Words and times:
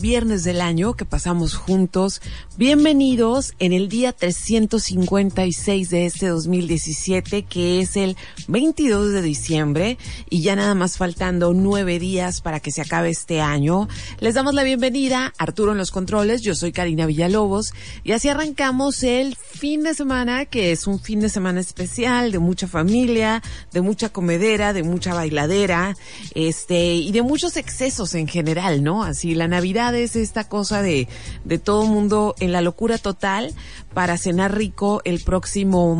viernes 0.00 0.44
del 0.44 0.62
año 0.62 0.94
que 0.94 1.04
pasamos 1.04 1.54
juntos. 1.54 2.22
Bienvenidos 2.56 3.54
en 3.58 3.72
el 3.72 3.88
día 3.88 4.12
356 4.12 5.90
de 5.90 6.06
este 6.06 6.28
2017, 6.28 7.42
que 7.42 7.80
es 7.80 7.96
el 7.96 8.16
22 8.48 9.12
de 9.12 9.22
diciembre, 9.22 9.98
y 10.30 10.40
ya 10.40 10.56
nada 10.56 10.74
más 10.74 10.96
faltando 10.96 11.52
nueve 11.52 11.98
días 11.98 12.40
para 12.40 12.60
que 12.60 12.70
se 12.70 12.80
acabe 12.80 13.10
este 13.10 13.42
año. 13.42 13.88
Les 14.20 14.34
damos 14.34 14.54
la 14.54 14.62
bienvenida, 14.62 15.34
Arturo 15.36 15.72
en 15.72 15.78
los 15.78 15.90
controles, 15.90 16.40
yo 16.40 16.54
soy 16.54 16.72
Karina 16.72 17.04
Villalobos, 17.06 17.74
y 18.02 18.12
así 18.12 18.28
arrancamos 18.28 19.02
el 19.02 19.36
fin 19.36 19.82
de 19.82 19.94
semana, 19.94 20.46
que 20.46 20.72
es 20.72 20.86
un 20.86 20.98
fin 20.98 21.20
de 21.20 21.28
semana 21.28 21.60
especial, 21.60 22.32
de 22.32 22.38
mucha 22.38 22.66
familia, 22.66 23.42
de 23.72 23.82
mucha 23.82 24.08
comedera, 24.08 24.72
de 24.72 24.82
mucha 24.82 25.12
bailadera, 25.12 25.94
este, 26.34 26.94
y 26.94 27.12
de 27.12 27.22
muchos 27.22 27.58
excesos 27.58 28.14
en 28.14 28.26
general, 28.26 28.82
¿no? 28.82 29.04
Así 29.04 29.34
la 29.34 29.46
Navidad 29.46 29.89
es 29.94 30.16
esta 30.16 30.44
cosa 30.44 30.82
de, 30.82 31.08
de 31.44 31.58
todo 31.58 31.84
mundo 31.84 32.34
en 32.40 32.52
la 32.52 32.60
locura 32.60 32.98
total 32.98 33.52
para 33.94 34.16
cenar 34.16 34.56
rico 34.56 35.00
el 35.04 35.20
próximo 35.20 35.96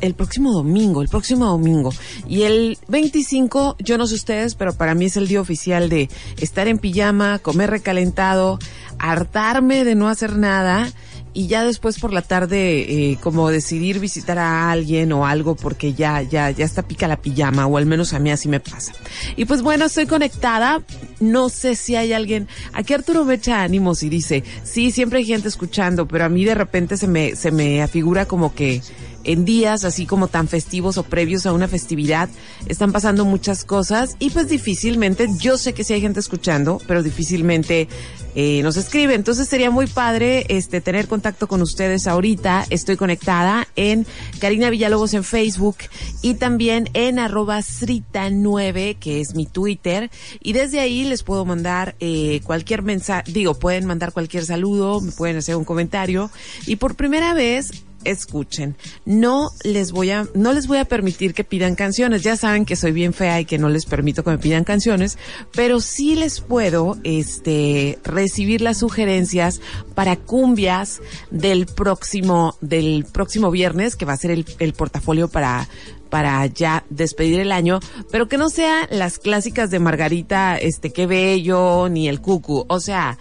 el 0.00 0.14
próximo 0.14 0.52
domingo, 0.52 1.02
el 1.02 1.08
próximo 1.08 1.46
domingo. 1.46 1.92
Y 2.28 2.42
el 2.42 2.78
25, 2.88 3.76
yo 3.78 3.98
no 3.98 4.06
sé 4.06 4.14
ustedes, 4.14 4.54
pero 4.54 4.74
para 4.74 4.94
mí 4.94 5.06
es 5.06 5.16
el 5.16 5.28
día 5.28 5.40
oficial 5.40 5.88
de 5.88 6.08
estar 6.38 6.68
en 6.68 6.78
pijama, 6.78 7.38
comer 7.38 7.70
recalentado, 7.70 8.58
hartarme 8.98 9.84
de 9.84 9.94
no 9.94 10.08
hacer 10.08 10.36
nada 10.36 10.90
y 11.32 11.46
ya 11.46 11.64
después 11.64 11.98
por 11.98 12.12
la 12.12 12.22
tarde 12.22 13.10
eh, 13.10 13.18
como 13.20 13.50
decidir 13.50 14.00
visitar 14.00 14.38
a 14.38 14.70
alguien 14.70 15.12
o 15.12 15.26
algo 15.26 15.54
porque 15.54 15.94
ya 15.94 16.22
ya 16.22 16.50
ya 16.50 16.64
está 16.64 16.82
pica 16.82 17.06
la 17.08 17.16
pijama 17.16 17.66
o 17.66 17.76
al 17.76 17.86
menos 17.86 18.12
a 18.12 18.18
mí 18.18 18.30
así 18.30 18.48
me 18.48 18.60
pasa. 18.60 18.92
Y 19.36 19.44
pues 19.44 19.62
bueno, 19.62 19.86
estoy 19.86 20.06
conectada, 20.06 20.82
no 21.20 21.48
sé 21.48 21.76
si 21.76 21.96
hay 21.96 22.12
alguien, 22.12 22.48
aquí 22.72 22.94
Arturo 22.94 23.24
me 23.24 23.34
echa 23.34 23.62
ánimos 23.62 24.02
y 24.02 24.08
dice, 24.08 24.42
"Sí, 24.64 24.90
siempre 24.90 25.20
hay 25.20 25.24
gente 25.24 25.48
escuchando, 25.48 26.06
pero 26.06 26.24
a 26.24 26.28
mí 26.28 26.44
de 26.44 26.54
repente 26.54 26.96
se 26.96 27.06
me 27.06 27.36
se 27.36 27.50
me 27.50 27.82
afigura 27.82 28.26
como 28.26 28.54
que 28.54 28.82
en 29.24 29.44
días 29.44 29.84
así 29.84 30.06
como 30.06 30.28
tan 30.28 30.48
festivos 30.48 30.98
o 30.98 31.02
previos 31.02 31.46
a 31.46 31.52
una 31.52 31.68
festividad 31.68 32.28
están 32.66 32.92
pasando 32.92 33.24
muchas 33.24 33.64
cosas 33.64 34.16
y 34.18 34.30
pues 34.30 34.48
difícilmente, 34.48 35.28
yo 35.38 35.58
sé 35.58 35.74
que 35.74 35.84
sí 35.84 35.92
hay 35.92 36.00
gente 36.00 36.20
escuchando, 36.20 36.80
pero 36.86 37.02
difícilmente 37.02 37.88
eh, 38.34 38.62
nos 38.62 38.76
escribe. 38.76 39.14
Entonces 39.14 39.48
sería 39.48 39.70
muy 39.70 39.86
padre 39.86 40.46
este 40.48 40.80
tener 40.80 41.08
contacto 41.08 41.48
con 41.48 41.62
ustedes 41.62 42.06
ahorita. 42.06 42.66
Estoy 42.70 42.96
conectada 42.96 43.66
en 43.76 44.06
Karina 44.40 44.70
Villalobos 44.70 45.14
en 45.14 45.24
Facebook 45.24 45.76
y 46.22 46.34
también 46.34 46.88
en 46.94 47.18
arroba 47.18 47.58
Srita9, 47.58 48.96
que 48.98 49.20
es 49.20 49.34
mi 49.34 49.46
Twitter. 49.46 50.10
Y 50.40 50.52
desde 50.52 50.80
ahí 50.80 51.04
les 51.04 51.22
puedo 51.22 51.44
mandar 51.44 51.96
eh, 52.00 52.40
cualquier 52.44 52.82
mensaje, 52.82 53.30
digo, 53.32 53.54
pueden 53.54 53.86
mandar 53.86 54.12
cualquier 54.12 54.44
saludo, 54.44 55.00
me 55.00 55.12
pueden 55.12 55.36
hacer 55.36 55.56
un 55.56 55.64
comentario. 55.64 56.30
Y 56.66 56.76
por 56.76 56.94
primera 56.94 57.34
vez 57.34 57.70
escuchen. 58.04 58.76
No 59.04 59.50
les 59.64 59.92
voy 59.92 60.10
a, 60.10 60.26
no 60.34 60.52
les 60.52 60.66
voy 60.66 60.78
a 60.78 60.84
permitir 60.84 61.34
que 61.34 61.44
pidan 61.44 61.74
canciones. 61.74 62.22
Ya 62.22 62.36
saben 62.36 62.64
que 62.64 62.76
soy 62.76 62.92
bien 62.92 63.12
fea 63.12 63.40
y 63.40 63.44
que 63.44 63.58
no 63.58 63.68
les 63.68 63.86
permito 63.86 64.24
que 64.24 64.30
me 64.30 64.38
pidan 64.38 64.64
canciones, 64.64 65.18
pero 65.52 65.80
sí 65.80 66.14
les 66.14 66.40
puedo, 66.40 66.98
este, 67.04 67.98
recibir 68.04 68.60
las 68.60 68.78
sugerencias 68.78 69.60
para 69.94 70.16
cumbias 70.16 71.00
del 71.30 71.66
próximo, 71.66 72.56
del 72.60 73.06
próximo 73.10 73.50
viernes, 73.50 73.96
que 73.96 74.04
va 74.04 74.14
a 74.14 74.16
ser 74.16 74.30
el, 74.30 74.46
el 74.58 74.72
portafolio 74.72 75.28
para 75.28 75.68
para 76.10 76.44
ya 76.46 76.84
despedir 76.90 77.40
el 77.40 77.52
año, 77.52 77.80
pero 78.10 78.28
que 78.28 78.36
no 78.36 78.50
sea 78.50 78.86
las 78.90 79.18
clásicas 79.18 79.70
de 79.70 79.78
Margarita, 79.78 80.58
este, 80.58 80.92
qué 80.92 81.06
bello, 81.06 81.88
ni 81.88 82.08
el 82.08 82.20
cucu. 82.20 82.66
O 82.68 82.80
sea, 82.80 83.16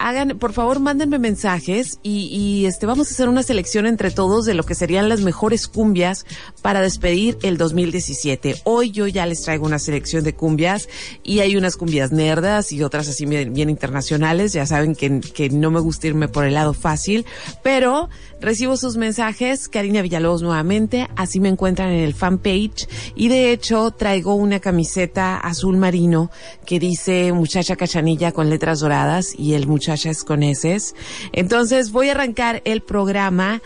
hagan, 0.00 0.38
por 0.38 0.54
favor, 0.54 0.80
mándenme 0.80 1.18
mensajes 1.18 1.98
y, 2.02 2.64
este 2.64 2.86
vamos 2.86 3.08
a 3.08 3.10
hacer 3.12 3.28
una 3.28 3.42
selección 3.42 3.86
entre 3.86 4.10
todos 4.10 4.46
de 4.46 4.54
lo 4.54 4.64
que 4.64 4.74
serían 4.74 5.08
las 5.08 5.20
mejores 5.20 5.68
cumbias 5.68 6.24
para 6.62 6.80
despedir 6.80 7.36
el 7.42 7.58
2017. 7.58 8.62
Hoy 8.64 8.90
yo 8.90 9.06
ya 9.06 9.26
les 9.26 9.42
traigo 9.42 9.66
una 9.66 9.78
selección 9.78 10.24
de 10.24 10.34
cumbias 10.34 10.88
y 11.22 11.40
hay 11.40 11.56
unas 11.56 11.76
cumbias 11.76 12.12
nerdas 12.12 12.72
y 12.72 12.82
otras 12.82 13.08
así 13.08 13.26
bien, 13.26 13.52
bien 13.52 13.68
internacionales. 13.68 14.54
Ya 14.54 14.66
saben 14.66 14.94
que, 14.94 15.20
que 15.20 15.50
no 15.50 15.70
me 15.70 15.80
gusta 15.80 16.06
irme 16.06 16.28
por 16.28 16.46
el 16.46 16.54
lado 16.54 16.72
fácil, 16.72 17.26
pero 17.62 18.08
recibo 18.40 18.78
sus 18.78 18.96
mensajes, 18.96 19.68
Karina 19.68 20.00
Villalobos 20.00 20.40
nuevamente, 20.40 21.08
así 21.14 21.40
me 21.40 21.50
encuentran 21.50 21.90
en 21.90 22.00
el 22.00 22.14
fanpage 22.14 22.88
y 23.14 23.28
de 23.28 23.52
hecho 23.52 23.90
traigo 23.90 24.34
una 24.34 24.60
camiseta 24.60 25.36
azul 25.36 25.76
marino 25.76 26.30
que 26.64 26.78
dice 26.78 27.32
muchacha 27.34 27.76
cachanilla 27.76 28.32
con 28.32 28.48
letras 28.48 28.80
doradas 28.80 29.34
y 29.36 29.52
el 29.52 29.66
muchacho 29.66 29.89
Entonces 31.32 31.92
voy 31.92 32.08
a 32.08 32.12
arrancar 32.12 32.62
el 32.64 32.80
programa 32.80 33.62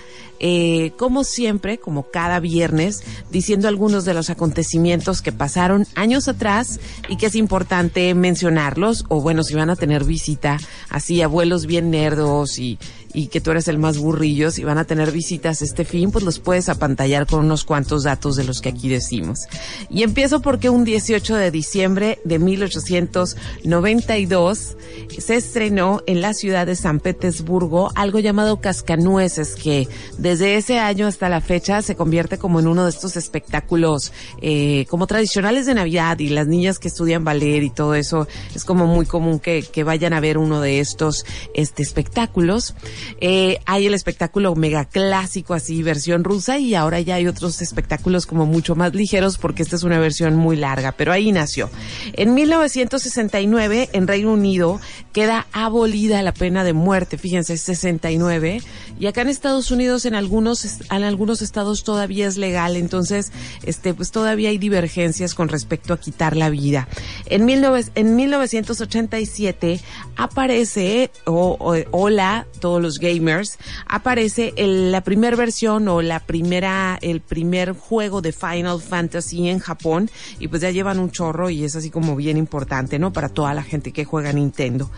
eh, 0.46 0.92
como 0.98 1.24
siempre, 1.24 1.78
como 1.78 2.10
cada 2.10 2.38
viernes, 2.38 3.02
diciendo 3.30 3.66
algunos 3.66 4.04
de 4.04 4.12
los 4.12 4.28
acontecimientos 4.28 5.22
que 5.22 5.32
pasaron 5.32 5.86
años 5.94 6.28
atrás 6.28 6.80
y 7.08 7.16
que 7.16 7.24
es 7.24 7.34
importante 7.34 8.12
mencionarlos, 8.12 9.06
o 9.08 9.22
bueno, 9.22 9.42
si 9.42 9.54
van 9.54 9.70
a 9.70 9.76
tener 9.76 10.04
visita, 10.04 10.58
así 10.90 11.22
abuelos 11.22 11.64
bien 11.64 11.90
nerdos 11.90 12.58
y, 12.58 12.78
y 13.14 13.28
que 13.28 13.40
tú 13.40 13.52
eres 13.52 13.68
el 13.68 13.78
más 13.78 13.96
burrillo, 13.96 14.50
si 14.50 14.64
van 14.64 14.76
a 14.76 14.84
tener 14.84 15.10
visitas 15.12 15.62
este 15.62 15.86
fin, 15.86 16.10
pues 16.10 16.24
los 16.24 16.40
puedes 16.40 16.68
apantallar 16.68 17.26
con 17.26 17.42
unos 17.44 17.64
cuantos 17.64 18.02
datos 18.02 18.36
de 18.36 18.44
los 18.44 18.60
que 18.60 18.68
aquí 18.70 18.90
decimos. 18.90 19.42
Y 19.88 20.02
empiezo 20.02 20.42
porque 20.42 20.68
un 20.68 20.84
18 20.84 21.36
de 21.36 21.52
diciembre 21.52 22.18
de 22.24 22.40
1892 22.40 24.76
se 25.16 25.36
estrenó 25.36 26.02
en 26.06 26.20
la 26.20 26.34
ciudad 26.34 26.66
de 26.66 26.74
San 26.74 26.98
Petersburgo 26.98 27.92
algo 27.94 28.18
llamado 28.18 28.60
Cascanueces, 28.60 29.54
que 29.54 29.86
desde 30.18 30.33
ese 30.40 30.78
año 30.78 31.06
hasta 31.06 31.28
la 31.28 31.40
fecha 31.40 31.82
se 31.82 31.96
convierte 31.96 32.38
como 32.38 32.60
en 32.60 32.66
uno 32.66 32.84
de 32.84 32.90
estos 32.90 33.16
espectáculos 33.16 34.12
eh, 34.40 34.86
como 34.88 35.06
tradicionales 35.06 35.66
de 35.66 35.74
Navidad 35.74 36.18
y 36.18 36.28
las 36.28 36.46
niñas 36.46 36.78
que 36.78 36.88
estudian 36.88 37.24
ballet 37.24 37.62
y 37.62 37.70
todo 37.70 37.94
eso 37.94 38.28
es 38.54 38.64
como 38.64 38.86
muy 38.86 39.06
común 39.06 39.38
que, 39.38 39.62
que 39.62 39.84
vayan 39.84 40.12
a 40.12 40.20
ver 40.20 40.38
uno 40.38 40.60
de 40.60 40.80
estos 40.80 41.24
este, 41.54 41.82
espectáculos. 41.82 42.74
Eh, 43.20 43.58
hay 43.66 43.86
el 43.86 43.94
espectáculo 43.94 44.54
mega 44.54 44.84
clásico 44.84 45.54
así, 45.54 45.82
versión 45.82 46.24
rusa 46.24 46.58
y 46.58 46.74
ahora 46.74 47.00
ya 47.00 47.16
hay 47.16 47.26
otros 47.26 47.62
espectáculos 47.62 48.26
como 48.26 48.46
mucho 48.46 48.74
más 48.74 48.94
ligeros 48.94 49.38
porque 49.38 49.62
esta 49.62 49.76
es 49.76 49.82
una 49.82 49.98
versión 49.98 50.36
muy 50.36 50.56
larga, 50.56 50.92
pero 50.92 51.12
ahí 51.12 51.32
nació. 51.32 51.70
En 52.14 52.34
1969 52.34 53.90
en 53.92 54.06
Reino 54.06 54.32
Unido 54.32 54.80
queda 55.12 55.46
abolida 55.52 56.22
la 56.22 56.32
pena 56.32 56.64
de 56.64 56.72
muerte, 56.72 57.18
fíjense, 57.18 57.56
69 57.56 58.62
y 58.98 59.06
acá 59.06 59.22
en 59.22 59.28
Estados 59.28 59.70
Unidos 59.70 60.04
en 60.04 60.14
algunos 60.14 60.80
en 60.90 61.02
algunos 61.02 61.42
estados 61.42 61.84
todavía 61.84 62.26
es 62.26 62.36
legal, 62.36 62.76
entonces 62.76 63.32
este 63.64 63.94
pues 63.94 64.10
todavía 64.10 64.50
hay 64.50 64.58
divergencias 64.58 65.34
con 65.34 65.48
respecto 65.48 65.92
a 65.92 66.00
quitar 66.00 66.36
la 66.36 66.50
vida. 66.50 66.88
En, 67.26 67.48
en 67.48 68.16
1987 68.16 69.80
aparece 70.16 71.10
o, 71.24 71.56
o, 71.58 71.76
hola 71.90 72.46
todos 72.60 72.80
los 72.80 72.98
gamers 72.98 73.58
aparece 73.86 74.52
el, 74.56 74.92
la 74.92 75.02
primera 75.02 75.36
versión 75.36 75.88
o 75.88 76.02
la 76.02 76.20
primera 76.20 76.98
el 77.02 77.20
primer 77.20 77.72
juego 77.72 78.22
de 78.22 78.32
Final 78.32 78.80
Fantasy 78.80 79.48
en 79.48 79.58
Japón 79.58 80.10
y 80.38 80.48
pues 80.48 80.62
ya 80.62 80.70
llevan 80.70 80.98
un 80.98 81.10
chorro 81.10 81.50
y 81.50 81.64
es 81.64 81.76
así 81.76 81.90
como 81.90 82.16
bien 82.16 82.36
importante, 82.36 82.98
¿no? 82.98 83.12
Para 83.12 83.28
toda 83.28 83.54
la 83.54 83.62
gente 83.62 83.92
que 83.92 84.04
juega 84.04 84.32
Nintendo. 84.32 84.90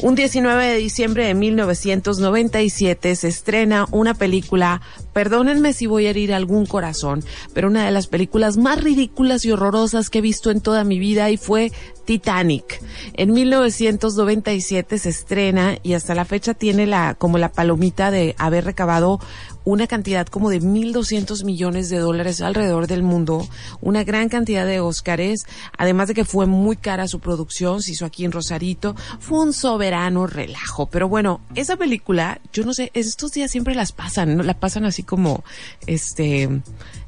Un 0.00 0.14
19 0.14 0.64
de 0.64 0.76
diciembre 0.76 1.26
de 1.26 1.34
1997 1.34 3.16
se 3.16 3.28
estrena 3.42 3.88
una 3.90 4.14
película, 4.14 4.80
perdónenme 5.12 5.72
si 5.72 5.86
voy 5.86 6.06
a 6.06 6.10
herir 6.10 6.32
algún 6.32 6.64
corazón, 6.64 7.24
pero 7.52 7.66
una 7.66 7.84
de 7.84 7.90
las 7.90 8.06
películas 8.06 8.56
más 8.56 8.80
ridículas 8.80 9.44
y 9.44 9.50
horrorosas 9.50 10.10
que 10.10 10.18
he 10.18 10.22
visto 10.22 10.52
en 10.52 10.60
toda 10.60 10.84
mi 10.84 11.00
vida 11.00 11.28
y 11.28 11.36
fue 11.36 11.72
Titanic. 12.04 12.80
En 13.14 13.32
1997 13.32 14.96
se 14.96 15.08
estrena 15.08 15.76
y 15.82 15.94
hasta 15.94 16.14
la 16.14 16.24
fecha 16.24 16.54
tiene 16.54 16.86
la 16.86 17.14
como 17.14 17.36
la 17.36 17.50
palomita 17.50 18.12
de 18.12 18.36
haber 18.38 18.64
recabado 18.64 19.18
una 19.64 19.86
cantidad 19.86 20.26
como 20.26 20.50
de 20.50 20.60
1.200 20.60 21.44
millones 21.44 21.88
de 21.88 21.98
dólares 21.98 22.40
alrededor 22.40 22.86
del 22.86 23.02
mundo, 23.02 23.48
una 23.80 24.04
gran 24.04 24.28
cantidad 24.28 24.66
de 24.66 24.80
Óscares, 24.80 25.46
además 25.76 26.08
de 26.08 26.14
que 26.14 26.24
fue 26.24 26.46
muy 26.46 26.76
cara 26.76 27.08
su 27.08 27.20
producción, 27.20 27.82
se 27.82 27.92
hizo 27.92 28.04
aquí 28.04 28.24
en 28.24 28.32
Rosarito, 28.32 28.94
fue 29.20 29.40
un 29.40 29.52
soberano 29.52 30.26
relajo. 30.26 30.86
Pero 30.86 31.08
bueno, 31.08 31.40
esa 31.54 31.76
película, 31.76 32.40
yo 32.52 32.64
no 32.64 32.74
sé, 32.74 32.90
estos 32.94 33.32
días 33.32 33.50
siempre 33.50 33.74
las 33.74 33.92
pasan, 33.92 34.36
¿no? 34.36 34.42
La 34.42 34.58
pasan 34.58 34.84
así 34.84 35.02
como, 35.02 35.44
este, 35.86 36.48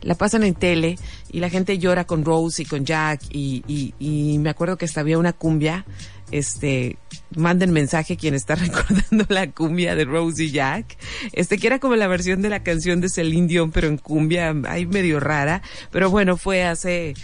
la 0.03 0.15
pasan 0.15 0.45
en 0.45 0.55
tele 0.55 0.99
y 1.31 1.41
la 1.41 1.51
gente 1.51 1.79
llora 1.79 2.07
con 2.07 2.25
Rose 2.25 2.63
y 2.63 2.67
con 2.67 2.85
Jack 2.85 3.23
y, 3.31 3.65
y, 3.67 3.95
y 3.99 4.39
me 4.39 4.51
acuerdo 4.51 4.77
que 4.77 4.85
hasta 4.85 5.01
había 5.01 5.19
una 5.19 5.33
cumbia 5.33 5.85
este, 6.31 6.97
manden 7.37 7.73
mensaje 7.73 8.17
quien 8.17 8.35
está 8.35 8.55
recordando 8.57 9.27
la 9.29 9.51
cumbia 9.51 9.95
de 9.95 10.05
Rose 10.05 10.45
y 10.45 10.51
Jack, 10.51 10.97
este, 11.33 11.59
que 11.59 11.67
era 11.67 11.79
como 11.79 11.97
la 11.97 12.09
versión 12.09 12.43
de 12.43 12.49
la 12.49 12.63
canción 12.63 13.01
de 13.01 13.09
Celine 13.09 13.47
Dion, 13.47 13.71
pero 13.71 13.89
en 13.89 13.99
cumbia, 13.99 14.55
ahí 14.67 14.87
medio 14.87 15.21
rara, 15.21 15.63
pero 15.91 16.11
bueno, 16.11 16.37
fue 16.37 16.65
hace, 16.65 17.15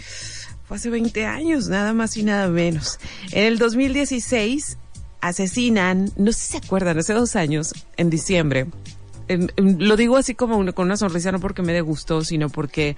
fue 0.65 0.77
hace 0.77 0.89
20 0.89 1.25
años, 1.25 1.67
nada 1.67 1.93
más 1.93 2.17
y 2.17 2.23
nada 2.23 2.47
menos. 2.47 2.99
En 3.31 3.45
el 3.45 3.57
2016, 3.57 4.77
asesinan, 5.21 6.11
no 6.17 6.31
sé 6.31 6.39
si 6.39 6.51
se 6.53 6.57
acuerdan, 6.57 6.97
hace 6.97 7.13
dos 7.13 7.35
años, 7.35 7.73
en 7.97 8.09
diciembre, 8.09 8.67
lo 9.57 9.95
digo 9.95 10.17
así 10.17 10.35
como 10.35 10.73
con 10.73 10.87
una 10.87 10.97
sonrisa, 10.97 11.31
no 11.31 11.39
porque 11.39 11.61
me 11.61 11.73
dé 11.73 11.81
gusto, 11.81 12.23
sino 12.23 12.49
porque 12.49 12.95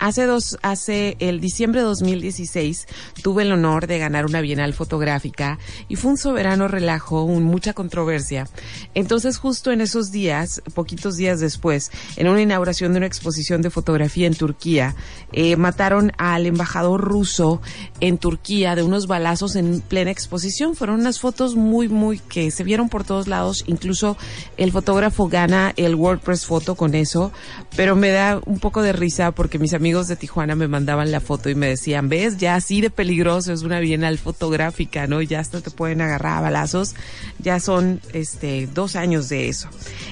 hace 0.00 0.24
dos, 0.24 0.58
hace 0.62 1.16
el 1.20 1.40
diciembre 1.40 1.82
de 1.82 1.86
2016 1.86 2.88
tuve 3.22 3.42
el 3.42 3.52
honor 3.52 3.86
de 3.86 3.98
ganar 3.98 4.24
una 4.24 4.40
bienal 4.40 4.72
fotográfica 4.72 5.58
y 5.88 5.96
fue 5.96 6.12
un 6.12 6.16
soberano 6.16 6.66
relajo, 6.66 7.22
un, 7.22 7.44
mucha 7.44 7.74
controversia. 7.74 8.48
Entonces 8.94 9.38
justo 9.38 9.70
en 9.70 9.82
esos 9.82 10.10
días, 10.10 10.62
poquitos 10.74 11.16
días 11.16 11.38
después, 11.38 11.92
en 12.16 12.28
una 12.28 12.40
inauguración 12.40 12.92
de 12.92 12.98
una 12.98 13.06
exposición 13.06 13.62
de 13.62 13.70
fotografía 13.70 14.26
en 14.26 14.34
Turquía, 14.34 14.96
eh, 15.32 15.56
mataron 15.56 16.12
al 16.16 16.46
embajador 16.46 17.02
ruso 17.02 17.60
en 18.00 18.16
Turquía 18.16 18.74
de 18.74 18.82
unos 18.82 19.06
balazos 19.06 19.54
en 19.54 19.82
plena 19.82 20.10
exposición. 20.10 20.74
Fueron 20.74 21.00
unas 21.00 21.20
fotos 21.20 21.56
muy, 21.56 21.88
muy 21.88 22.18
que 22.18 22.50
se 22.50 22.64
vieron 22.64 22.88
por 22.88 23.04
todos 23.04 23.28
lados. 23.28 23.64
Incluso 23.66 24.16
el 24.56 24.72
fotógrafo 24.72 25.28
gana 25.28 25.74
el 25.76 25.94
WordPress 25.94 26.46
foto 26.46 26.74
con 26.74 26.94
eso, 26.94 27.32
pero 27.76 27.96
me 27.96 28.08
da 28.08 28.40
un 28.46 28.58
poco 28.58 28.80
de 28.80 28.94
risa 28.94 29.32
porque 29.32 29.58
mis 29.58 29.74
amigos 29.74 29.89
amigos 29.90 30.06
de 30.06 30.14
Tijuana 30.14 30.54
me 30.54 30.68
mandaban 30.68 31.10
la 31.10 31.20
foto 31.20 31.50
y 31.50 31.56
me 31.56 31.66
decían, 31.66 32.08
ves, 32.08 32.38
ya 32.38 32.54
así 32.54 32.80
de 32.80 32.90
peligroso 32.90 33.52
es 33.52 33.62
una 33.62 33.80
bienal 33.80 34.18
fotográfica, 34.18 35.08
¿no? 35.08 35.20
Ya 35.20 35.40
hasta 35.40 35.60
te 35.62 35.72
pueden 35.72 36.00
agarrar 36.00 36.38
a 36.38 36.42
balazos. 36.42 36.94
Ya 37.40 37.58
son, 37.58 38.00
este, 38.12 38.68
dos 38.72 38.94
años 38.94 39.28
de 39.28 39.48
eso. 39.48 39.68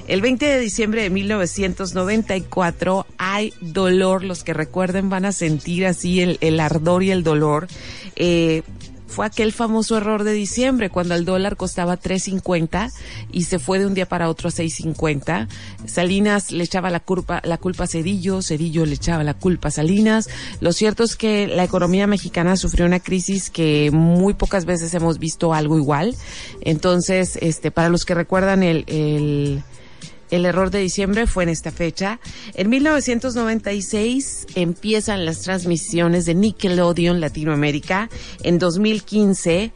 El 0.08 0.20
20 0.20 0.44
de 0.44 0.58
diciembre 0.58 1.02
de 1.02 1.10
1994 1.10 3.06
hay 3.18 3.54
dolor. 3.60 4.24
Los 4.24 4.42
que 4.42 4.52
recuerden 4.52 5.10
van 5.10 5.24
a 5.24 5.30
sentir 5.30 5.86
así 5.86 6.22
el, 6.22 6.38
el 6.40 6.58
ardor 6.58 7.04
y 7.04 7.12
el 7.12 7.22
dolor. 7.22 7.68
Eh, 8.16 8.64
fue 9.08 9.26
aquel 9.26 9.52
famoso 9.52 9.96
error 9.96 10.22
de 10.22 10.32
diciembre 10.32 10.90
cuando 10.90 11.14
el 11.14 11.24
dólar 11.24 11.56
costaba 11.56 11.98
3.50 11.98 12.92
y 13.32 13.44
se 13.44 13.58
fue 13.58 13.78
de 13.78 13.86
un 13.86 13.94
día 13.94 14.06
para 14.06 14.28
otro 14.28 14.48
a 14.48 14.52
6.50. 14.52 15.48
Salinas 15.86 16.52
le 16.52 16.64
echaba 16.64 16.90
la 16.90 17.00
culpa, 17.00 17.40
la 17.44 17.56
culpa 17.56 17.84
a 17.84 17.86
Cedillo, 17.86 18.42
Cedillo 18.42 18.84
le 18.86 18.94
echaba 18.94 19.24
la 19.24 19.34
culpa 19.34 19.68
a 19.68 19.70
Salinas. 19.72 20.28
Lo 20.60 20.72
cierto 20.72 21.04
es 21.04 21.16
que 21.16 21.46
la 21.46 21.64
economía 21.64 22.06
mexicana 22.06 22.56
sufrió 22.56 22.86
una 22.86 23.00
crisis 23.00 23.50
que 23.50 23.90
muy 23.92 24.34
pocas 24.34 24.66
veces 24.66 24.92
hemos 24.94 25.18
visto 25.18 25.54
algo 25.54 25.78
igual. 25.78 26.14
Entonces, 26.60 27.38
este, 27.40 27.70
para 27.70 27.88
los 27.88 28.04
que 28.04 28.14
recuerdan 28.14 28.62
el, 28.62 28.84
el 28.86 29.62
el 30.30 30.46
error 30.46 30.70
de 30.70 30.80
diciembre 30.80 31.26
fue 31.26 31.44
en 31.44 31.50
esta 31.50 31.70
fecha. 31.70 32.20
En 32.54 32.68
1996 32.68 34.46
empiezan 34.54 35.24
las 35.24 35.40
transmisiones 35.40 36.26
de 36.26 36.34
Nickelodeon 36.34 37.20
Latinoamérica. 37.20 38.08
En 38.42 38.58
2015 38.58 39.72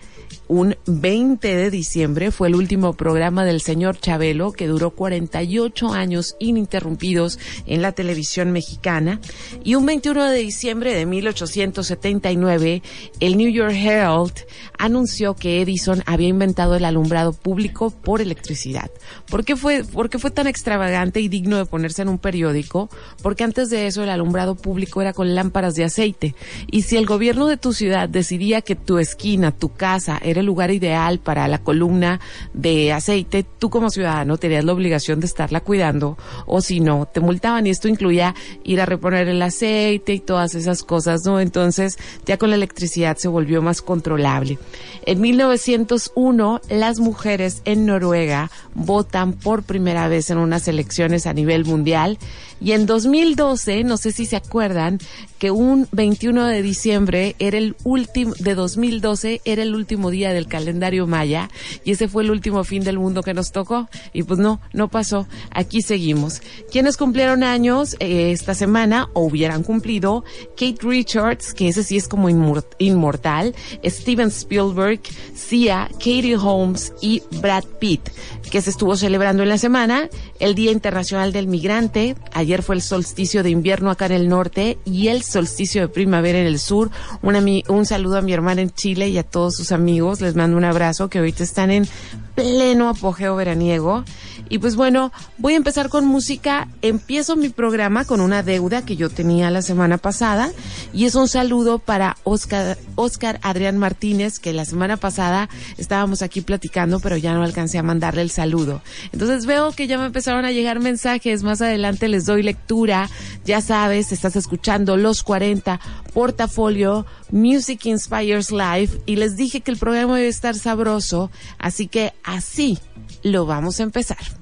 un 0.48 0.76
20 0.86 1.56
de 1.56 1.70
diciembre 1.70 2.30
fue 2.30 2.48
el 2.48 2.54
último 2.54 2.92
programa 2.94 3.44
del 3.44 3.60
señor 3.60 3.98
Chabelo 3.98 4.52
que 4.52 4.66
duró 4.66 4.90
48 4.90 5.92
años 5.92 6.36
ininterrumpidos 6.38 7.38
en 7.66 7.82
la 7.82 7.92
televisión 7.92 8.52
mexicana 8.52 9.20
y 9.64 9.74
un 9.74 9.86
21 9.86 10.30
de 10.30 10.38
diciembre 10.38 10.94
de 10.94 11.06
1879 11.06 12.82
el 13.20 13.36
New 13.36 13.50
York 13.50 13.74
Herald 13.74 14.32
anunció 14.78 15.34
que 15.34 15.62
Edison 15.62 16.02
había 16.06 16.28
inventado 16.28 16.74
el 16.74 16.84
alumbrado 16.84 17.32
público 17.32 17.90
por 17.90 18.20
electricidad. 18.20 18.90
¿Por 19.28 19.44
qué 19.44 19.56
fue, 19.56 19.84
por 19.84 20.10
qué 20.10 20.18
fue 20.18 20.30
tan 20.30 20.46
extravagante 20.46 21.20
y 21.20 21.28
digno 21.28 21.56
de 21.56 21.66
ponerse 21.66 22.02
en 22.02 22.08
un 22.08 22.18
periódico? 22.18 22.90
Porque 23.22 23.44
antes 23.44 23.70
de 23.70 23.86
eso 23.86 24.02
el 24.02 24.10
alumbrado 24.10 24.54
público 24.54 25.00
era 25.00 25.12
con 25.12 25.34
lámparas 25.34 25.74
de 25.74 25.84
aceite 25.84 26.34
y 26.70 26.82
si 26.82 26.96
el 26.96 27.06
gobierno 27.06 27.46
de 27.46 27.56
tu 27.56 27.72
ciudad 27.72 28.08
decidía 28.08 28.62
que 28.62 28.76
tu 28.76 28.98
esquina, 28.98 29.52
tu 29.52 29.72
casa 29.72 30.18
era 30.22 30.40
el 30.40 30.46
lugar 30.46 30.70
ideal 30.70 31.18
para 31.18 31.48
la 31.48 31.58
columna 31.58 32.20
de 32.52 32.92
aceite, 32.92 33.44
tú 33.58 33.70
como 33.70 33.90
ciudadano 33.90 34.36
tenías 34.38 34.64
la 34.64 34.72
obligación 34.72 35.20
de 35.20 35.26
estarla 35.26 35.60
cuidando 35.60 36.16
o 36.46 36.60
si 36.60 36.80
no, 36.80 37.06
te 37.06 37.20
multaban 37.20 37.66
y 37.66 37.70
esto 37.70 37.88
incluía 37.88 38.34
ir 38.64 38.80
a 38.80 38.86
reponer 38.86 39.28
el 39.28 39.42
aceite 39.42 40.14
y 40.14 40.20
todas 40.20 40.54
esas 40.54 40.82
cosas, 40.82 41.22
¿no? 41.24 41.40
Entonces 41.40 41.98
ya 42.24 42.38
con 42.38 42.50
la 42.50 42.56
electricidad 42.56 43.16
se 43.16 43.28
volvió 43.28 43.62
más 43.62 43.82
controlable. 43.82 44.58
En 45.04 45.20
1901, 45.20 46.60
las 46.68 46.98
mujeres 47.00 47.62
en 47.64 47.86
Noruega 47.86 48.50
votan 48.74 49.32
por 49.32 49.62
primera 49.62 50.08
vez 50.08 50.30
en 50.30 50.38
unas 50.38 50.68
elecciones 50.68 51.26
a 51.26 51.32
nivel 51.32 51.64
mundial 51.64 52.18
y 52.62 52.72
en 52.72 52.86
2012, 52.86 53.82
no 53.82 53.96
sé 53.96 54.12
si 54.12 54.24
se 54.26 54.36
acuerdan, 54.36 54.98
que 55.42 55.50
un 55.50 55.88
21 55.90 56.46
de 56.46 56.62
diciembre 56.62 57.34
era 57.40 57.58
el 57.58 57.74
último, 57.82 58.32
de 58.38 58.54
2012 58.54 59.40
era 59.44 59.64
el 59.64 59.74
último 59.74 60.10
día 60.10 60.32
del 60.32 60.46
calendario 60.46 61.08
maya 61.08 61.50
y 61.84 61.90
ese 61.90 62.06
fue 62.06 62.22
el 62.22 62.30
último 62.30 62.62
fin 62.62 62.84
del 62.84 63.00
mundo 63.00 63.24
que 63.24 63.34
nos 63.34 63.50
tocó. 63.50 63.88
Y 64.12 64.22
pues 64.22 64.38
no, 64.38 64.60
no 64.72 64.86
pasó. 64.86 65.26
Aquí 65.50 65.82
seguimos. 65.82 66.40
¿Quiénes 66.70 66.96
cumplieron 66.96 67.42
años 67.42 67.96
eh, 67.98 68.30
esta 68.30 68.54
semana 68.54 69.08
o 69.14 69.22
hubieran 69.22 69.64
cumplido? 69.64 70.22
Kate 70.50 70.78
Richards, 70.82 71.54
que 71.54 71.66
ese 71.66 71.82
sí 71.82 71.96
es 71.96 72.06
como 72.06 72.28
inmortal, 72.28 73.52
Steven 73.84 74.28
Spielberg, 74.28 75.00
Sia, 75.34 75.88
Katie 75.94 76.36
Holmes 76.36 76.92
y 77.00 77.20
Brad 77.40 77.64
Pitt, 77.80 78.10
que 78.48 78.62
se 78.62 78.70
estuvo 78.70 78.94
celebrando 78.96 79.42
en 79.42 79.48
la 79.48 79.58
semana, 79.58 80.08
el 80.38 80.54
Día 80.54 80.70
Internacional 80.70 81.32
del 81.32 81.48
Migrante, 81.48 82.14
ayer 82.32 82.51
fue 82.60 82.74
el 82.74 82.82
solsticio 82.82 83.42
de 83.42 83.48
invierno 83.48 83.90
acá 83.90 84.04
en 84.04 84.12
el 84.12 84.28
norte 84.28 84.76
y 84.84 85.08
el 85.08 85.22
solsticio 85.22 85.80
de 85.80 85.88
primavera 85.88 86.38
en 86.38 86.46
el 86.46 86.58
sur. 86.58 86.90
un 87.22 87.86
saludo 87.86 88.18
a 88.18 88.20
mi 88.20 88.34
hermana 88.34 88.60
en 88.60 88.70
Chile 88.70 89.08
y 89.08 89.16
a 89.16 89.22
todos 89.22 89.56
sus 89.56 89.72
amigos, 89.72 90.20
les 90.20 90.34
mando 90.34 90.58
un 90.58 90.64
abrazo 90.64 91.08
que 91.08 91.18
ahorita 91.18 91.42
están 91.42 91.70
en 91.70 91.88
pleno 92.34 92.90
apogeo 92.90 93.36
veraniego. 93.36 94.04
Y 94.52 94.58
pues 94.58 94.76
bueno, 94.76 95.12
voy 95.38 95.54
a 95.54 95.56
empezar 95.56 95.88
con 95.88 96.04
música. 96.04 96.68
Empiezo 96.82 97.36
mi 97.36 97.48
programa 97.48 98.04
con 98.04 98.20
una 98.20 98.42
deuda 98.42 98.84
que 98.84 98.96
yo 98.96 99.08
tenía 99.08 99.50
la 99.50 99.62
semana 99.62 99.96
pasada 99.96 100.52
y 100.92 101.06
es 101.06 101.14
un 101.14 101.26
saludo 101.26 101.78
para 101.78 102.18
Oscar, 102.22 102.76
Oscar 102.94 103.40
Adrián 103.42 103.78
Martínez, 103.78 104.38
que 104.38 104.52
la 104.52 104.66
semana 104.66 104.98
pasada 104.98 105.48
estábamos 105.78 106.20
aquí 106.20 106.42
platicando, 106.42 107.00
pero 107.00 107.16
ya 107.16 107.32
no 107.32 107.42
alcancé 107.42 107.78
a 107.78 107.82
mandarle 107.82 108.20
el 108.20 108.30
saludo. 108.30 108.82
Entonces 109.10 109.46
veo 109.46 109.72
que 109.72 109.86
ya 109.86 109.96
me 109.96 110.04
empezaron 110.04 110.44
a 110.44 110.52
llegar 110.52 110.80
mensajes. 110.80 111.42
Más 111.42 111.62
adelante 111.62 112.06
les 112.08 112.26
doy 112.26 112.42
lectura. 112.42 113.08
Ya 113.46 113.62
sabes, 113.62 114.12
estás 114.12 114.36
escuchando 114.36 114.98
Los 114.98 115.22
40, 115.22 115.80
Portafolio, 116.12 117.06
Music 117.30 117.86
Inspires 117.86 118.52
Life 118.52 119.00
y 119.06 119.16
les 119.16 119.34
dije 119.34 119.62
que 119.62 119.70
el 119.70 119.78
programa 119.78 120.18
debe 120.18 120.28
estar 120.28 120.54
sabroso, 120.56 121.30
así 121.58 121.86
que 121.86 122.12
así 122.22 122.78
lo 123.22 123.46
vamos 123.46 123.80
a 123.80 123.84
empezar. 123.84 124.41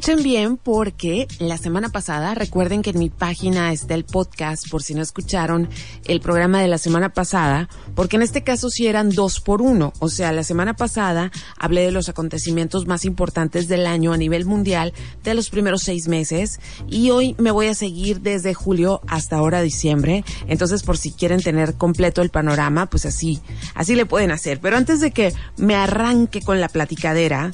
Escuchen 0.00 0.22
bien 0.22 0.56
porque 0.56 1.28
la 1.40 1.58
semana 1.58 1.90
pasada, 1.90 2.34
recuerden 2.34 2.80
que 2.80 2.88
en 2.88 2.98
mi 2.98 3.10
página 3.10 3.70
está 3.70 3.94
el 3.94 4.04
podcast 4.04 4.66
por 4.70 4.82
si 4.82 4.94
no 4.94 5.02
escucharon 5.02 5.68
el 6.06 6.22
programa 6.22 6.62
de 6.62 6.68
la 6.68 6.78
semana 6.78 7.12
pasada, 7.12 7.68
porque 7.94 8.16
en 8.16 8.22
este 8.22 8.42
caso 8.42 8.70
sí 8.70 8.86
eran 8.86 9.10
dos 9.10 9.40
por 9.40 9.60
uno. 9.60 9.92
O 9.98 10.08
sea, 10.08 10.32
la 10.32 10.42
semana 10.42 10.72
pasada 10.72 11.30
hablé 11.58 11.82
de 11.82 11.90
los 11.90 12.08
acontecimientos 12.08 12.86
más 12.86 13.04
importantes 13.04 13.68
del 13.68 13.86
año 13.86 14.14
a 14.14 14.16
nivel 14.16 14.46
mundial 14.46 14.94
de 15.22 15.34
los 15.34 15.50
primeros 15.50 15.82
seis 15.82 16.08
meses 16.08 16.60
y 16.88 17.10
hoy 17.10 17.36
me 17.36 17.50
voy 17.50 17.66
a 17.66 17.74
seguir 17.74 18.22
desde 18.22 18.54
julio 18.54 19.02
hasta 19.06 19.36
ahora 19.36 19.60
diciembre. 19.60 20.24
Entonces, 20.46 20.82
por 20.82 20.96
si 20.96 21.12
quieren 21.12 21.42
tener 21.42 21.74
completo 21.74 22.22
el 22.22 22.30
panorama, 22.30 22.86
pues 22.86 23.04
así, 23.04 23.42
así 23.74 23.94
le 23.96 24.06
pueden 24.06 24.30
hacer. 24.30 24.60
Pero 24.60 24.78
antes 24.78 25.00
de 25.00 25.10
que 25.10 25.34
me 25.58 25.74
arranque 25.74 26.40
con 26.40 26.58
la 26.58 26.70
platicadera, 26.70 27.50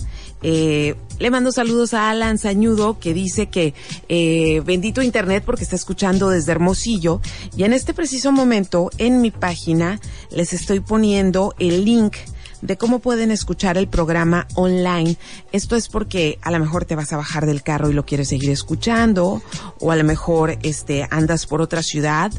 eh, 0.49 0.95
le 1.19 1.31
mando 1.33 1.51
saludos 1.51 1.93
a 1.93 2.09
Alan 2.09 2.39
Sañudo 2.39 3.01
que 3.01 3.13
dice 3.13 3.47
que 3.47 3.75
eh, 4.09 4.63
bendito 4.65 5.03
internet 5.03 5.43
porque 5.45 5.65
está 5.65 5.75
escuchando 5.75 6.31
desde 6.31 6.53
Hermosillo. 6.53 7.21
Y 7.57 7.65
en 7.65 7.73
este 7.73 7.93
preciso 7.95 8.31
momento 8.31 8.91
en 8.99 9.21
mi 9.21 9.33
página 9.33 10.01
les 10.31 10.53
estoy 10.53 10.79
poniendo 10.79 11.53
el 11.59 11.85
link 11.85 12.15
de 12.63 12.77
cómo 12.77 12.99
pueden 12.99 13.31
escuchar 13.31 13.79
el 13.79 13.89
programa 13.89 14.47
online. 14.55 15.17
Esto 15.53 15.77
es 15.77 15.89
porque 15.89 16.39
a 16.43 16.51
lo 16.51 16.59
mejor 16.59 16.85
te 16.85 16.97
vas 16.97 17.13
a 17.13 17.17
bajar 17.17 17.47
del 17.47 17.63
carro 17.63 17.91
y 17.91 17.93
lo 17.95 18.05
quieres 18.05 18.29
seguir 18.29 18.51
escuchando, 18.51 19.43
o 19.81 19.93
a 19.93 19.97
lo 19.97 20.05
mejor 20.05 20.59
este 20.63 21.07
andas 21.11 21.47
por 21.47 21.61
otra 21.61 21.83
ciudad 21.83 22.33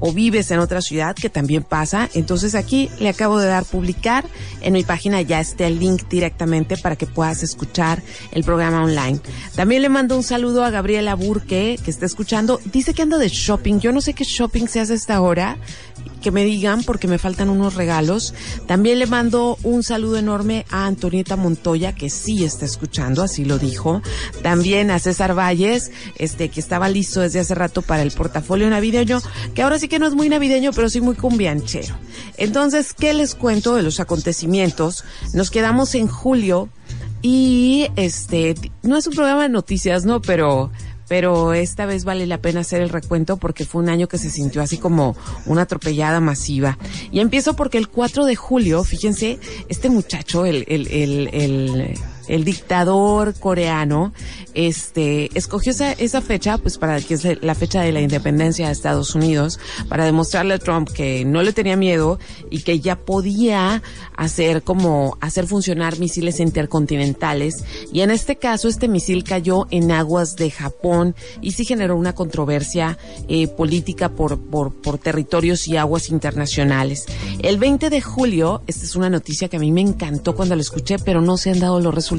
o 0.00 0.12
vives 0.12 0.50
en 0.50 0.58
otra 0.58 0.80
ciudad 0.80 1.14
que 1.14 1.30
también 1.30 1.62
pasa. 1.62 2.08
Entonces 2.14 2.54
aquí 2.54 2.90
le 2.98 3.08
acabo 3.08 3.38
de 3.38 3.46
dar 3.46 3.64
publicar 3.64 4.24
en 4.60 4.72
mi 4.72 4.82
página 4.82 5.20
ya 5.22 5.40
está 5.40 5.66
el 5.66 5.78
link 5.78 6.08
directamente 6.08 6.76
para 6.76 6.96
que 6.96 7.06
puedas 7.06 7.42
escuchar 7.42 8.02
el 8.32 8.44
programa 8.44 8.82
online. 8.82 9.20
También 9.54 9.82
le 9.82 9.88
mando 9.88 10.16
un 10.16 10.22
saludo 10.22 10.64
a 10.64 10.70
Gabriela 10.70 11.14
Burque 11.14 11.78
que 11.82 11.90
está 11.90 12.06
escuchando. 12.06 12.60
Dice 12.64 12.94
que 12.94 13.02
anda 13.02 13.18
de 13.18 13.28
shopping. 13.28 13.80
Yo 13.80 13.92
no 13.92 14.00
sé 14.00 14.14
qué 14.14 14.24
shopping 14.24 14.66
se 14.66 14.80
hace 14.80 14.92
a 14.92 14.96
esta 14.96 15.20
hora 15.20 15.56
que 16.22 16.30
me 16.30 16.44
digan 16.44 16.82
porque 16.82 17.06
me 17.06 17.18
faltan 17.18 17.50
unos 17.50 17.74
regalos. 17.74 18.34
También 18.66 18.98
le 18.98 19.06
mando 19.06 19.58
un 19.62 19.82
saludo 19.82 20.16
enorme 20.16 20.64
a 20.70 20.86
Antonieta 20.86 21.36
Montoya 21.36 21.94
que 21.94 22.10
sí 22.10 22.44
está 22.44 22.64
escuchando, 22.64 23.22
así 23.22 23.44
lo 23.44 23.58
dijo. 23.58 24.02
También 24.42 24.90
a 24.90 24.98
César 24.98 25.36
Valles, 25.36 25.90
este 26.16 26.48
que 26.48 26.60
estaba 26.60 26.88
listo 26.88 27.20
desde 27.20 27.40
hace 27.40 27.54
rato 27.54 27.82
para 27.82 28.02
el 28.02 28.10
portafolio 28.10 28.68
navideño, 28.70 29.20
que 29.54 29.62
ahora 29.62 29.78
sí 29.78 29.88
que 29.88 29.98
no 29.98 30.06
es 30.06 30.14
muy 30.14 30.28
navideño, 30.28 30.72
pero 30.72 30.88
sí 30.88 31.00
muy 31.00 31.14
cumbianchero. 31.14 31.94
Entonces, 32.36 32.94
¿qué 32.94 33.12
les 33.14 33.34
cuento 33.34 33.74
de 33.74 33.82
los 33.82 34.00
acontecimientos? 34.00 35.04
Nos 35.32 35.50
quedamos 35.50 35.94
en 35.94 36.08
julio 36.08 36.68
y 37.22 37.88
este 37.96 38.54
no 38.82 38.98
es 38.98 39.06
un 39.06 39.14
programa 39.14 39.44
de 39.44 39.48
noticias, 39.48 40.04
¿no? 40.04 40.20
Pero 40.20 40.70
pero 41.08 41.52
esta 41.52 41.86
vez 41.86 42.04
vale 42.04 42.26
la 42.26 42.38
pena 42.38 42.60
hacer 42.60 42.80
el 42.80 42.88
recuento 42.88 43.36
porque 43.36 43.64
fue 43.64 43.82
un 43.82 43.88
año 43.88 44.08
que 44.08 44.18
se 44.18 44.30
sintió 44.30 44.62
así 44.62 44.78
como 44.78 45.16
una 45.46 45.62
atropellada 45.62 46.20
masiva. 46.20 46.78
Y 47.10 47.20
empiezo 47.20 47.54
porque 47.54 47.78
el 47.78 47.88
4 47.88 48.24
de 48.24 48.36
julio, 48.36 48.84
fíjense, 48.84 49.38
este 49.68 49.90
muchacho, 49.90 50.44
el, 50.46 50.64
el, 50.68 50.88
el, 50.88 51.30
el, 51.32 51.98
el 52.28 52.44
dictador 52.44 53.34
coreano, 53.34 54.12
este, 54.54 55.36
escogió 55.36 55.72
esa, 55.72 55.92
esa 55.92 56.20
fecha, 56.20 56.58
pues 56.58 56.78
para 56.78 57.00
que 57.00 57.14
es 57.14 57.42
la 57.42 57.54
fecha 57.54 57.82
de 57.82 57.92
la 57.92 58.00
independencia 58.00 58.66
de 58.66 58.72
Estados 58.72 59.14
Unidos, 59.14 59.58
para 59.88 60.04
demostrarle 60.04 60.54
a 60.54 60.58
Trump 60.58 60.88
que 60.88 61.24
no 61.24 61.42
le 61.42 61.52
tenía 61.52 61.76
miedo 61.76 62.18
y 62.50 62.62
que 62.62 62.80
ya 62.80 62.96
podía 62.96 63.82
hacer 64.16 64.62
como, 64.62 65.18
hacer 65.20 65.46
funcionar 65.46 65.98
misiles 65.98 66.40
intercontinentales. 66.40 67.64
Y 67.92 68.00
en 68.00 68.10
este 68.10 68.36
caso, 68.36 68.68
este 68.68 68.88
misil 68.88 69.24
cayó 69.24 69.66
en 69.70 69.90
aguas 69.90 70.36
de 70.36 70.50
Japón 70.50 71.14
y 71.40 71.52
sí 71.52 71.64
generó 71.64 71.96
una 71.96 72.14
controversia 72.14 72.98
eh, 73.28 73.48
política 73.48 74.10
por, 74.10 74.38
por, 74.38 74.72
por 74.72 74.98
territorios 74.98 75.66
y 75.68 75.76
aguas 75.76 76.10
internacionales. 76.10 77.06
El 77.40 77.58
20 77.58 77.90
de 77.90 78.00
julio, 78.00 78.62
esta 78.66 78.84
es 78.84 78.96
una 78.96 79.10
noticia 79.10 79.48
que 79.48 79.56
a 79.56 79.60
mí 79.60 79.70
me 79.70 79.80
encantó 79.80 80.34
cuando 80.34 80.54
la 80.54 80.62
escuché, 80.62 80.98
pero 80.98 81.20
no 81.20 81.36
se 81.36 81.50
han 81.50 81.60
dado 81.60 81.80
los 81.80 81.94
resultados. 81.94 82.13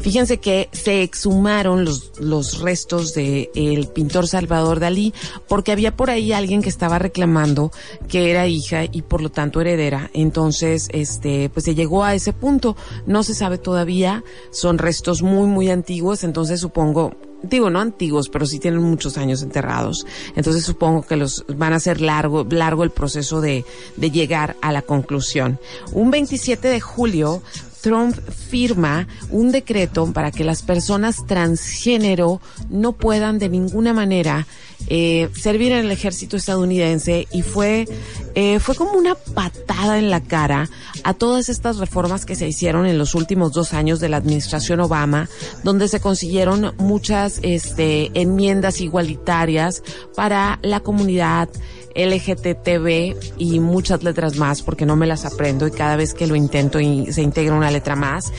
Fíjense 0.00 0.38
que 0.38 0.68
se 0.72 1.02
exhumaron 1.02 1.84
los, 1.84 2.12
los 2.18 2.60
restos 2.60 3.14
de 3.14 3.50
el 3.54 3.88
pintor 3.88 4.28
Salvador 4.28 4.80
Dalí 4.80 5.12
porque 5.48 5.72
había 5.72 5.96
por 5.96 6.10
ahí 6.10 6.32
alguien 6.32 6.62
que 6.62 6.68
estaba 6.68 6.98
reclamando 6.98 7.70
que 8.08 8.30
era 8.30 8.46
hija 8.46 8.84
y 8.90 9.02
por 9.02 9.22
lo 9.22 9.30
tanto 9.30 9.60
heredera. 9.60 10.10
Entonces, 10.14 10.88
este, 10.92 11.48
pues 11.50 11.64
se 11.64 11.74
llegó 11.74 12.04
a 12.04 12.14
ese 12.14 12.32
punto. 12.32 12.76
No 13.06 13.22
se 13.22 13.34
sabe 13.34 13.58
todavía. 13.58 14.24
Son 14.50 14.78
restos 14.78 15.22
muy, 15.22 15.46
muy 15.46 15.70
antiguos. 15.70 16.24
Entonces 16.24 16.60
supongo 16.60 17.14
digo, 17.42 17.70
no 17.70 17.80
antiguos, 17.80 18.28
pero 18.28 18.46
sí 18.46 18.58
tienen 18.58 18.82
muchos 18.82 19.18
años 19.18 19.42
enterrados. 19.42 20.06
Entonces 20.36 20.64
supongo 20.64 21.02
que 21.02 21.16
los 21.16 21.44
van 21.48 21.72
a 21.72 21.80
ser 21.80 22.00
largo, 22.00 22.46
largo 22.48 22.84
el 22.84 22.90
proceso 22.90 23.40
de, 23.40 23.64
de 23.96 24.10
llegar 24.10 24.56
a 24.62 24.72
la 24.72 24.82
conclusión. 24.82 25.58
Un 25.92 26.10
27 26.10 26.68
de 26.68 26.80
julio, 26.80 27.42
Trump 27.82 28.16
firma 28.16 29.06
un 29.30 29.52
decreto 29.52 30.10
para 30.12 30.30
que 30.30 30.44
las 30.44 30.62
personas 30.62 31.26
transgénero 31.26 32.40
no 32.70 32.92
puedan 32.92 33.38
de 33.38 33.48
ninguna 33.48 33.92
manera 33.92 34.46
eh, 34.88 35.28
servir 35.34 35.72
en 35.72 35.86
el 35.86 35.90
ejército 35.90 36.36
estadounidense 36.36 37.26
y 37.32 37.42
fue, 37.42 37.86
eh, 38.34 38.58
fue 38.58 38.74
como 38.74 38.92
una 38.92 39.14
patada 39.14 39.98
en 39.98 40.10
la 40.10 40.20
cara 40.20 40.68
a 41.04 41.14
todas 41.14 41.48
estas 41.48 41.78
reformas 41.78 42.26
que 42.26 42.36
se 42.36 42.46
hicieron 42.46 42.86
en 42.86 42.98
los 42.98 43.14
últimos 43.14 43.52
dos 43.52 43.72
años 43.72 44.00
de 44.00 44.08
la 44.08 44.18
administración 44.18 44.80
Obama, 44.80 45.28
donde 45.64 45.88
se 45.88 46.00
consiguieron 46.00 46.74
muchas 46.78 47.40
este, 47.42 48.10
enmiendas 48.14 48.80
igualitarias 48.80 49.82
para 50.14 50.58
la 50.62 50.80
comunidad 50.80 51.48
LGTB 51.94 53.16
y 53.38 53.60
muchas 53.60 54.02
letras 54.02 54.36
más 54.36 54.62
porque 54.62 54.86
no 54.86 54.96
me 54.96 55.06
las 55.06 55.24
aprendo 55.24 55.66
y 55.66 55.70
cada 55.70 55.96
vez 55.96 56.14
que 56.14 56.26
lo 56.26 56.36
intento 56.36 56.78
se 56.78 57.22
integra 57.22 57.54
una 57.54 57.70
letra 57.70 57.96
más 57.96 58.32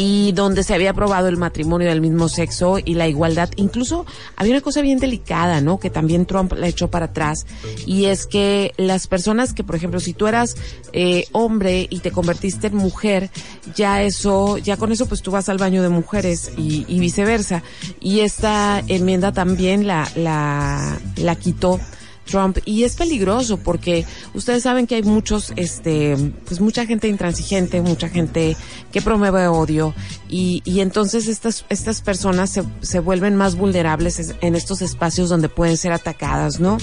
y 0.00 0.30
donde 0.30 0.62
se 0.62 0.74
había 0.74 0.90
aprobado 0.90 1.26
el 1.26 1.36
matrimonio 1.38 1.88
del 1.88 2.00
mismo 2.00 2.28
sexo 2.28 2.78
y 2.78 2.94
la 2.94 3.08
igualdad. 3.08 3.50
Incluso 3.56 4.06
había 4.36 4.52
una 4.52 4.60
cosa 4.60 4.80
bien 4.80 5.00
delicada, 5.00 5.60
¿no? 5.60 5.80
Que 5.80 5.90
también 5.90 6.24
Trump 6.24 6.52
la 6.52 6.68
echó 6.68 6.88
para 6.88 7.06
atrás 7.06 7.46
y 7.84 8.04
es 8.04 8.26
que 8.26 8.72
las 8.76 9.08
personas 9.08 9.52
que, 9.54 9.64
por 9.64 9.74
ejemplo, 9.74 9.98
si 9.98 10.12
tú 10.12 10.28
eras 10.28 10.54
eh, 10.92 11.26
hombre 11.32 11.88
y 11.90 11.98
te 11.98 12.12
convertiste 12.12 12.68
en 12.68 12.76
mujer, 12.76 13.28
ya 13.74 14.04
eso, 14.04 14.56
ya 14.58 14.76
con 14.76 14.92
eso 14.92 15.06
pues 15.06 15.20
tú 15.20 15.32
vas 15.32 15.48
al 15.48 15.58
baño 15.58 15.82
de 15.82 15.88
mujeres 15.88 16.52
y, 16.56 16.84
y 16.86 17.00
viceversa. 17.00 17.64
Y 17.98 18.20
esta 18.20 18.80
enmienda 18.86 19.32
también 19.32 19.88
la, 19.88 20.08
la, 20.14 20.96
la 21.16 21.34
quitó 21.34 21.80
Trump 22.28 22.58
y 22.64 22.84
es 22.84 22.94
peligroso 22.94 23.56
porque 23.56 24.04
ustedes 24.34 24.62
saben 24.62 24.86
que 24.86 24.96
hay 24.96 25.02
muchos, 25.02 25.52
este, 25.56 26.16
pues 26.44 26.60
mucha 26.60 26.86
gente 26.86 27.08
intransigente, 27.08 27.80
mucha 27.80 28.08
gente 28.08 28.56
que 28.92 29.02
promueve 29.02 29.48
odio 29.48 29.94
y, 30.28 30.62
y 30.64 30.80
entonces 30.80 31.28
estas, 31.28 31.64
estas 31.68 32.02
personas 32.02 32.50
se, 32.50 32.64
se 32.80 33.00
vuelven 33.00 33.36
más 33.36 33.56
vulnerables 33.56 34.34
en 34.40 34.54
estos 34.54 34.82
espacios 34.82 35.28
donde 35.28 35.48
pueden 35.48 35.76
ser 35.76 35.92
atacadas, 35.92 36.60
¿no? 36.60 36.78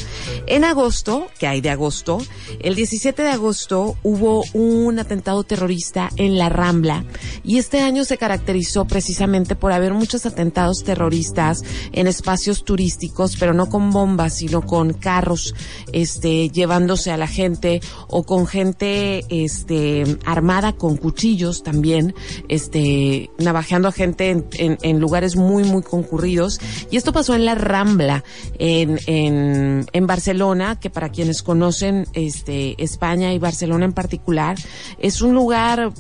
En 0.48 0.64
agosto, 0.64 1.28
que 1.40 1.48
hay 1.48 1.62
de 1.62 1.70
agosto, 1.70 2.20
el 2.60 2.76
17 2.76 3.22
de 3.22 3.30
agosto 3.30 3.98
hubo 4.04 4.44
un 4.54 5.00
atentado 5.00 5.44
terrorista 5.44 6.10
en 6.16 6.38
la 6.38 6.50
Rambla 6.50 7.06
y 7.44 7.58
este 7.58 7.82
año 7.82 8.06
se 8.06 8.18
caracterizó 8.18 8.86
precisamente 8.86 9.56
por 9.56 9.72
haber 9.72 9.94
muchos 9.94 10.26
atentados 10.26 10.84
terroristas 10.84 11.64
en 11.92 12.08
espacios 12.08 12.64
turísticos, 12.64 13.38
pero 13.38 13.54
no 13.54 13.70
con 13.70 13.92
bombas, 13.92 14.38
sino 14.38 14.62
con 14.62 14.94
carros 14.94 15.54
este, 15.92 16.50
llevándose 16.50 17.12
a 17.12 17.18
la 17.18 17.28
gente 17.28 17.82
o 18.08 18.24
con 18.24 18.48
gente, 18.48 19.26
este, 19.30 20.18
armada 20.26 20.74
con 20.74 20.98
cuchillos 20.98 21.64
también, 21.64 22.16
este, 22.48 23.30
navajeando 23.38 23.88
a 23.88 23.92
gente 23.92 24.30
en, 24.30 24.78
en, 24.82 25.00
lugares 25.00 25.36
muy, 25.36 25.64
muy 25.64 25.84
concurridos. 25.84 26.60
Y 26.92 26.98
esto 26.98 27.14
pasó 27.14 27.36
en 27.36 27.46
la 27.46 27.56
Rambla, 27.56 28.24
en, 28.60 29.00
en, 29.08 29.86
en 29.92 30.08
Barcelona, 30.08 30.80
que 30.80 30.90
para 30.90 31.10
quienes 31.10 31.44
conocen, 31.44 32.08
este, 32.14 32.82
España 32.82 33.34
y 33.34 33.40
Barcelona 33.40 33.86
en 33.86 33.94
particular, 33.94 34.58
es 35.00 35.22
un 35.22 35.34
lugar 35.34 35.92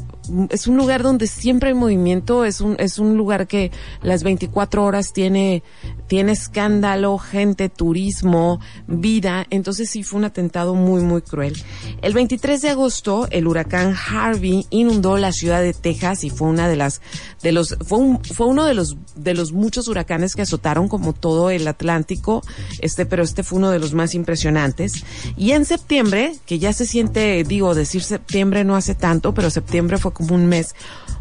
es 0.50 0.68
un 0.68 0.78
lugar 0.78 1.04
donde 1.04 1.28
siempre 1.28 1.70
hay 1.70 1.76
movimiento, 1.76 2.46
es 2.46 2.62
un, 2.62 2.76
es 2.80 3.00
un 3.00 3.18
lugar 3.18 3.48
que 3.48 3.72
las 4.02 4.24
24 4.24 4.84
horas 4.84 5.14
tiene, 5.14 5.64
tiene 6.08 6.32
escándalo, 6.32 7.18
gente, 7.18 7.70
turismo, 7.70 8.60
vida, 8.88 9.46
entonces 9.50 9.90
sí 9.90 10.04
fue 10.04 10.20
un 10.20 10.26
atentado 10.26 10.76
muy, 10.76 11.02
muy 11.02 11.22
cruel. 11.22 11.56
El 12.02 12.14
23 12.14 12.62
de 12.62 12.70
agosto, 12.70 13.28
el 13.32 13.48
huracán 13.48 13.96
Harvey 13.96 14.66
inundó 14.70 15.18
la 15.18 15.32
ciudad 15.32 15.62
de 15.62 15.74
Texas 15.74 16.24
y 16.24 16.30
fue 16.30 16.48
una 16.48 16.68
de 16.68 16.76
las, 16.76 17.02
de 17.42 17.52
los, 17.52 17.78
fue 17.86 18.00
un, 18.00 18.24
fue 18.24 18.48
uno 18.48 18.66
de 18.66 18.74
los, 18.74 18.98
de 19.16 19.34
los 19.34 19.52
muchos 19.52 19.88
huracanes 19.88 20.36
que 20.36 20.42
azotaron 20.42 20.88
como 20.88 21.14
todo 21.14 21.50
el 21.50 21.68
Atlántico, 21.68 22.44
este, 22.80 23.06
pero 23.06 23.24
este 23.24 23.44
fue 23.44 23.58
uno 23.60 23.72
de 23.72 23.80
los 23.80 23.94
más 23.94 24.16
impresionantes. 24.16 25.04
Y 25.38 25.52
en 25.52 25.66
septiembre, 25.66 26.36
que 26.46 26.60
ya 26.60 26.74
se 26.74 26.86
siente, 26.86 27.44
digo, 27.44 27.76
decir 27.76 28.04
septiembre 28.04 28.64
no 28.64 28.76
hace 28.76 28.96
tanto, 28.96 29.34
pero 29.34 29.50
septiembre 29.50 29.98
fue 29.98 30.14
como 30.16 30.34
un 30.34 30.48
mes 30.48 30.74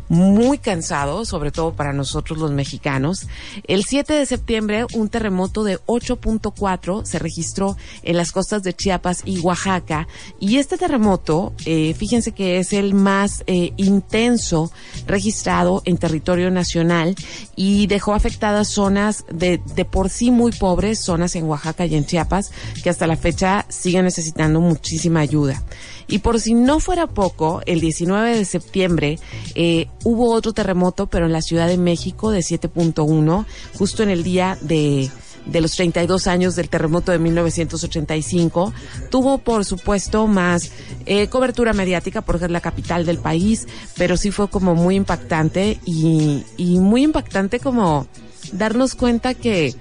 muy 0.08 0.58
cansado, 0.58 1.24
sobre 1.24 1.50
todo 1.50 1.72
para 1.74 1.92
nosotros 1.92 2.38
los 2.38 2.52
mexicanos. 2.52 3.26
El 3.66 3.84
7 3.84 4.12
de 4.12 4.26
septiembre, 4.26 4.86
un 4.94 5.08
terremoto 5.08 5.64
de 5.64 5.78
8.4 5.80 7.04
se 7.04 7.18
registró 7.18 7.76
en 8.02 8.16
las 8.16 8.32
costas 8.32 8.62
de 8.62 8.74
Chiapas 8.74 9.22
y 9.24 9.38
Oaxaca. 9.40 10.06
Y 10.38 10.58
este 10.58 10.76
terremoto, 10.76 11.52
eh, 11.64 11.94
fíjense 11.94 12.32
que 12.32 12.58
es 12.58 12.72
el 12.72 12.94
más 12.94 13.44
eh, 13.46 13.72
intenso 13.76 14.70
registrado 15.06 15.82
en 15.84 15.98
territorio 15.98 16.50
nacional 16.50 17.14
y 17.56 17.86
dejó 17.86 18.14
afectadas 18.14 18.68
zonas 18.68 19.24
de, 19.32 19.60
de 19.74 19.84
por 19.84 20.10
sí 20.10 20.30
muy 20.30 20.52
pobres, 20.52 21.00
zonas 21.00 21.36
en 21.36 21.44
Oaxaca 21.44 21.86
y 21.86 21.94
en 21.94 22.06
Chiapas, 22.06 22.52
que 22.82 22.90
hasta 22.90 23.06
la 23.06 23.16
fecha 23.16 23.66
siguen 23.68 24.04
necesitando 24.04 24.60
muchísima 24.60 25.20
ayuda. 25.20 25.62
Y 26.06 26.18
por 26.18 26.40
si 26.40 26.54
no 26.54 26.80
fuera 26.80 27.06
poco, 27.06 27.62
el 27.66 27.80
19 27.80 28.36
de 28.36 28.44
septiembre 28.44 29.18
eh, 29.54 29.88
hubo 30.04 30.32
otro 30.32 30.52
terremoto, 30.52 31.06
pero 31.06 31.26
en 31.26 31.32
la 31.32 31.42
Ciudad 31.42 31.66
de 31.66 31.78
México 31.78 32.30
de 32.30 32.40
7.1, 32.40 33.46
justo 33.76 34.02
en 34.02 34.10
el 34.10 34.22
día 34.22 34.56
de 34.60 35.10
de 35.46 35.60
los 35.60 35.72
32 35.72 36.26
años 36.26 36.56
del 36.56 36.68
terremoto 36.68 37.12
de 37.12 37.18
1985. 37.18 38.72
Tuvo, 39.10 39.38
por 39.38 39.64
supuesto, 39.64 40.26
más 40.26 40.70
eh, 41.06 41.28
cobertura 41.28 41.72
mediática 41.72 42.22
porque 42.22 42.46
es 42.46 42.50
la 42.50 42.60
capital 42.60 43.04
del 43.04 43.18
país, 43.18 43.66
pero 43.96 44.16
sí 44.16 44.30
fue 44.30 44.48
como 44.48 44.74
muy 44.74 44.96
impactante 44.96 45.78
y, 45.84 46.44
y 46.56 46.78
muy 46.78 47.02
impactante 47.02 47.60
como 47.60 48.06
darnos 48.52 48.94
cuenta 48.94 49.34
que 49.34 49.74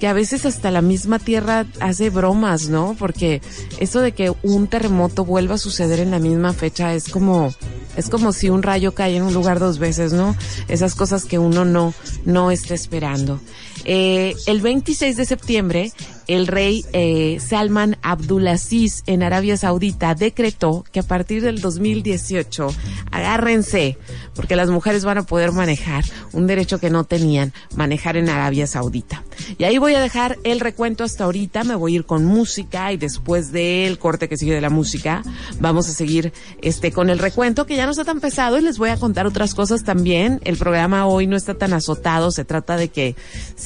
que 0.00 0.08
a 0.08 0.12
veces 0.12 0.44
hasta 0.44 0.72
la 0.72 0.82
misma 0.82 1.20
tierra 1.20 1.66
hace 1.78 2.10
bromas, 2.10 2.68
¿no? 2.68 2.96
Porque 2.98 3.40
eso 3.78 4.00
de 4.00 4.10
que 4.10 4.34
un 4.42 4.66
terremoto 4.66 5.24
vuelva 5.24 5.54
a 5.54 5.58
suceder 5.58 6.00
en 6.00 6.10
la 6.10 6.18
misma 6.18 6.52
fecha 6.52 6.94
es 6.94 7.08
como 7.08 7.54
es 7.96 8.08
como 8.08 8.32
si 8.32 8.50
un 8.50 8.62
rayo 8.62 8.94
cae 8.94 9.16
en 9.16 9.22
un 9.22 9.34
lugar 9.34 9.58
dos 9.58 9.78
veces, 9.78 10.12
¿no? 10.12 10.36
Esas 10.68 10.94
cosas 10.94 11.24
que 11.24 11.38
uno 11.38 11.64
no 11.64 11.94
no 12.24 12.50
está 12.50 12.74
esperando. 12.74 13.40
Eh, 13.84 14.34
el 14.46 14.60
26 14.60 15.16
de 15.16 15.24
septiembre, 15.24 15.92
el 16.26 16.46
rey 16.46 16.84
eh, 16.92 17.38
Salman 17.40 17.98
Abdulaziz 18.02 19.02
en 19.06 19.22
Arabia 19.22 19.56
Saudita 19.56 20.14
decretó 20.14 20.84
que 20.90 21.00
a 21.00 21.02
partir 21.02 21.42
del 21.42 21.60
2018, 21.60 22.68
agárrense, 23.10 23.98
porque 24.34 24.56
las 24.56 24.70
mujeres 24.70 25.04
van 25.04 25.18
a 25.18 25.22
poder 25.24 25.52
manejar 25.52 26.04
un 26.32 26.46
derecho 26.46 26.78
que 26.78 26.90
no 26.90 27.04
tenían, 27.04 27.52
manejar 27.76 28.16
en 28.16 28.28
Arabia 28.28 28.66
Saudita. 28.66 29.22
Y 29.58 29.64
ahí 29.64 29.78
voy 29.78 29.94
a 29.94 30.00
dejar 30.00 30.38
el 30.44 30.60
recuento 30.60 31.04
hasta 31.04 31.24
ahorita, 31.24 31.64
me 31.64 31.74
voy 31.74 31.92
a 31.92 31.96
ir 31.96 32.04
con 32.06 32.24
música 32.24 32.92
y 32.92 32.96
después 32.96 33.52
del 33.52 33.98
corte 33.98 34.28
que 34.28 34.36
sigue 34.36 34.54
de 34.54 34.60
la 34.60 34.70
música, 34.70 35.22
vamos 35.60 35.88
a 35.88 35.92
seguir 35.92 36.32
este 36.62 36.92
con 36.92 37.10
el 37.10 37.18
recuento 37.18 37.66
que 37.66 37.76
ya 37.76 37.84
no 37.84 37.90
está 37.90 38.04
tan 38.04 38.20
pesado 38.20 38.58
y 38.58 38.62
les 38.62 38.78
voy 38.78 38.90
a 38.90 38.96
contar 38.96 39.26
otras 39.26 39.54
cosas 39.54 39.84
también. 39.84 40.40
El 40.44 40.56
programa 40.56 41.06
hoy 41.06 41.26
no 41.26 41.36
está 41.36 41.54
tan 41.54 41.72
azotado, 41.74 42.30
se 42.30 42.44
trata 42.44 42.76
de 42.76 42.88
que 42.88 43.14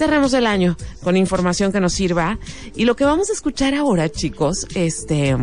cerremos 0.09 0.33
el 0.33 0.47
año 0.47 0.75
con 1.03 1.19
información 1.19 1.71
que 1.71 1.81
nos 1.81 1.93
sirva. 1.93 2.39
Y 2.75 2.87
lo 2.87 2.97
que 2.97 3.05
vamos 3.05 3.29
a 3.29 3.35
escuchar 3.35 3.75
ahora, 3.75 4.09
chicos, 4.09 4.67
este 4.75 5.37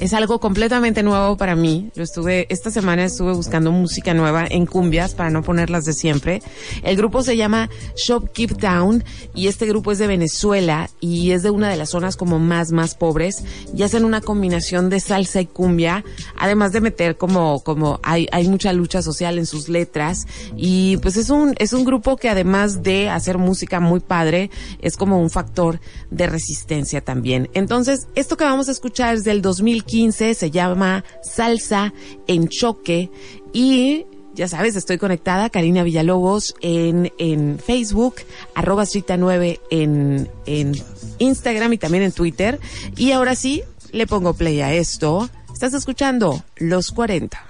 es 0.00 0.14
algo 0.14 0.40
completamente 0.40 1.02
nuevo 1.02 1.36
para 1.36 1.54
mí. 1.54 1.90
Lo 1.94 2.02
estuve, 2.02 2.46
esta 2.48 2.70
semana 2.70 3.04
estuve 3.04 3.34
buscando 3.34 3.70
música 3.70 4.14
nueva 4.14 4.46
en 4.48 4.64
cumbias 4.64 5.14
para 5.14 5.28
no 5.28 5.42
ponerlas 5.42 5.84
de 5.84 5.92
siempre. 5.92 6.42
El 6.82 6.96
grupo 6.96 7.22
se 7.22 7.36
llama 7.36 7.68
Shop 7.96 8.32
Keep 8.32 8.52
Down 8.52 9.04
y 9.34 9.48
este 9.48 9.66
grupo 9.66 9.92
es 9.92 9.98
de 9.98 10.06
Venezuela 10.06 10.88
y 11.00 11.32
es 11.32 11.42
de 11.42 11.50
una 11.50 11.68
de 11.68 11.76
las 11.76 11.90
zonas 11.90 12.16
como 12.16 12.38
más, 12.38 12.72
más 12.72 12.94
pobres 12.94 13.44
y 13.76 13.82
hacen 13.82 14.06
una 14.06 14.22
combinación 14.22 14.88
de 14.88 15.00
salsa 15.00 15.42
y 15.42 15.46
cumbia, 15.46 16.02
además 16.38 16.72
de 16.72 16.80
meter 16.80 17.18
como, 17.18 17.60
como 17.60 18.00
hay, 18.02 18.26
hay 18.32 18.48
mucha 18.48 18.72
lucha 18.72 19.02
social 19.02 19.38
en 19.38 19.44
sus 19.44 19.68
letras 19.68 20.26
y 20.56 20.96
pues 20.98 21.18
es 21.18 21.28
un, 21.28 21.54
es 21.58 21.74
un 21.74 21.84
grupo 21.84 22.16
que 22.16 22.30
además 22.30 22.82
de 22.82 23.10
hacer 23.10 23.36
música 23.36 23.80
muy 23.80 24.00
padre, 24.00 24.50
es 24.80 24.96
como 24.96 25.20
un 25.20 25.28
factor 25.28 25.78
de 26.10 26.26
resistencia 26.26 27.02
también. 27.02 27.50
Entonces, 27.52 28.08
esto 28.14 28.38
que 28.38 28.44
vamos 28.44 28.68
a 28.68 28.72
escuchar 28.72 29.16
es 29.16 29.24
del 29.24 29.42
2015 29.42 29.89
se 29.90 30.50
llama 30.50 31.04
Salsa 31.22 31.92
en 32.28 32.48
Choque 32.48 33.10
y 33.52 34.06
ya 34.34 34.46
sabes, 34.46 34.76
estoy 34.76 34.98
conectada, 34.98 35.50
Karina 35.50 35.82
Villalobos 35.82 36.54
en, 36.60 37.12
en 37.18 37.58
Facebook, 37.58 38.16
arroba 38.54 38.84
9 39.18 39.60
en, 39.70 40.30
en 40.46 40.72
Instagram 41.18 41.72
y 41.72 41.78
también 41.78 42.04
en 42.04 42.12
Twitter. 42.12 42.60
Y 42.96 43.10
ahora 43.10 43.34
sí, 43.34 43.64
le 43.90 44.06
pongo 44.06 44.34
play 44.34 44.60
a 44.60 44.72
esto. 44.72 45.28
Estás 45.52 45.74
escuchando 45.74 46.44
Los 46.56 46.92
40. 46.92 47.44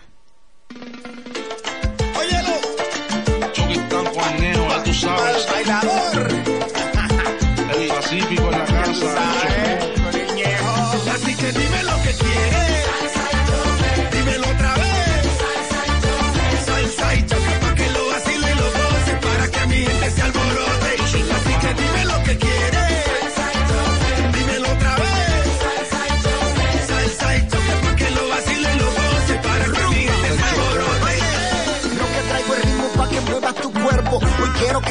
El 7.77 7.89
Pacífico 7.89 8.43
en 8.43 8.51
la 8.51 8.65
casa. 8.65 9.50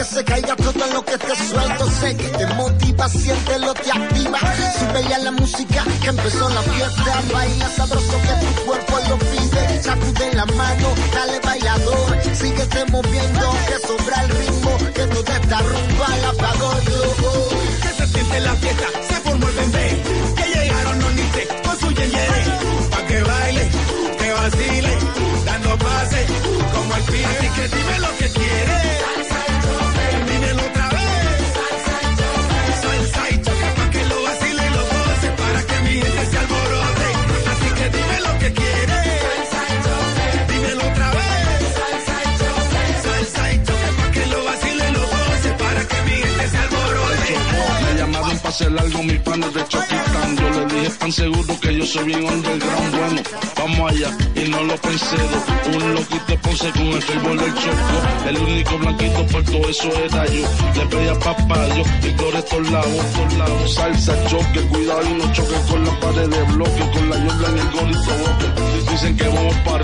Suelto 0.10 0.86
en 0.86 0.94
lo 0.94 1.06
que 1.06 1.18
te 1.18 1.36
suelto. 1.36 1.92
Sé 1.92 2.18
que 2.18 2.28
te 2.30 2.46
motiva, 2.56 3.10
siente 3.10 3.60
lo 3.60 3.74
que 3.74 3.92
activa. 3.92 4.40
Sube 4.80 5.10
ya 5.10 5.20
la 5.20 5.32
música 5.32 5.84
que 6.02 6.10
empezó 6.10 6.50
la 6.50 6.62
fiesta. 6.62 7.22
Baila 7.34 7.70
sabroso 7.70 8.18
que 8.22 8.46
tu 8.46 8.66
cuerpo 8.66 9.00
lo 9.10 9.18
pide. 9.18 9.84
Sacude 9.84 10.34
la 10.34 10.46
mano, 10.46 10.88
dale 11.14 11.40
bailador. 11.40 12.22
Síguete 12.34 12.86
moviendo, 12.92 13.52
que 13.68 13.88
sobra 13.88 14.24
el 14.24 14.30
ritmo. 14.30 14.78
Que 14.94 15.08
toda 15.08 15.38
esta 15.38 15.60
rumba 15.60 16.18
la 16.24 16.34
pagó. 16.34 16.72
Que 17.82 17.90
se 17.90 18.08
siente 18.08 18.40
la 18.42 18.56
fiesta, 18.56 18.88
se 19.08 19.16
formó 19.22 19.48
el 19.48 19.56
bebé. 19.56 20.04
Que 20.36 20.46
llegaron 20.54 21.00
los 21.00 21.14
niches 21.14 21.48
con 21.64 21.80
su 21.80 21.92
yeyere. 21.92 22.44
Pa' 22.92 23.06
que 23.08 23.24
baile, 23.24 23.70
que 24.18 24.34
vacile, 24.34 24.98
dando 25.46 25.78
pase 25.78 26.26
como 26.74 26.96
el 26.96 27.04
pibe. 27.04 27.26
Así 27.26 27.50
que 27.50 27.68
dime 27.76 28.00
lo 28.00 28.18
que 28.18 28.30
quieres. 28.30 29.29
Hacer 48.60 48.78
algo 48.78 49.04
mis 49.04 49.20
panes 49.20 49.54
de 49.54 49.68
Choquitán. 49.68 50.38
Yo 50.38 50.50
le 50.50 50.66
dije 50.66 50.90
tan 50.98 51.12
seguro 51.12 51.60
que 51.62 51.78
yo 51.78 51.86
soy 51.86 52.06
bien 52.06 52.26
underground. 52.26 52.98
Bueno, 52.98 53.22
vamos 53.56 53.92
allá 53.92 54.18
y 54.36 54.50
no 54.50 54.64
lo 54.64 54.76
pensé. 54.78 55.16
Un 55.74 55.94
loquito 55.94 56.36
Ponce 56.42 56.72
con 56.72 56.88
el 56.88 57.02
fervor 57.02 57.40
del 57.40 57.54
choco. 57.54 58.28
El 58.28 58.38
único 58.38 58.78
blanquito 58.78 59.26
por 59.28 59.44
todo 59.46 59.70
eso 59.70 59.90
era 60.04 60.26
yo. 60.26 60.46
Le 60.76 60.86
pedía 60.88 61.14
papayo 61.20 61.84
y 62.04 62.18
flores 62.18 62.44
por 62.44 62.72
lados, 62.72 63.06
por 63.16 63.34
lados. 63.34 63.76
Salsa, 63.76 64.26
choque, 64.28 64.62
cuidado 64.70 65.04
y 65.06 65.14
no 65.14 65.32
choque 65.34 65.56
con 65.70 65.86
la 65.86 66.00
pared 66.00 66.28
de 66.28 66.44
bloque. 66.54 66.92
Con 66.94 67.10
la 67.10 67.18
yobla 67.18 67.50
en 67.50 67.58
el 67.60 67.72
gorito 67.72 68.19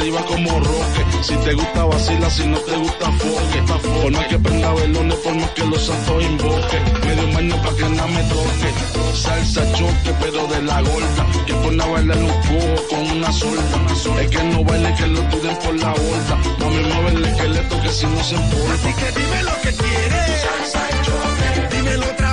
arriba 0.06 0.26
como 0.26 0.60
roque. 0.60 1.02
Si 1.22 1.36
te 1.38 1.54
gusta 1.54 1.86
vacila, 1.86 2.30
si 2.30 2.46
no 2.48 2.58
te 2.60 2.76
gusta 2.78 3.12
foque. 3.12 3.64
Por 4.02 4.12
más 4.12 4.28
que 4.28 4.38
prenda 4.40 4.74
velones, 4.74 5.18
por 5.18 5.36
más 5.36 5.50
que 5.52 5.66
los 5.66 5.86
santos 5.86 6.24
invoque. 6.24 6.78
Medio 7.08 7.28
maño 7.30 7.56
pa' 7.64 7.76
que 7.76 7.90
nada 7.90 8.08
me 8.08 8.24
toque. 8.24 8.70
Salsa, 9.16 9.72
choque, 9.74 10.12
pero 10.22 10.48
de 10.48 10.62
la 10.62 10.82
gorda. 10.82 11.26
Que 11.48 11.54
pone 11.56 11.84
a 11.84 11.88
bailar 11.88 12.18
un 12.18 12.28
cojo 12.28 12.88
con 12.90 13.18
una 13.18 13.32
solda. 13.32 14.22
Es 14.22 14.30
que 14.30 14.44
no 14.44 14.64
baile, 14.64 14.94
que 14.96 15.08
lo 15.08 15.22
tiren 15.30 15.58
por 15.58 15.76
la 15.76 15.90
borda. 15.90 16.36
Mami, 16.60 16.84
mueve 16.84 17.12
el 17.12 17.26
esqueleto 17.26 17.82
que 17.82 17.90
si 17.90 18.06
no 18.06 18.24
se 18.24 18.36
importa. 18.36 18.74
Así 18.74 18.94
que 18.94 19.20
dime 19.20 19.44
lo 19.44 19.56
que 19.62 19.72
quieres. 19.74 20.42
Salsa 20.42 20.88
choque. 21.02 21.76
Dímelo 21.76 22.06
otra 22.06 22.25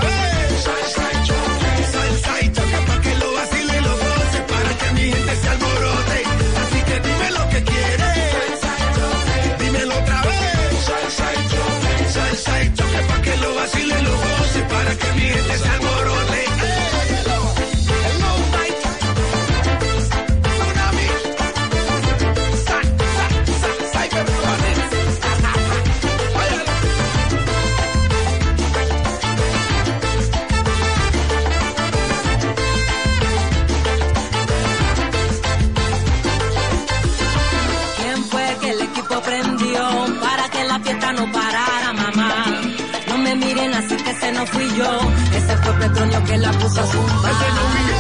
fui 44.47 44.69
yo. 44.77 45.01
Ese 45.37 45.57
fue 45.59 45.73
Petronio 45.75 46.25
que 46.25 46.39
la 46.39 46.51
puso 46.53 46.81
a 46.81 46.87
fui 46.87 47.92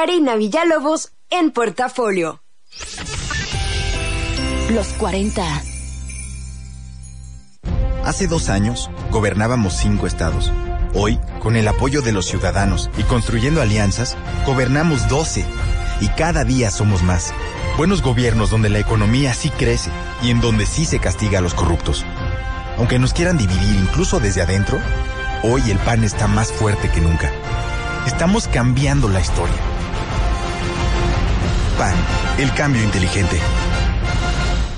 Karina 0.00 0.34
Villalobos 0.34 1.12
en 1.28 1.50
portafolio. 1.50 2.42
Los 4.70 4.86
40. 4.94 5.42
Hace 8.06 8.26
dos 8.26 8.48
años, 8.48 8.88
gobernábamos 9.10 9.74
cinco 9.74 10.06
estados. 10.06 10.50
Hoy, 10.94 11.20
con 11.40 11.54
el 11.54 11.68
apoyo 11.68 12.00
de 12.00 12.12
los 12.12 12.24
ciudadanos 12.24 12.88
y 12.96 13.02
construyendo 13.02 13.60
alianzas, 13.60 14.16
gobernamos 14.46 15.06
12. 15.06 15.44
Y 16.00 16.08
cada 16.08 16.44
día 16.44 16.70
somos 16.70 17.02
más. 17.02 17.34
Buenos 17.76 18.00
gobiernos 18.00 18.48
donde 18.48 18.70
la 18.70 18.78
economía 18.78 19.34
sí 19.34 19.50
crece 19.50 19.90
y 20.22 20.30
en 20.30 20.40
donde 20.40 20.64
sí 20.64 20.86
se 20.86 20.98
castiga 20.98 21.40
a 21.40 21.42
los 21.42 21.52
corruptos. 21.52 22.06
Aunque 22.78 22.98
nos 22.98 23.12
quieran 23.12 23.36
dividir 23.36 23.76
incluso 23.76 24.18
desde 24.18 24.40
adentro, 24.40 24.78
hoy 25.42 25.70
el 25.70 25.76
PAN 25.80 26.04
está 26.04 26.26
más 26.26 26.50
fuerte 26.50 26.90
que 26.90 27.02
nunca. 27.02 27.30
Estamos 28.06 28.48
cambiando 28.48 29.06
la 29.06 29.20
historia. 29.20 29.79
PAN, 31.80 31.94
el 32.36 32.52
cambio 32.52 32.82
inteligente. 32.82 33.38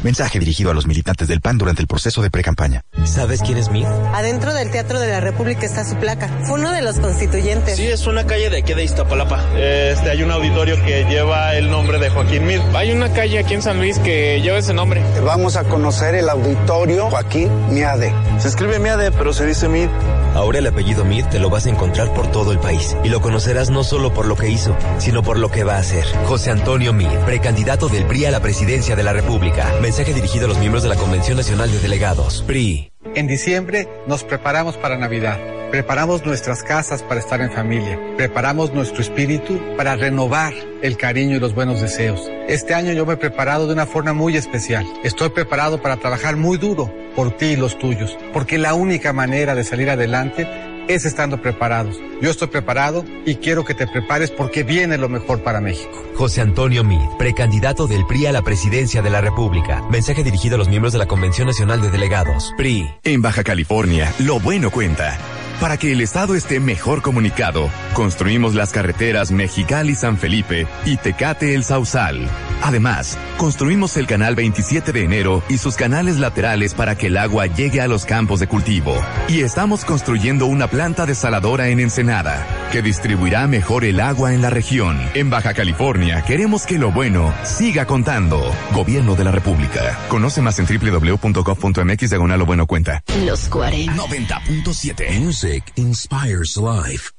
Mensaje 0.04 0.38
dirigido 0.38 0.70
a 0.70 0.74
los 0.74 0.86
militantes 0.86 1.26
del 1.26 1.40
PAN 1.40 1.58
durante 1.58 1.82
el 1.82 1.88
proceso 1.88 2.22
de 2.22 2.30
precampaña. 2.30 2.82
¿Sabes 3.04 3.42
quién 3.42 3.58
es 3.58 3.70
Mid? 3.70 3.86
Adentro 4.14 4.54
del 4.54 4.70
Teatro 4.70 5.00
de 5.00 5.08
la 5.08 5.18
República 5.18 5.66
está 5.66 5.84
su 5.84 5.96
placa. 5.96 6.28
Fue 6.44 6.60
uno 6.60 6.70
de 6.70 6.80
los 6.80 7.00
constituyentes. 7.00 7.76
Sí, 7.76 7.88
es 7.88 8.06
una 8.06 8.24
calle 8.24 8.50
de 8.50 8.58
aquí 8.58 8.74
de 8.74 8.84
Iztapalapa. 8.84 9.44
Este, 9.56 10.10
hay 10.10 10.22
un 10.22 10.30
auditorio 10.30 10.76
que 10.84 11.02
lleva 11.06 11.56
el 11.56 11.72
nombre 11.72 11.98
de 11.98 12.08
Joaquín 12.08 12.46
Mid. 12.46 12.60
Hay 12.72 12.92
una 12.92 13.12
calle 13.12 13.40
aquí 13.40 13.54
en 13.54 13.62
San 13.62 13.78
Luis 13.78 13.98
que 13.98 14.40
lleva 14.40 14.58
ese 14.58 14.72
nombre. 14.72 15.02
Vamos 15.24 15.56
a 15.56 15.64
conocer 15.64 16.14
el 16.14 16.28
auditorio 16.28 17.10
Joaquín 17.10 17.50
Miade. 17.72 18.14
Se 18.38 18.46
escribe 18.46 18.78
Miade, 18.78 19.10
pero 19.10 19.32
se 19.32 19.44
dice 19.44 19.68
Mid. 19.68 19.88
Ahora 20.34 20.58
el 20.58 20.66
apellido 20.66 21.04
Mid 21.04 21.26
te 21.26 21.38
lo 21.38 21.50
vas 21.50 21.66
a 21.66 21.70
encontrar 21.70 22.12
por 22.14 22.30
todo 22.30 22.52
el 22.52 22.58
país. 22.58 22.96
Y 23.04 23.08
lo 23.08 23.20
conocerás 23.20 23.70
no 23.70 23.84
solo 23.84 24.12
por 24.12 24.26
lo 24.26 24.36
que 24.36 24.48
hizo, 24.48 24.76
sino 24.98 25.22
por 25.22 25.38
lo 25.38 25.50
que 25.50 25.64
va 25.64 25.76
a 25.76 25.80
hacer. 25.80 26.04
José 26.26 26.50
Antonio 26.50 26.92
Mid, 26.92 27.10
precandidato 27.26 27.88
del 27.88 28.06
PRI 28.06 28.26
a 28.26 28.30
la 28.30 28.40
presidencia 28.40 28.96
de 28.96 29.02
la 29.02 29.12
República. 29.12 29.72
Mensaje 29.80 30.14
dirigido 30.14 30.46
a 30.46 30.48
los 30.48 30.58
miembros 30.58 30.82
de 30.82 30.88
la 30.88 30.96
Convención 30.96 31.36
Nacional 31.36 31.70
de 31.70 31.78
Delegados. 31.78 32.42
PRI. 32.46 32.92
En 33.14 33.26
diciembre 33.26 33.88
nos 34.06 34.24
preparamos 34.24 34.76
para 34.76 34.96
Navidad. 34.96 35.61
Preparamos 35.72 36.26
nuestras 36.26 36.62
casas 36.62 37.02
para 37.02 37.18
estar 37.18 37.40
en 37.40 37.50
familia. 37.50 37.98
Preparamos 38.18 38.74
nuestro 38.74 39.00
espíritu 39.00 39.58
para 39.74 39.96
renovar 39.96 40.52
el 40.82 40.98
cariño 40.98 41.36
y 41.36 41.40
los 41.40 41.54
buenos 41.54 41.80
deseos. 41.80 42.30
Este 42.46 42.74
año 42.74 42.92
yo 42.92 43.06
me 43.06 43.14
he 43.14 43.16
preparado 43.16 43.66
de 43.66 43.72
una 43.72 43.86
forma 43.86 44.12
muy 44.12 44.36
especial. 44.36 44.84
Estoy 45.02 45.30
preparado 45.30 45.80
para 45.80 45.96
trabajar 45.96 46.36
muy 46.36 46.58
duro 46.58 46.92
por 47.16 47.38
ti 47.38 47.46
y 47.46 47.56
los 47.56 47.78
tuyos, 47.78 48.18
porque 48.34 48.58
la 48.58 48.74
única 48.74 49.14
manera 49.14 49.54
de 49.54 49.64
salir 49.64 49.88
adelante 49.88 50.46
es 50.88 51.06
estando 51.06 51.40
preparados. 51.40 51.98
Yo 52.20 52.28
estoy 52.28 52.48
preparado 52.48 53.02
y 53.24 53.36
quiero 53.36 53.64
que 53.64 53.72
te 53.72 53.86
prepares 53.86 54.30
porque 54.30 54.64
viene 54.64 54.98
lo 54.98 55.08
mejor 55.08 55.42
para 55.42 55.62
México. 55.62 56.04
José 56.16 56.42
Antonio 56.42 56.84
Mid, 56.84 57.00
precandidato 57.18 57.86
del 57.86 58.04
PRI 58.04 58.26
a 58.26 58.32
la 58.32 58.42
presidencia 58.42 59.00
de 59.00 59.08
la 59.08 59.22
República. 59.22 59.80
Mensaje 59.90 60.22
dirigido 60.22 60.56
a 60.56 60.58
los 60.58 60.68
miembros 60.68 60.92
de 60.92 60.98
la 60.98 61.06
Convención 61.06 61.46
Nacional 61.46 61.80
de 61.80 61.90
Delegados. 61.90 62.52
PRI. 62.58 62.90
En 63.04 63.22
Baja 63.22 63.42
California, 63.42 64.12
lo 64.18 64.38
bueno 64.38 64.70
cuenta. 64.70 65.18
Para 65.60 65.76
que 65.76 65.92
el 65.92 66.00
Estado 66.00 66.34
esté 66.34 66.58
mejor 66.60 67.02
comunicado, 67.02 67.70
construimos 67.94 68.54
las 68.54 68.70
carreteras 68.70 69.30
Mexicali-San 69.30 70.18
Felipe 70.18 70.66
y 70.84 70.96
Tecate-El 70.96 71.64
Sausal. 71.64 72.28
Además, 72.62 73.16
construimos 73.36 73.96
el 73.96 74.06
canal 74.06 74.34
27 74.34 74.92
de 74.92 75.04
enero 75.04 75.42
y 75.48 75.58
sus 75.58 75.76
canales 75.76 76.18
laterales 76.18 76.74
para 76.74 76.96
que 76.96 77.08
el 77.08 77.16
agua 77.16 77.46
llegue 77.46 77.80
a 77.80 77.88
los 77.88 78.04
campos 78.04 78.40
de 78.40 78.46
cultivo. 78.46 78.94
Y 79.28 79.40
estamos 79.40 79.84
construyendo 79.84 80.46
una 80.46 80.68
planta 80.68 81.06
desaladora 81.06 81.68
en 81.68 81.80
Ensenada, 81.80 82.46
que 82.72 82.82
distribuirá 82.82 83.46
mejor 83.46 83.84
el 83.84 84.00
agua 84.00 84.34
en 84.34 84.42
la 84.42 84.50
región. 84.50 85.00
En 85.14 85.30
Baja 85.30 85.54
California, 85.54 86.22
queremos 86.22 86.66
que 86.66 86.78
lo 86.78 86.90
bueno 86.92 87.32
siga 87.44 87.86
contando. 87.86 88.52
Gobierno 88.72 89.14
de 89.14 89.24
la 89.24 89.32
República. 89.32 89.98
Conoce 90.08 90.42
más 90.42 90.58
en 90.58 90.66
www.gov.mx 90.66 92.10
diagonal 92.10 92.42
bueno 92.44 92.66
cuenta. 92.66 93.02
Los 93.24 93.48
40. 93.48 93.92
90.7. 93.94 95.51
Music 95.52 95.72
inspires 95.76 96.56
life. 96.56 97.10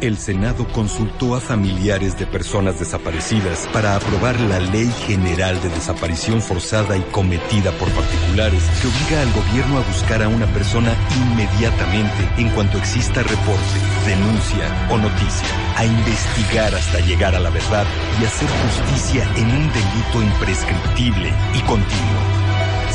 El 0.00 0.16
Senado 0.16 0.66
consultó 0.72 1.34
a 1.34 1.40
familiares 1.40 2.18
de 2.18 2.26
personas 2.26 2.78
desaparecidas 2.78 3.68
para 3.72 3.96
aprobar 3.96 4.38
la 4.40 4.60
Ley 4.60 4.90
General 5.06 5.60
de 5.60 5.68
Desaparición 5.68 6.40
Forzada 6.40 6.96
y 6.96 7.02
cometida 7.12 7.72
por 7.72 7.90
particulares 7.90 8.62
que 8.80 8.88
obliga 8.88 9.22
al 9.22 9.32
gobierno 9.32 9.78
a 9.78 9.82
buscar 9.82 10.22
a 10.22 10.28
una 10.28 10.46
persona 10.54 10.94
inmediatamente 11.16 12.28
en 12.38 12.48
cuanto 12.50 12.78
exista 12.78 13.22
reporte, 13.22 13.78
denuncia 14.06 14.88
o 14.90 14.96
noticia, 14.96 15.48
a 15.76 15.84
investigar 15.84 16.74
hasta 16.74 17.00
llegar 17.00 17.34
a 17.34 17.40
la 17.40 17.50
verdad 17.50 17.86
y 18.20 18.24
hacer 18.24 18.48
justicia 18.48 19.28
en 19.36 19.46
un 19.46 19.72
delito 19.72 20.22
imprescriptible 20.22 21.34
y 21.54 21.60
continuo. 21.62 22.39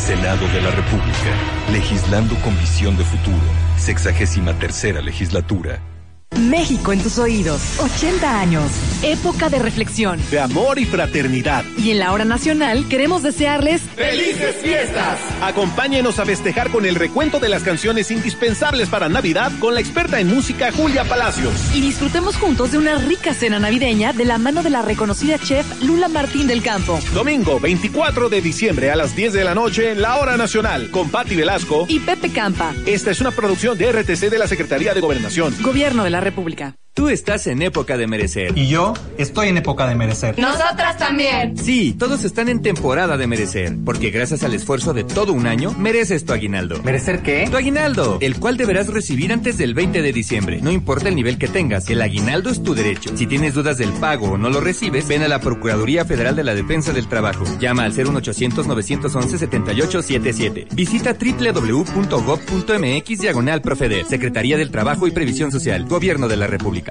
Senado 0.06 0.48
de 0.50 0.62
la 0.62 0.70
República, 0.70 1.72
legislando 1.72 2.36
con 2.44 2.56
visión 2.60 2.96
de 2.96 3.04
futuro, 3.04 3.42
sexagésima 3.76 4.54
tercera 4.54 5.02
legislatura. 5.02 5.95
México 6.40 6.92
en 6.92 7.02
tus 7.02 7.18
oídos. 7.18 7.62
80 7.80 8.40
años. 8.40 8.72
Época 9.04 9.50
de 9.50 9.60
reflexión. 9.60 10.20
De 10.32 10.40
amor 10.40 10.80
y 10.80 10.86
fraternidad. 10.86 11.64
Y 11.78 11.92
en 11.92 12.00
la 12.00 12.12
hora 12.12 12.26
nacional 12.26 12.88
queremos 12.88 13.24
desearles 13.24 13.82
¡Felices 13.96 14.56
fiestas! 14.62 15.20
Acompáñenos 15.42 16.20
a 16.20 16.26
festejar 16.26 16.70
con 16.70 16.86
el 16.86 16.96
recuento 16.96 17.40
de 17.40 17.50
las 17.50 17.64
canciones 17.64 18.12
indispensables 18.12 18.90
para 18.90 19.10
Navidad 19.10 19.52
con 19.60 19.74
la 19.74 19.80
experta 19.80 20.20
en 20.20 20.28
música 20.28 20.72
Julia 20.72 21.04
Palacios. 21.04 21.54
Y 21.74 21.82
disfrutemos 21.82 22.36
juntos 22.36 22.72
de 22.72 22.78
una 22.78 22.98
rica 22.98 23.34
cena 23.34 23.60
navideña 23.60 24.14
de 24.14 24.26
la 24.26 24.38
mano 24.38 24.64
de 24.64 24.70
la 24.70 24.82
reconocida 24.82 25.38
chef 25.38 25.66
Lula 25.84 26.08
Martín 26.08 26.48
del 26.48 26.62
Campo. 26.62 27.00
Domingo 27.14 27.60
24 27.60 28.30
de 28.30 28.42
diciembre 28.42 28.92
a 28.92 28.96
las 28.96 29.16
10 29.16 29.34
de 29.34 29.44
la 29.44 29.56
noche 29.56 29.92
en 29.92 30.02
la 30.02 30.18
hora 30.18 30.38
nacional 30.38 30.90
con 30.92 31.10
Patti 31.10 31.36
Velasco 31.36 31.86
y 31.88 32.00
Pepe 32.00 32.32
Campa. 32.32 32.74
Esta 32.86 33.12
es 33.12 33.22
una 33.22 33.32
producción 33.32 33.78
de 33.78 33.92
RTC 33.92 34.30
de 34.30 34.38
la 34.38 34.48
Secretaría 34.48 34.94
de 34.94 35.02
Gobernación. 35.02 35.56
Gobierno 35.62 36.04
de 36.04 36.10
la 36.10 36.22
República. 36.26 36.76
Tú 36.96 37.10
estás 37.10 37.46
en 37.48 37.62
época 37.62 37.98
de 37.98 38.08
merecer. 38.08 38.58
Y 38.58 38.70
yo 38.70 38.94
estoy 39.18 39.50
en 39.50 39.58
época 39.58 39.86
de 39.86 39.96
merecer. 39.96 40.40
Nosotras 40.40 40.98
también. 40.98 41.58
Sí, 41.58 41.92
todos 41.92 42.24
están 42.24 42.48
en 42.48 42.62
temporada 42.62 43.18
de 43.18 43.28
merecer, 43.28 43.76
porque 43.84 44.12
gracias 44.12 44.44
al 44.44 44.54
esfuerzo 44.54 44.94
de 44.94 45.04
todo 45.04 45.34
un 45.34 45.46
año, 45.46 45.74
mereces 45.78 46.24
tu 46.24 46.32
aguinaldo. 46.32 46.82
¿Merecer 46.84 47.22
qué? 47.22 47.50
Tu 47.52 47.58
aguinaldo, 47.58 48.18
el 48.22 48.40
cual 48.40 48.56
deberás 48.56 48.88
recibir 48.88 49.34
antes 49.34 49.58
del 49.58 49.74
20 49.74 50.02
de 50.02 50.14
diciembre. 50.14 50.62
No 50.62 50.72
importa 50.72 51.10
el 51.10 51.18
nivel 51.18 51.38
que 51.38 51.50
tengas, 51.50 51.90
el 51.90 52.02
aguinaldo 52.02 52.50
es 52.50 52.64
tu 52.64 52.74
derecho. 52.74 53.10
Si 53.18 53.28
tienes 53.28 53.56
dudas 53.56 53.78
del 53.78 53.92
pago 53.92 54.32
o 54.32 54.38
no 54.38 54.50
lo 54.50 54.62
recibes, 54.62 55.06
ven 55.06 55.24
a 55.24 55.28
la 55.28 55.42
Procuraduría 55.42 56.06
Federal 56.06 56.38
de 56.38 56.46
la 56.46 56.56
Defensa 56.56 56.94
del 56.94 57.10
Trabajo. 57.10 57.44
Llama 57.60 57.84
al 57.84 57.94
01800-911-7877. 57.94 60.68
Visita 60.74 61.18
www.gov.mx 61.20 63.20
diagonal 63.20 63.62
Profeder. 63.62 64.06
Secretaría 64.06 64.56
del 64.56 64.72
Trabajo 64.72 65.08
y 65.08 65.12
Previsión 65.12 65.52
Social. 65.52 65.84
Gobierno 65.84 66.30
de 66.30 66.38
la 66.38 66.48
República. 66.48 66.85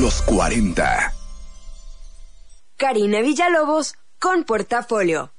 Los 0.00 0.22
40. 0.22 1.12
Karina 2.76 3.20
Villalobos 3.20 3.94
con 4.20 4.44
portafolio. 4.44 5.32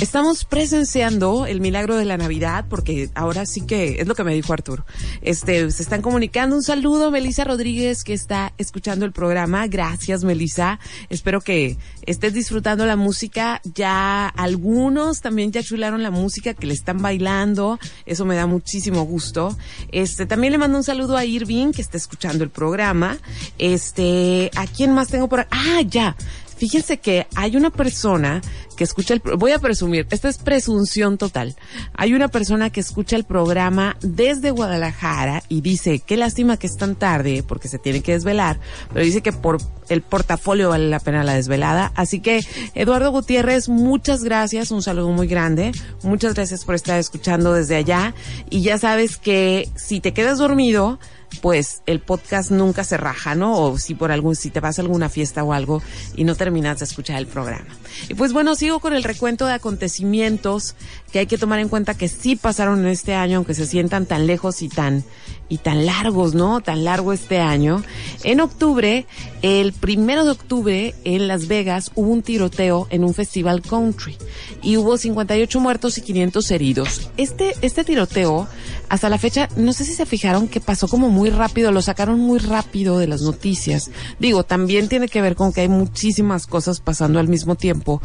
Estamos 0.00 0.44
presenciando 0.44 1.46
el 1.46 1.60
milagro 1.60 1.96
de 1.96 2.04
la 2.04 2.16
Navidad 2.16 2.66
porque 2.70 3.10
ahora 3.16 3.44
sí 3.46 3.62
que 3.62 4.00
es 4.00 4.06
lo 4.06 4.14
que 4.14 4.22
me 4.22 4.32
dijo 4.32 4.52
Arturo. 4.52 4.86
Este, 5.22 5.68
se 5.72 5.82
están 5.82 6.02
comunicando. 6.02 6.54
Un 6.54 6.62
saludo, 6.62 7.10
Melisa 7.10 7.42
Rodríguez, 7.42 8.04
que 8.04 8.12
está 8.12 8.52
escuchando 8.58 9.04
el 9.04 9.10
programa. 9.10 9.66
Gracias, 9.66 10.22
Melisa. 10.22 10.78
Espero 11.10 11.40
que 11.40 11.76
estés 12.06 12.32
disfrutando 12.32 12.86
la 12.86 12.94
música. 12.94 13.60
Ya 13.74 14.28
algunos 14.28 15.20
también 15.20 15.50
ya 15.50 15.64
chularon 15.64 16.04
la 16.04 16.12
música 16.12 16.54
que 16.54 16.68
le 16.68 16.74
están 16.74 17.02
bailando. 17.02 17.80
Eso 18.06 18.24
me 18.24 18.36
da 18.36 18.46
muchísimo 18.46 19.02
gusto. 19.02 19.58
Este, 19.90 20.26
también 20.26 20.52
le 20.52 20.58
mando 20.58 20.78
un 20.78 20.84
saludo 20.84 21.16
a 21.16 21.24
Irving, 21.24 21.72
que 21.72 21.82
está 21.82 21.96
escuchando 21.96 22.44
el 22.44 22.50
programa. 22.50 23.18
Este, 23.58 24.52
¿a 24.54 24.68
quién 24.68 24.92
más 24.92 25.08
tengo 25.08 25.28
por 25.28 25.48
Ah, 25.50 25.82
ya. 25.84 26.14
Fíjense 26.58 26.98
que 26.98 27.28
hay 27.36 27.56
una 27.56 27.70
persona 27.70 28.42
que 28.78 28.84
escucha 28.84 29.12
el, 29.12 29.20
voy 29.36 29.50
a 29.50 29.58
presumir, 29.58 30.06
esta 30.10 30.28
es 30.28 30.38
presunción 30.38 31.18
total. 31.18 31.56
Hay 31.94 32.14
una 32.14 32.28
persona 32.28 32.70
que 32.70 32.78
escucha 32.78 33.16
el 33.16 33.24
programa 33.24 33.96
desde 34.00 34.52
Guadalajara 34.52 35.42
y 35.48 35.62
dice, 35.62 35.98
qué 35.98 36.16
lástima 36.16 36.58
que 36.58 36.68
es 36.68 36.76
tan 36.76 36.94
tarde 36.94 37.42
porque 37.42 37.66
se 37.66 37.80
tiene 37.80 38.02
que 38.02 38.12
desvelar, 38.12 38.60
pero 38.92 39.04
dice 39.04 39.20
que 39.20 39.32
por 39.32 39.58
el 39.88 40.02
portafolio 40.02 40.68
vale 40.68 40.88
la 40.88 41.00
pena 41.00 41.24
la 41.24 41.34
desvelada. 41.34 41.90
Así 41.96 42.20
que, 42.20 42.40
Eduardo 42.76 43.10
Gutiérrez, 43.10 43.68
muchas 43.68 44.22
gracias, 44.22 44.70
un 44.70 44.82
saludo 44.82 45.08
muy 45.08 45.26
grande. 45.26 45.72
Muchas 46.04 46.34
gracias 46.34 46.64
por 46.64 46.76
estar 46.76 47.00
escuchando 47.00 47.54
desde 47.54 47.74
allá. 47.74 48.14
Y 48.48 48.62
ya 48.62 48.78
sabes 48.78 49.16
que 49.16 49.68
si 49.74 50.00
te 50.00 50.12
quedas 50.12 50.38
dormido, 50.38 51.00
pues 51.40 51.82
el 51.86 52.00
podcast 52.00 52.50
nunca 52.50 52.84
se 52.84 52.96
raja, 52.96 53.34
¿no? 53.34 53.58
O 53.58 53.78
si 53.78 53.94
por 53.94 54.10
algún, 54.10 54.34
si 54.34 54.50
te 54.50 54.60
vas 54.60 54.78
a 54.78 54.82
alguna 54.82 55.08
fiesta 55.08 55.44
o 55.44 55.52
algo 55.52 55.82
y 56.16 56.24
no 56.24 56.34
terminas 56.34 56.78
de 56.78 56.84
escuchar 56.84 57.18
el 57.18 57.26
programa. 57.26 57.68
Y 58.08 58.14
pues 58.14 58.32
bueno, 58.32 58.54
sigo 58.68 58.80
con 58.80 58.92
el 58.92 59.02
recuento 59.02 59.46
de 59.46 59.54
acontecimientos 59.54 60.74
que 61.10 61.20
hay 61.20 61.26
que 61.26 61.38
tomar 61.38 61.58
en 61.58 61.70
cuenta 61.70 61.94
que 61.94 62.06
sí 62.06 62.36
pasaron 62.36 62.80
en 62.80 62.88
este 62.88 63.14
año, 63.14 63.38
aunque 63.38 63.54
se 63.54 63.66
sientan 63.66 64.04
tan 64.04 64.26
lejos 64.26 64.60
y 64.60 64.68
tan, 64.68 65.04
y 65.48 65.58
tan 65.58 65.86
largos, 65.86 66.34
¿no? 66.34 66.60
Tan 66.60 66.84
largo 66.84 67.14
este 67.14 67.38
año. 67.38 67.82
En 68.24 68.40
octubre, 68.40 69.06
el 69.40 69.72
primero 69.72 70.26
de 70.26 70.32
octubre, 70.32 70.94
en 71.04 71.28
Las 71.28 71.48
Vegas, 71.48 71.92
hubo 71.94 72.10
un 72.10 72.22
tiroteo 72.22 72.86
en 72.90 73.04
un 73.04 73.14
festival 73.14 73.62
country 73.62 74.18
y 74.62 74.76
hubo 74.76 74.98
58 74.98 75.60
muertos 75.60 75.96
y 75.96 76.02
500 76.02 76.50
heridos. 76.50 77.10
Este, 77.16 77.54
este 77.62 77.84
tiroteo, 77.84 78.46
hasta 78.90 79.08
la 79.08 79.16
fecha, 79.16 79.48
no 79.56 79.72
sé 79.72 79.86
si 79.86 79.94
se 79.94 80.04
fijaron 80.04 80.46
que 80.46 80.60
pasó 80.60 80.88
como 80.88 81.08
muy 81.08 81.30
rápido, 81.30 81.72
lo 81.72 81.80
sacaron 81.80 82.20
muy 82.20 82.38
rápido 82.38 82.98
de 82.98 83.06
las 83.06 83.22
noticias. 83.22 83.90
Digo, 84.18 84.44
también 84.44 84.88
tiene 84.88 85.08
que 85.08 85.22
ver 85.22 85.36
con 85.36 85.54
que 85.54 85.62
hay 85.62 85.68
muchísimas 85.68 86.46
cosas 86.46 86.80
pasando 86.80 87.18
al 87.18 87.28
mismo 87.28 87.54
tiempo, 87.54 88.02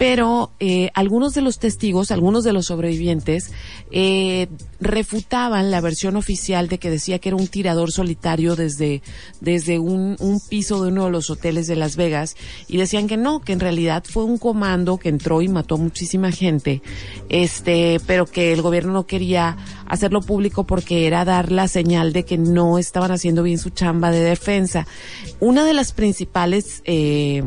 pero 0.00 0.50
eh, 0.60 0.90
algunos 0.94 1.34
de 1.34 1.42
los 1.42 1.58
testigos, 1.58 2.10
algunos 2.10 2.42
de 2.42 2.54
los 2.54 2.64
sobrevivientes, 2.64 3.52
eh, 3.90 4.48
refutaban 4.80 5.70
la 5.70 5.82
versión 5.82 6.16
oficial 6.16 6.68
de 6.68 6.78
que 6.78 6.88
decía 6.88 7.18
que 7.18 7.28
era 7.28 7.36
un 7.36 7.48
tirador 7.48 7.92
solitario 7.92 8.56
desde, 8.56 9.02
desde 9.42 9.78
un, 9.78 10.16
un 10.18 10.40
piso 10.40 10.82
de 10.82 10.90
uno 10.90 11.04
de 11.04 11.10
los 11.10 11.28
hoteles 11.28 11.66
de 11.66 11.76
Las 11.76 11.96
Vegas 11.96 12.34
y 12.66 12.78
decían 12.78 13.08
que 13.08 13.18
no, 13.18 13.40
que 13.40 13.52
en 13.52 13.60
realidad 13.60 14.02
fue 14.08 14.24
un 14.24 14.38
comando 14.38 14.96
que 14.96 15.10
entró 15.10 15.42
y 15.42 15.48
mató 15.48 15.74
a 15.74 15.78
muchísima 15.78 16.32
gente, 16.32 16.80
este, 17.28 18.00
pero 18.06 18.24
que 18.24 18.54
el 18.54 18.62
gobierno 18.62 18.94
no 18.94 19.04
quería 19.04 19.58
hacerlo 19.84 20.22
público 20.22 20.64
porque 20.64 21.06
era 21.06 21.26
dar 21.26 21.52
la 21.52 21.68
señal 21.68 22.14
de 22.14 22.24
que 22.24 22.38
no 22.38 22.78
estaban 22.78 23.12
haciendo 23.12 23.42
bien 23.42 23.58
su 23.58 23.68
chamba 23.68 24.10
de 24.10 24.20
defensa. 24.20 24.86
Una 25.40 25.66
de 25.66 25.74
las 25.74 25.92
principales, 25.92 26.80
eh, 26.86 27.44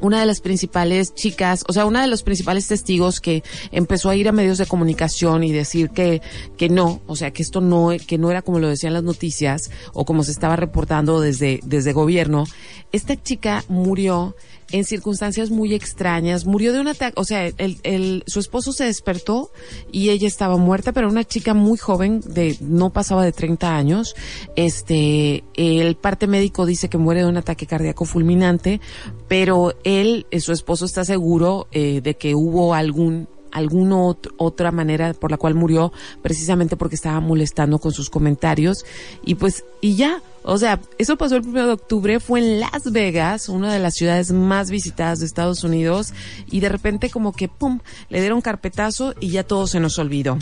una 0.00 0.20
de 0.20 0.26
las 0.26 0.40
principales 0.40 1.14
chicas, 1.14 1.64
o 1.68 1.72
sea, 1.72 1.86
una 1.86 2.02
de 2.02 2.08
los 2.08 2.22
principales 2.22 2.66
testigos 2.66 3.20
que 3.20 3.42
empezó 3.72 4.10
a 4.10 4.16
ir 4.16 4.28
a 4.28 4.32
medios 4.32 4.58
de 4.58 4.66
comunicación 4.66 5.44
y 5.44 5.52
decir 5.52 5.90
que, 5.90 6.22
que 6.56 6.68
no, 6.68 7.00
o 7.06 7.16
sea, 7.16 7.30
que 7.32 7.42
esto 7.42 7.60
no, 7.60 7.90
que 8.06 8.18
no 8.18 8.30
era 8.30 8.42
como 8.42 8.58
lo 8.58 8.68
decían 8.68 8.92
las 8.92 9.02
noticias 9.02 9.70
o 9.92 10.04
como 10.04 10.22
se 10.22 10.32
estaba 10.32 10.56
reportando 10.56 11.20
desde, 11.20 11.60
desde 11.64 11.92
gobierno. 11.92 12.44
Esta 12.92 13.20
chica 13.20 13.64
murió 13.68 14.34
en 14.70 14.84
circunstancias 14.84 15.50
muy 15.50 15.74
extrañas, 15.74 16.44
murió 16.44 16.72
de 16.72 16.80
un 16.80 16.88
ataque, 16.88 17.14
o 17.16 17.24
sea, 17.24 17.46
el, 17.46 17.78
el, 17.82 18.24
su 18.26 18.40
esposo 18.40 18.72
se 18.72 18.84
despertó 18.84 19.50
y 19.90 20.10
ella 20.10 20.28
estaba 20.28 20.56
muerta, 20.56 20.92
pero 20.92 21.08
una 21.08 21.24
chica 21.24 21.54
muy 21.54 21.78
joven, 21.78 22.20
de, 22.20 22.56
no 22.60 22.90
pasaba 22.90 23.24
de 23.24 23.32
30 23.32 23.74
años, 23.74 24.14
este, 24.56 25.44
el 25.54 25.96
parte 25.96 26.26
médico 26.26 26.66
dice 26.66 26.88
que 26.88 26.98
muere 26.98 27.22
de 27.22 27.28
un 27.28 27.36
ataque 27.36 27.66
cardíaco 27.66 28.04
fulminante, 28.04 28.80
pero 29.28 29.74
él, 29.84 30.26
su 30.40 30.52
esposo 30.52 30.84
está 30.84 31.04
seguro 31.04 31.68
eh, 31.72 32.00
de 32.02 32.14
que 32.14 32.34
hubo 32.34 32.74
algún 32.74 33.28
alguna 33.52 33.96
ot- 33.96 34.32
otra 34.36 34.70
manera 34.72 35.14
por 35.14 35.30
la 35.30 35.36
cual 35.36 35.54
murió, 35.54 35.92
precisamente 36.22 36.76
porque 36.76 36.94
estaba 36.94 37.20
molestando 37.20 37.78
con 37.78 37.92
sus 37.92 38.10
comentarios. 38.10 38.84
Y 39.24 39.34
pues, 39.36 39.64
y 39.80 39.96
ya, 39.96 40.22
o 40.42 40.58
sea, 40.58 40.80
eso 40.98 41.16
pasó 41.16 41.36
el 41.36 41.42
primero 41.42 41.66
de 41.66 41.72
octubre, 41.74 42.20
fue 42.20 42.40
en 42.40 42.60
Las 42.60 42.90
Vegas, 42.92 43.48
una 43.48 43.72
de 43.72 43.78
las 43.78 43.94
ciudades 43.94 44.32
más 44.32 44.70
visitadas 44.70 45.20
de 45.20 45.26
Estados 45.26 45.64
Unidos, 45.64 46.12
y 46.50 46.60
de 46.60 46.68
repente 46.68 47.10
como 47.10 47.32
que, 47.32 47.48
pum, 47.48 47.80
le 48.08 48.20
dieron 48.20 48.40
carpetazo 48.40 49.14
y 49.20 49.30
ya 49.30 49.44
todo 49.44 49.66
se 49.66 49.80
nos 49.80 49.98
olvidó. 49.98 50.38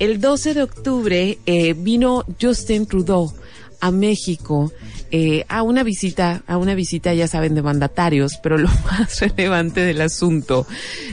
El 0.00 0.20
12 0.20 0.54
de 0.54 0.62
octubre 0.64 1.38
eh, 1.46 1.72
vino 1.74 2.24
Justin 2.40 2.86
Trudeau 2.86 3.32
a 3.84 3.90
México 3.90 4.72
eh, 5.10 5.44
a 5.48 5.62
una 5.62 5.82
visita, 5.82 6.42
a 6.46 6.56
una 6.56 6.74
visita, 6.74 7.12
ya 7.12 7.28
saben, 7.28 7.54
de 7.54 7.60
mandatarios, 7.60 8.38
pero 8.42 8.56
lo 8.56 8.68
más 8.90 9.20
relevante 9.20 9.82
del 9.82 10.00
asunto, 10.00 10.66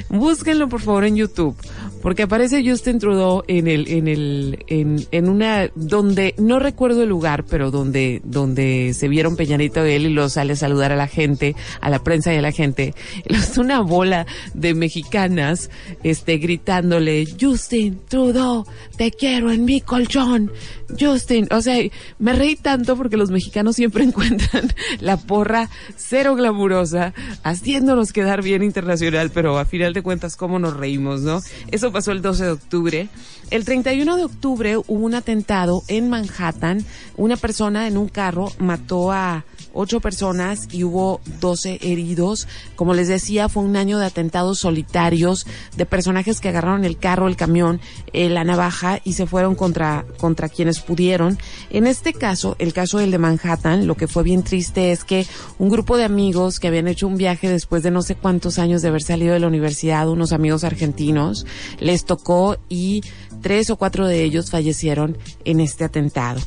búsquenlo 0.08 0.70
por 0.70 0.80
favor 0.80 1.04
en 1.04 1.18
YouTube, 1.18 1.56
porque 2.02 2.24
aparece 2.24 2.68
Justin 2.68 3.00
Trudeau 3.00 3.44
en 3.48 3.68
el, 3.68 3.88
en 3.88 4.08
el, 4.08 4.64
en, 4.68 5.06
en 5.12 5.30
una, 5.30 5.70
donde, 5.76 6.36
no 6.38 6.60
recuerdo 6.60 7.04
el 7.04 7.10
lugar, 7.10 7.46
pero 7.50 7.72
donde, 7.72 8.22
donde 8.24 8.94
se 8.94 9.08
vieron 9.08 9.36
Peñanito 9.36 9.86
y 9.86 9.92
él 9.92 10.06
y 10.06 10.10
lo 10.10 10.30
sale 10.30 10.54
a 10.54 10.56
saludar 10.56 10.92
a 10.92 10.96
la 10.96 11.08
gente, 11.08 11.56
a 11.80 11.90
la 11.90 12.04
prensa 12.04 12.34
y 12.34 12.38
a 12.38 12.42
la 12.42 12.52
gente, 12.52 12.94
es 13.26 13.58
una 13.58 13.82
bola 13.82 14.26
de 14.54 14.74
mexicanas, 14.74 15.70
este, 16.04 16.38
gritándole, 16.38 17.26
Justin 17.40 18.00
Trudeau, 18.08 18.66
te 18.98 19.12
quiero 19.12 19.52
en 19.52 19.66
mi 19.66 19.82
colchón, 19.82 20.52
Justin, 21.00 21.48
o 21.52 21.62
sea, 21.62 21.78
me 22.20 22.34
reí 22.34 22.56
tanto 22.56 22.98
porque 22.98 23.18
los 23.18 23.32
mexicanos 23.32 23.76
siempre 23.76 24.04
encuentran 24.12 24.70
la 25.00 25.18
porra 25.18 25.70
cero 25.96 26.36
glamurosa, 26.36 27.14
haciéndonos 27.44 28.12
quedar 28.12 28.42
bien 28.42 28.64
internacional, 28.64 29.32
pero 29.34 29.58
a 29.58 29.66
final 29.66 29.94
de 29.94 30.02
cuentas, 30.02 30.36
¿cómo 30.36 30.60
nos 30.60 30.76
reímos, 30.76 31.22
no? 31.22 31.42
Eso 31.72 31.91
pasó 31.92 32.12
el 32.12 32.22
12 32.22 32.44
de 32.44 32.52
octubre. 32.52 33.10
El 33.50 33.66
31 33.66 34.18
de 34.18 34.24
octubre 34.24 34.78
hubo 34.78 35.06
un 35.06 35.16
atentado 35.16 35.84
en 35.88 36.10
Manhattan. 36.10 36.86
Una 37.18 37.38
persona 37.38 37.88
en 37.88 37.98
un 37.98 38.08
carro 38.08 38.52
mató 38.60 39.12
a 39.12 39.44
ocho 39.74 40.00
personas 40.00 40.68
y 40.72 40.84
hubo 40.84 41.22
12 41.40 41.80
heridos. 41.82 42.48
Como 42.76 42.94
les 42.94 43.08
decía, 43.08 43.50
fue 43.50 43.64
un 43.64 43.76
año 43.76 44.00
de 44.00 44.06
atentados 44.06 44.60
solitarios 44.60 45.46
de 45.76 45.86
personajes 45.86 46.40
que 46.40 46.50
agarraron 46.50 46.86
el 46.86 46.98
carro, 46.98 47.28
el 47.28 47.36
camión, 47.36 47.80
eh, 48.14 48.30
la 48.30 48.44
navaja 48.44 49.00
y 49.04 49.14
se 49.14 49.26
fueron 49.26 49.56
contra, 49.56 50.06
contra 50.18 50.50
quienes 50.50 50.80
pudieron. 50.80 51.38
En 51.70 51.88
este 51.88 52.14
caso, 52.14 52.56
el 52.60 52.74
caso 52.74 52.98
del 52.98 53.12
de 53.12 53.18
Manhattan, 53.18 53.88
lo 53.88 53.96
que 53.96 54.08
fue 54.08 54.24
bien 54.24 54.44
triste 54.44 54.92
es 54.92 55.04
que 55.04 55.26
un 55.60 55.70
grupo 55.70 55.98
de 55.98 56.04
amigos 56.04 56.60
que 56.60 56.68
habían 56.68 56.88
hecho 56.88 57.08
un 57.08 57.18
viaje 57.18 57.50
después 57.50 57.84
de 57.84 57.92
no 57.92 58.02
sé 58.02 58.16
cuántos 58.16 58.60
años 58.60 58.82
de 58.82 58.90
haber 58.90 59.04
salido 59.04 59.34
de 59.34 59.40
la 59.40 59.48
universidad, 59.48 60.10
unos 60.10 60.32
amigos 60.32 60.64
argentinos, 60.64 61.46
les 61.80 62.06
tocó 62.06 62.58
y 62.70 63.02
tres 63.42 63.70
o 63.70 63.78
cuatro 63.78 64.08
de 64.08 64.24
ellos 64.24 64.50
fallecieron 64.50 65.18
en 65.46 65.60
este 65.60 65.84
atentado. 65.84 66.40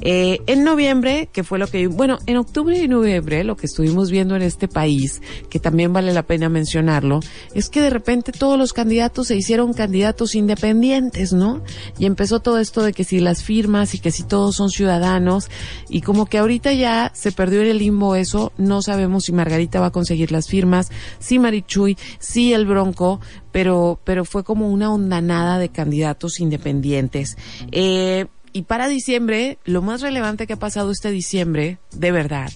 Eh, 0.00 0.40
en 0.46 0.64
noviembre, 0.64 1.28
que 1.32 1.44
fue 1.44 1.58
lo 1.58 1.66
que, 1.66 1.86
bueno, 1.86 2.18
en 2.26 2.36
octubre 2.36 2.78
y 2.78 2.88
noviembre, 2.88 3.44
lo 3.44 3.56
que 3.56 3.66
estuvimos 3.66 4.10
viendo 4.10 4.36
en 4.36 4.42
este 4.42 4.68
país, 4.68 5.22
que 5.50 5.60
también 5.60 5.92
vale 5.92 6.12
la 6.12 6.22
pena 6.22 6.48
mencionarlo, 6.48 7.20
es 7.54 7.68
que 7.68 7.80
de 7.80 7.90
repente 7.90 8.32
todos 8.32 8.58
los 8.58 8.72
candidatos 8.72 9.28
se 9.28 9.36
hicieron 9.36 9.72
candidatos 9.72 10.34
independientes, 10.34 11.32
¿no? 11.32 11.62
Y 11.98 12.06
empezó 12.06 12.40
todo 12.40 12.58
esto 12.58 12.82
de 12.82 12.92
que 12.92 13.04
si 13.04 13.20
las 13.20 13.42
firmas 13.42 13.94
y 13.94 13.98
que 13.98 14.10
si 14.10 14.24
todos 14.24 14.56
son 14.56 14.70
ciudadanos, 14.70 15.48
y 15.88 16.00
como 16.00 16.26
que 16.26 16.38
ahorita 16.38 16.72
ya 16.72 17.12
se 17.14 17.32
perdió 17.32 17.62
en 17.62 17.68
el 17.68 17.78
limbo 17.78 18.16
eso, 18.16 18.52
no 18.56 18.82
sabemos 18.82 19.24
si 19.24 19.32
Margarita 19.32 19.80
va 19.80 19.86
a 19.86 19.92
conseguir 19.92 20.32
las 20.32 20.48
firmas, 20.48 20.90
si 21.18 21.38
Marichuy, 21.38 21.96
si 22.18 22.52
el 22.52 22.66
Bronco, 22.66 23.20
pero, 23.52 24.00
pero 24.04 24.24
fue 24.24 24.44
como 24.44 24.68
una 24.70 24.92
ondanada 24.92 25.58
de 25.58 25.68
candidatos 25.68 26.40
independientes. 26.40 27.36
Eh, 27.70 28.26
y 28.56 28.62
para 28.62 28.86
diciembre, 28.86 29.58
lo 29.64 29.82
más 29.82 30.00
relevante 30.00 30.46
que 30.46 30.52
ha 30.52 30.58
pasado 30.58 30.92
este 30.92 31.10
diciembre, 31.10 31.78
de 31.90 32.12
verdad, 32.12 32.52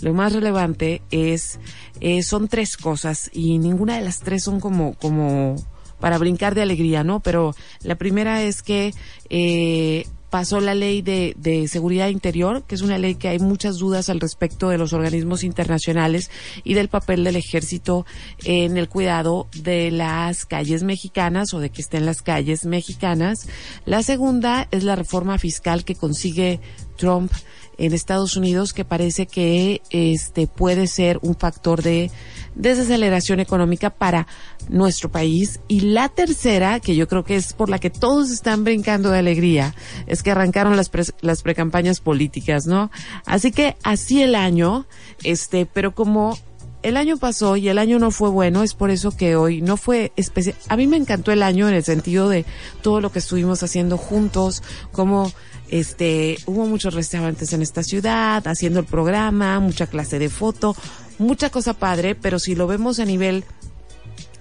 lo 0.00 0.14
más 0.14 0.32
relevante 0.32 1.02
es, 1.10 1.58
eh, 2.00 2.22
son 2.22 2.46
tres 2.46 2.76
cosas 2.76 3.28
y 3.32 3.58
ninguna 3.58 3.96
de 3.96 4.02
las 4.02 4.20
tres 4.20 4.44
son 4.44 4.60
como, 4.60 4.94
como 4.94 5.56
para 5.98 6.18
brincar 6.18 6.54
de 6.54 6.62
alegría, 6.62 7.02
¿no? 7.02 7.18
Pero 7.18 7.56
la 7.82 7.96
primera 7.96 8.44
es 8.44 8.62
que, 8.62 8.94
eh, 9.28 10.06
pasó 10.30 10.60
la 10.60 10.74
ley 10.74 11.02
de, 11.02 11.34
de 11.36 11.68
seguridad 11.68 12.08
interior, 12.08 12.62
que 12.62 12.74
es 12.76 12.82
una 12.82 12.98
ley 12.98 13.16
que 13.16 13.28
hay 13.28 13.38
muchas 13.38 13.78
dudas 13.78 14.08
al 14.08 14.20
respecto 14.20 14.68
de 14.68 14.78
los 14.78 14.92
organismos 14.92 15.42
internacionales 15.44 16.30
y 16.64 16.74
del 16.74 16.88
papel 16.88 17.24
del 17.24 17.36
ejército 17.36 18.06
en 18.44 18.76
el 18.76 18.88
cuidado 18.88 19.48
de 19.54 19.90
las 19.90 20.46
calles 20.46 20.82
mexicanas 20.82 21.52
o 21.52 21.60
de 21.60 21.70
que 21.70 21.82
estén 21.82 22.06
las 22.06 22.22
calles 22.22 22.64
mexicanas. 22.64 23.48
La 23.84 24.02
segunda 24.02 24.68
es 24.70 24.84
la 24.84 24.96
reforma 24.96 25.38
fiscal 25.38 25.84
que 25.84 25.94
consigue 25.96 26.60
Trump 26.96 27.32
en 27.80 27.94
Estados 27.94 28.36
Unidos, 28.36 28.74
que 28.74 28.84
parece 28.84 29.26
que 29.26 29.80
este 29.88 30.46
puede 30.46 30.86
ser 30.86 31.18
un 31.22 31.34
factor 31.34 31.82
de 31.82 32.10
desaceleración 32.54 33.40
económica 33.40 33.88
para 33.88 34.26
nuestro 34.68 35.10
país. 35.10 35.60
Y 35.66 35.80
la 35.80 36.10
tercera, 36.10 36.78
que 36.80 36.94
yo 36.94 37.08
creo 37.08 37.24
que 37.24 37.36
es 37.36 37.54
por 37.54 37.70
la 37.70 37.78
que 37.78 37.88
todos 37.88 38.30
están 38.30 38.64
brincando 38.64 39.10
de 39.10 39.18
alegría, 39.18 39.74
es 40.06 40.22
que 40.22 40.30
arrancaron 40.30 40.76
las, 40.76 40.90
pre 40.90 41.04
las 41.22 41.40
precampañas 41.40 42.00
políticas, 42.00 42.66
¿no? 42.66 42.90
Así 43.24 43.50
que 43.50 43.76
así 43.82 44.22
el 44.22 44.34
año, 44.34 44.86
este, 45.24 45.64
pero 45.64 45.94
como 45.94 46.38
el 46.82 46.98
año 46.98 47.16
pasó 47.16 47.56
y 47.56 47.68
el 47.68 47.78
año 47.78 47.98
no 47.98 48.10
fue 48.10 48.28
bueno, 48.28 48.62
es 48.62 48.74
por 48.74 48.90
eso 48.90 49.10
que 49.10 49.36
hoy 49.36 49.62
no 49.62 49.78
fue 49.78 50.12
especial. 50.16 50.56
A 50.68 50.76
mí 50.76 50.86
me 50.86 50.98
encantó 50.98 51.32
el 51.32 51.42
año 51.42 51.66
en 51.66 51.74
el 51.74 51.84
sentido 51.84 52.28
de 52.28 52.44
todo 52.82 53.00
lo 53.00 53.10
que 53.10 53.20
estuvimos 53.20 53.62
haciendo 53.62 53.96
juntos, 53.96 54.62
como 54.92 55.32
este, 55.70 56.36
hubo 56.46 56.66
muchos 56.66 56.94
restaurantes 56.94 57.52
en 57.52 57.62
esta 57.62 57.82
ciudad, 57.82 58.46
haciendo 58.46 58.80
el 58.80 58.86
programa, 58.86 59.60
mucha 59.60 59.86
clase 59.86 60.18
de 60.18 60.28
foto, 60.28 60.76
mucha 61.18 61.50
cosa 61.50 61.74
padre, 61.74 62.14
pero 62.14 62.38
si 62.38 62.54
lo 62.54 62.66
vemos 62.66 62.98
a 62.98 63.04
nivel 63.04 63.44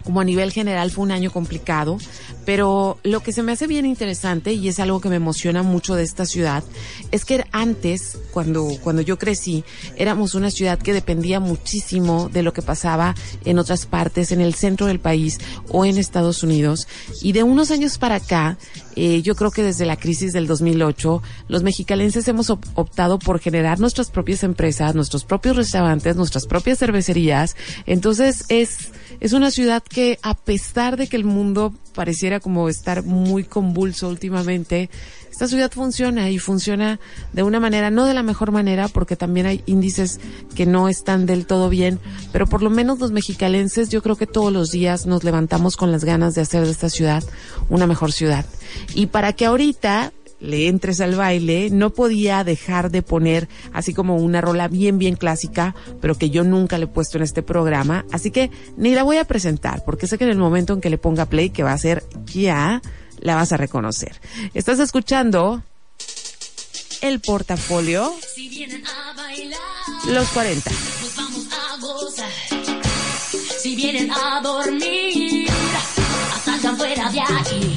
como 0.09 0.21
a 0.21 0.23
nivel 0.23 0.51
general 0.51 0.89
fue 0.89 1.03
un 1.03 1.11
año 1.11 1.29
complicado, 1.29 1.99
pero 2.43 2.97
lo 3.03 3.19
que 3.19 3.31
se 3.31 3.43
me 3.43 3.51
hace 3.51 3.67
bien 3.67 3.85
interesante 3.85 4.53
y 4.53 4.67
es 4.67 4.79
algo 4.79 5.01
que 5.01 5.07
me 5.07 5.17
emociona 5.17 5.61
mucho 5.61 5.93
de 5.93 6.01
esta 6.01 6.25
ciudad 6.25 6.63
es 7.11 7.25
que 7.25 7.45
antes, 7.51 8.17
cuando, 8.31 8.69
cuando 8.81 9.03
yo 9.03 9.19
crecí, 9.19 9.63
éramos 9.97 10.33
una 10.33 10.49
ciudad 10.49 10.79
que 10.79 10.93
dependía 10.93 11.39
muchísimo 11.39 12.27
de 12.27 12.41
lo 12.41 12.53
que 12.53 12.63
pasaba 12.63 13.13
en 13.45 13.59
otras 13.59 13.85
partes, 13.85 14.31
en 14.31 14.41
el 14.41 14.55
centro 14.55 14.87
del 14.87 14.99
país 14.99 15.37
o 15.67 15.85
en 15.85 15.99
Estados 15.99 16.41
Unidos. 16.41 16.87
Y 17.21 17.33
de 17.33 17.43
unos 17.43 17.69
años 17.69 17.99
para 17.99 18.15
acá, 18.15 18.57
eh, 18.95 19.21
yo 19.21 19.35
creo 19.35 19.51
que 19.51 19.61
desde 19.61 19.85
la 19.85 19.95
crisis 19.95 20.33
del 20.33 20.47
2008, 20.47 21.21
los 21.49 21.61
mexicalenses 21.61 22.27
hemos 22.27 22.49
op 22.49 22.65
optado 22.73 23.19
por 23.19 23.39
generar 23.39 23.79
nuestras 23.79 24.09
propias 24.09 24.41
empresas, 24.41 24.95
nuestros 24.95 25.23
propios 25.23 25.55
restaurantes, 25.55 26.15
nuestras 26.15 26.47
propias 26.47 26.79
cervecerías. 26.79 27.55
Entonces 27.85 28.45
es, 28.49 28.89
es 29.19 29.33
una 29.33 29.51
ciudad 29.51 29.83
que 29.83 30.19
a 30.21 30.33
pesar 30.35 30.97
de 30.97 31.07
que 31.07 31.17
el 31.17 31.25
mundo 31.25 31.73
pareciera 31.93 32.39
como 32.39 32.69
estar 32.69 33.03
muy 33.03 33.43
convulso 33.43 34.07
últimamente, 34.07 34.89
esta 35.31 35.47
ciudad 35.47 35.71
funciona 35.71 36.29
y 36.29 36.37
funciona 36.37 36.99
de 37.33 37.43
una 37.43 37.59
manera, 37.59 37.89
no 37.89 38.05
de 38.05 38.13
la 38.13 38.23
mejor 38.23 38.51
manera, 38.51 38.87
porque 38.87 39.15
también 39.15 39.45
hay 39.45 39.63
índices 39.65 40.19
que 40.55 40.65
no 40.65 40.89
están 40.89 41.25
del 41.25 41.45
todo 41.45 41.69
bien, 41.69 41.99
pero 42.31 42.47
por 42.47 42.61
lo 42.61 42.69
menos 42.69 42.99
los 42.99 43.11
mexicalenses 43.11 43.89
yo 43.89 44.01
creo 44.01 44.17
que 44.17 44.27
todos 44.27 44.51
los 44.51 44.71
días 44.71 45.05
nos 45.05 45.23
levantamos 45.23 45.77
con 45.77 45.91
las 45.91 46.03
ganas 46.03 46.35
de 46.35 46.41
hacer 46.41 46.65
de 46.65 46.71
esta 46.71 46.89
ciudad 46.89 47.23
una 47.69 47.87
mejor 47.87 48.11
ciudad. 48.11 48.45
Y 48.95 49.07
para 49.07 49.33
que 49.33 49.45
ahorita 49.45 50.11
le 50.39 50.67
entres 50.67 51.01
al 51.01 51.15
baile, 51.15 51.69
no 51.69 51.91
podía 51.91 52.43
dejar 52.43 52.91
de 52.91 53.01
poner 53.01 53.49
así 53.73 53.93
como 53.93 54.15
una 54.17 54.41
rola 54.41 54.67
bien, 54.67 54.97
bien 54.97 55.15
clásica, 55.15 55.75
pero 56.01 56.15
que 56.15 56.29
yo 56.29 56.43
nunca 56.43 56.77
le 56.77 56.85
he 56.85 56.87
puesto 56.87 57.17
en 57.17 57.23
este 57.23 57.43
programa. 57.43 58.05
Así 58.11 58.31
que 58.31 58.51
ni 58.77 58.93
la 58.95 59.03
voy 59.03 59.17
a 59.17 59.25
presentar, 59.25 59.83
porque 59.85 60.07
sé 60.07 60.17
que 60.17 60.23
en 60.23 60.31
el 60.31 60.37
momento 60.37 60.73
en 60.73 60.81
que 60.81 60.89
le 60.89 60.97
ponga 60.97 61.25
play, 61.25 61.49
que 61.49 61.63
va 61.63 61.73
a 61.73 61.77
ser 61.77 62.03
ya, 62.25 62.81
la 63.19 63.35
vas 63.35 63.51
a 63.51 63.57
reconocer. 63.57 64.19
Estás 64.53 64.79
escuchando 64.79 65.63
el 67.01 67.19
portafolio 67.21 68.13
Los 70.07 70.29
40. 70.29 70.69
Pues 70.69 71.15
vamos 71.15 71.47
a 71.51 71.77
gozar. 71.79 72.29
Si 73.61 73.75
vienen 73.75 74.11
a 74.11 74.41
dormir, 74.41 75.47
salgan 76.43 76.77
fuera 76.77 77.09
de 77.11 77.21
aquí. 77.21 77.68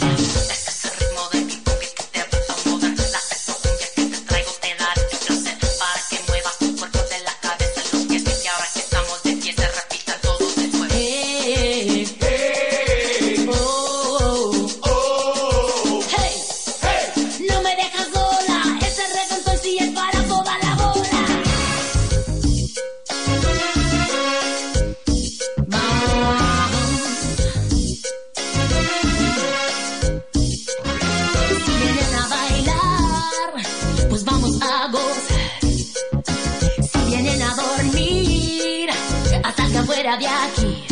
Fuera 40.03 40.16
de 40.16 40.26
aquí. 40.26 40.84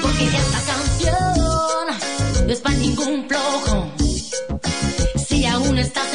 Porque 0.00 0.24
esta 0.24 0.60
canción 0.72 2.46
no 2.46 2.52
es 2.52 2.60
para 2.60 2.76
ningún 2.76 3.28
flojo. 3.28 3.92
Si 5.26 5.44
aún 5.44 5.78
estás 5.78 6.13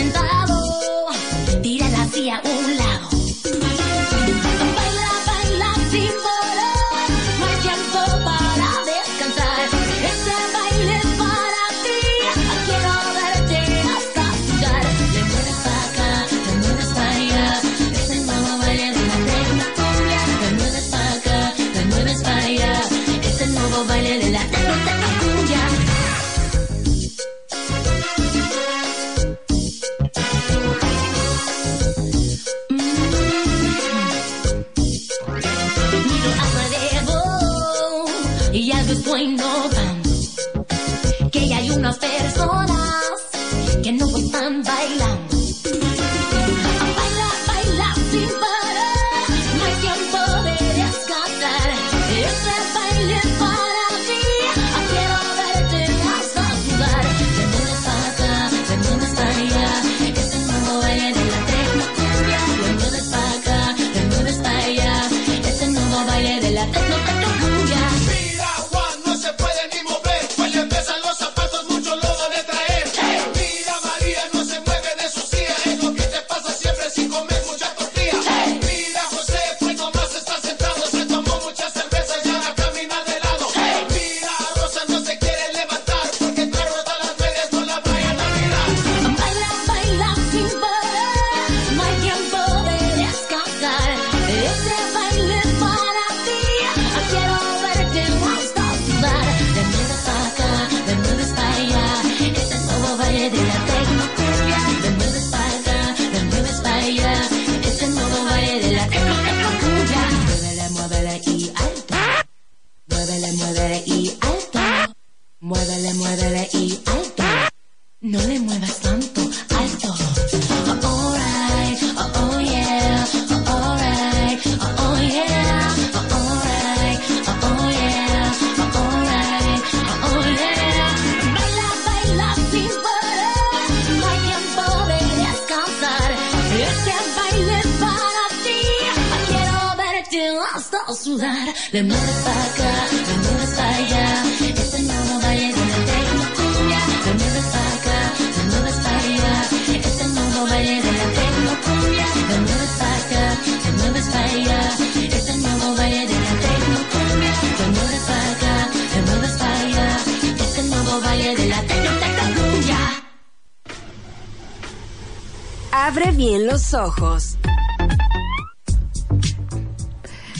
los 166.71 166.73
ojos. 166.73 167.37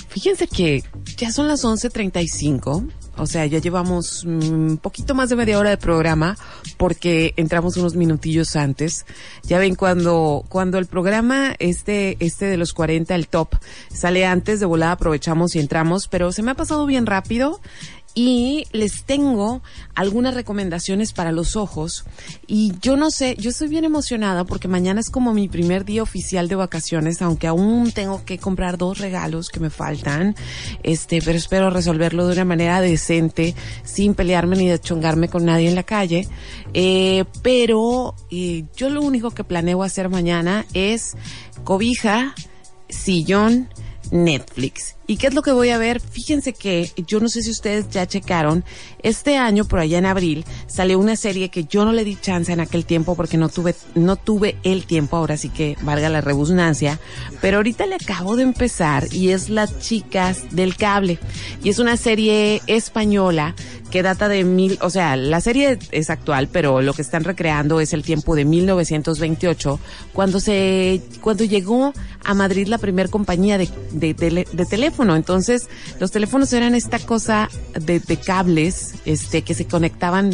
Fíjense 0.09 0.47
que 0.47 0.83
ya 1.17 1.31
son 1.31 1.47
las 1.47 1.63
11.35, 1.63 2.89
o 3.17 3.25
sea, 3.25 3.45
ya 3.45 3.59
llevamos 3.59 4.23
un 4.23 4.79
poquito 4.81 5.15
más 5.15 5.29
de 5.29 5.35
media 5.35 5.57
hora 5.59 5.69
de 5.69 5.77
programa 5.77 6.37
porque 6.77 7.33
entramos 7.37 7.77
unos 7.77 7.95
minutillos 7.95 8.55
antes. 8.55 9.05
Ya 9.43 9.59
ven 9.59 9.75
cuando, 9.75 10.43
cuando 10.49 10.77
el 10.77 10.87
programa 10.87 11.55
este, 11.59 12.17
este 12.19 12.45
de 12.45 12.57
los 12.57 12.73
40, 12.73 13.15
el 13.15 13.27
top, 13.27 13.55
sale 13.93 14.25
antes 14.25 14.59
de 14.59 14.65
volada, 14.65 14.93
aprovechamos 14.93 15.55
y 15.55 15.59
entramos, 15.59 16.07
pero 16.07 16.31
se 16.31 16.43
me 16.43 16.51
ha 16.51 16.55
pasado 16.55 16.85
bien 16.85 17.05
rápido 17.05 17.59
y 18.15 18.65
les 18.71 19.03
tengo 19.03 19.61
algunas 19.95 20.33
recomendaciones 20.33 21.13
para 21.13 21.31
los 21.31 21.55
ojos 21.55 22.05
y 22.47 22.73
yo 22.81 22.97
no 22.97 23.11
sé, 23.11 23.35
yo 23.37 23.49
estoy 23.51 23.67
bien 23.67 23.85
emocionada 23.85 24.43
porque 24.43 24.67
mañana 24.67 24.99
es 24.99 25.09
como 25.09 25.33
mi 25.33 25.47
primer 25.47 25.85
día 25.85 26.03
oficial 26.03 26.47
de 26.47 26.55
vacaciones, 26.55 27.21
aunque 27.21 27.47
aún 27.47 27.91
tengo 27.91 28.25
que 28.25 28.37
comprar 28.37 28.77
dos 28.77 28.97
regalos 28.97 29.49
que 29.49 29.59
me 29.59 29.69
faltan, 29.69 30.35
este, 30.83 31.21
pero 31.21 31.37
espero 31.37 31.69
resolverlo 31.69 32.27
de 32.27 32.33
una 32.33 32.45
manera 32.45 32.81
decente, 32.81 33.55
sin 33.83 34.15
pelearme 34.15 34.55
ni 34.57 34.67
deschongarme 34.67 35.29
con 35.29 35.45
nadie 35.45 35.69
en 35.69 35.75
la 35.75 35.83
calle, 35.83 36.27
eh, 36.73 37.25
pero 37.41 38.15
eh, 38.31 38.65
yo 38.75 38.89
lo 38.89 39.01
único 39.01 39.31
que 39.31 39.43
planeo 39.43 39.83
hacer 39.83 40.09
mañana 40.09 40.65
es 40.73 41.15
cobija, 41.63 42.35
sillón, 42.89 43.69
Netflix. 44.11 44.98
¿Y 45.09 45.17
qué 45.17 45.25
es 45.25 45.33
lo 45.33 45.41
que 45.41 45.51
voy 45.51 45.69
a 45.71 45.79
ver? 45.79 45.99
Fíjense 45.99 46.53
que 46.53 46.91
yo 47.07 47.19
no 47.19 47.29
sé 47.29 47.41
si 47.41 47.49
ustedes 47.49 47.89
ya 47.89 48.05
checaron, 48.05 48.63
este 49.01 49.37
año 49.37 49.65
por 49.65 49.79
allá 49.79 49.97
en 49.97 50.05
abril 50.05 50.45
salió 50.67 50.99
una 50.99 51.15
serie 51.15 51.49
que 51.49 51.63
yo 51.63 51.83
no 51.83 51.93
le 51.93 52.03
di 52.03 52.15
chance 52.15 52.53
en 52.53 52.59
aquel 52.59 52.85
tiempo 52.85 53.15
porque 53.15 53.35
no 53.37 53.49
tuve 53.49 53.73
no 53.95 54.17
tuve 54.17 54.57
el 54.61 54.85
tiempo, 54.85 55.17
ahora 55.17 55.35
sí 55.35 55.49
que 55.49 55.75
valga 55.81 56.09
la 56.09 56.21
redundancia, 56.21 56.99
pero 57.41 57.57
ahorita 57.57 57.87
le 57.87 57.95
acabo 57.95 58.35
de 58.35 58.43
empezar 58.43 59.11
y 59.11 59.29
es 59.31 59.49
Las 59.49 59.79
chicas 59.79 60.43
del 60.55 60.75
cable 60.75 61.17
y 61.63 61.69
es 61.69 61.79
una 61.79 61.97
serie 61.97 62.61
española 62.67 63.55
que 63.89 64.03
data 64.03 64.29
de 64.29 64.43
mil, 64.43 64.77
o 64.81 64.91
sea, 64.91 65.15
la 65.15 65.41
serie 65.41 65.79
es 65.89 66.11
actual, 66.11 66.47
pero 66.47 66.79
lo 66.83 66.93
que 66.93 67.01
están 67.01 67.23
recreando 67.23 67.79
es 67.79 67.91
el 67.93 68.03
tiempo 68.03 68.35
de 68.35 68.45
1928, 68.45 69.79
cuando 70.13 70.39
se, 70.39 71.01
cuando 71.21 71.43
llegó 71.43 71.91
a 72.23 72.33
Madrid 72.35 72.67
la 72.67 72.77
primer 72.77 73.09
compañía 73.09 73.57
de, 73.57 73.67
de, 73.91 74.15
tele- 74.15 74.47
de 74.51 74.65
teléfono. 74.67 74.98
Entonces, 74.99 75.69
los 75.99 76.11
teléfonos 76.11 76.51
eran 76.53 76.75
esta 76.75 76.99
cosa 76.99 77.49
de, 77.73 77.99
de 77.99 78.17
cables, 78.17 78.95
este, 79.05 79.43
que 79.43 79.53
se 79.53 79.65
conectaban 79.65 80.31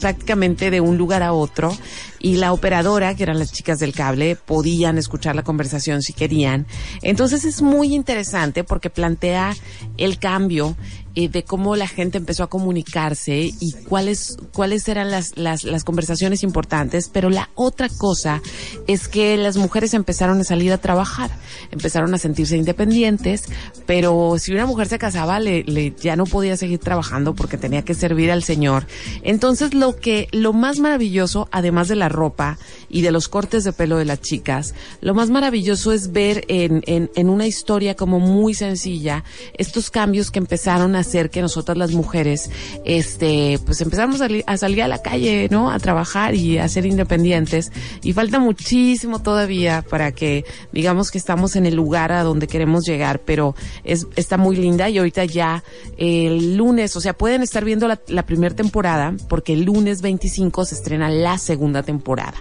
prácticamente 0.00 0.70
de 0.70 0.80
un 0.80 0.96
lugar 0.96 1.22
a 1.22 1.32
otro 1.32 1.76
y 2.20 2.36
la 2.36 2.52
operadora, 2.52 3.14
que 3.14 3.22
eran 3.22 3.38
las 3.38 3.52
chicas 3.52 3.80
del 3.80 3.92
cable, 3.92 4.36
podían 4.36 4.96
escuchar 4.98 5.34
la 5.34 5.42
conversación 5.42 6.00
si 6.00 6.12
querían. 6.12 6.66
Entonces 7.02 7.44
es 7.44 7.60
muy 7.60 7.94
interesante 7.94 8.64
porque 8.64 8.88
plantea 8.88 9.54
el 9.98 10.18
cambio 10.18 10.76
eh, 11.14 11.28
de 11.28 11.44
cómo 11.44 11.76
la 11.76 11.88
gente 11.88 12.18
empezó 12.18 12.42
a 12.42 12.48
comunicarse 12.48 13.52
y 13.60 13.72
cuáles, 13.88 14.36
cuáles 14.52 14.88
eran 14.88 15.10
las, 15.10 15.36
las, 15.36 15.64
las 15.64 15.84
conversaciones 15.84 16.42
importantes, 16.42 17.08
pero 17.12 17.30
la 17.30 17.50
otra 17.54 17.88
cosa 17.88 18.42
es 18.86 19.08
que 19.08 19.36
las 19.36 19.56
mujeres 19.56 19.94
empezaron 19.94 20.40
a 20.40 20.44
salir 20.44 20.72
a 20.72 20.78
trabajar, 20.78 21.30
empezaron 21.70 22.14
a 22.14 22.18
sentirse 22.18 22.56
independientes, 22.56 23.44
pero 23.86 24.36
si 24.38 24.52
una 24.52 24.66
mujer 24.66 24.88
se 24.88 24.98
casaba, 24.98 25.38
le, 25.40 25.62
le 25.64 25.94
ya 26.00 26.16
no 26.16 26.24
podía 26.24 26.56
seguir 26.56 26.78
trabajando 26.78 27.34
porque 27.34 27.58
tenía 27.58 27.82
que 27.82 27.94
servir 27.94 28.30
al 28.30 28.42
Señor. 28.42 28.86
Entonces 29.22 29.74
lo 29.74 29.96
que, 29.96 30.28
lo 30.32 30.52
más 30.52 30.78
maravilloso, 30.80 31.48
además 31.52 31.88
de 31.88 31.96
la 31.96 32.08
ropa 32.08 32.58
y 32.94 33.02
de 33.02 33.10
los 33.10 33.26
cortes 33.26 33.64
de 33.64 33.72
pelo 33.72 33.98
de 33.98 34.04
las 34.04 34.20
chicas, 34.20 34.72
lo 35.00 35.14
más 35.14 35.28
maravilloso 35.28 35.92
es 35.92 36.12
ver 36.12 36.44
en, 36.46 36.80
en, 36.86 37.10
en 37.16 37.28
una 37.28 37.44
historia 37.44 37.96
como 37.96 38.20
muy 38.20 38.54
sencilla 38.54 39.24
estos 39.58 39.90
cambios 39.90 40.30
que 40.30 40.38
empezaron 40.38 40.94
a 40.94 41.00
hacer 41.00 41.28
que 41.28 41.42
nosotras 41.42 41.76
las 41.76 41.90
mujeres, 41.90 42.50
este, 42.84 43.58
pues 43.66 43.80
empezamos 43.80 44.20
a, 44.20 44.28
a 44.46 44.56
salir 44.56 44.80
a 44.80 44.86
la 44.86 45.02
calle, 45.02 45.48
¿no? 45.50 45.72
A 45.72 45.80
trabajar 45.80 46.36
y 46.36 46.58
a 46.58 46.68
ser 46.68 46.86
independientes. 46.86 47.72
Y 48.04 48.12
falta 48.12 48.38
muchísimo 48.38 49.20
todavía 49.20 49.84
para 49.90 50.12
que 50.12 50.44
digamos 50.70 51.10
que 51.10 51.18
estamos 51.18 51.56
en 51.56 51.66
el 51.66 51.74
lugar 51.74 52.12
a 52.12 52.22
donde 52.22 52.46
queremos 52.46 52.86
llegar, 52.86 53.22
pero 53.24 53.56
es, 53.82 54.06
está 54.14 54.36
muy 54.36 54.54
linda 54.54 54.88
y 54.88 54.98
ahorita 54.98 55.24
ya 55.24 55.64
el 55.96 56.56
lunes, 56.56 56.94
o 56.94 57.00
sea, 57.00 57.12
pueden 57.12 57.42
estar 57.42 57.64
viendo 57.64 57.88
la, 57.88 58.00
la 58.06 58.24
primera 58.24 58.54
temporada 58.54 59.16
porque 59.28 59.54
el 59.54 59.64
lunes 59.64 60.00
25 60.00 60.64
se 60.64 60.76
estrena 60.76 61.10
la 61.10 61.38
segunda 61.38 61.82
temporada. 61.82 62.36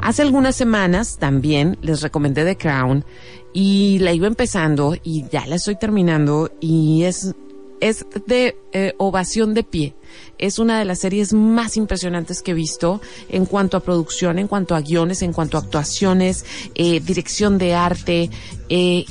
Hace 0.00 0.22
algunas 0.22 0.56
semanas 0.56 1.18
también 1.18 1.78
les 1.82 2.02
recomendé 2.02 2.44
The 2.44 2.56
Crown 2.56 3.04
y 3.52 3.98
la 4.00 4.12
iba 4.12 4.26
empezando 4.26 4.96
y 5.02 5.26
ya 5.28 5.46
la 5.46 5.56
estoy 5.56 5.76
terminando 5.76 6.50
y 6.60 7.04
es 7.04 7.34
es 7.80 8.06
de 8.26 8.56
eh, 8.72 8.94
ovación 8.96 9.52
de 9.52 9.62
pie. 9.62 9.94
Es 10.38 10.58
una 10.58 10.78
de 10.78 10.86
las 10.86 11.00
series 11.00 11.34
más 11.34 11.76
impresionantes 11.76 12.40
que 12.40 12.52
he 12.52 12.54
visto 12.54 13.02
en 13.28 13.44
cuanto 13.44 13.76
a 13.76 13.80
producción, 13.80 14.38
en 14.38 14.48
cuanto 14.48 14.74
a 14.74 14.80
guiones, 14.80 15.20
en 15.20 15.34
cuanto 15.34 15.58
a 15.58 15.60
actuaciones, 15.60 16.46
eh, 16.74 17.00
dirección 17.00 17.58
de 17.58 17.74
arte. 17.74 18.30
eh, 18.70 19.04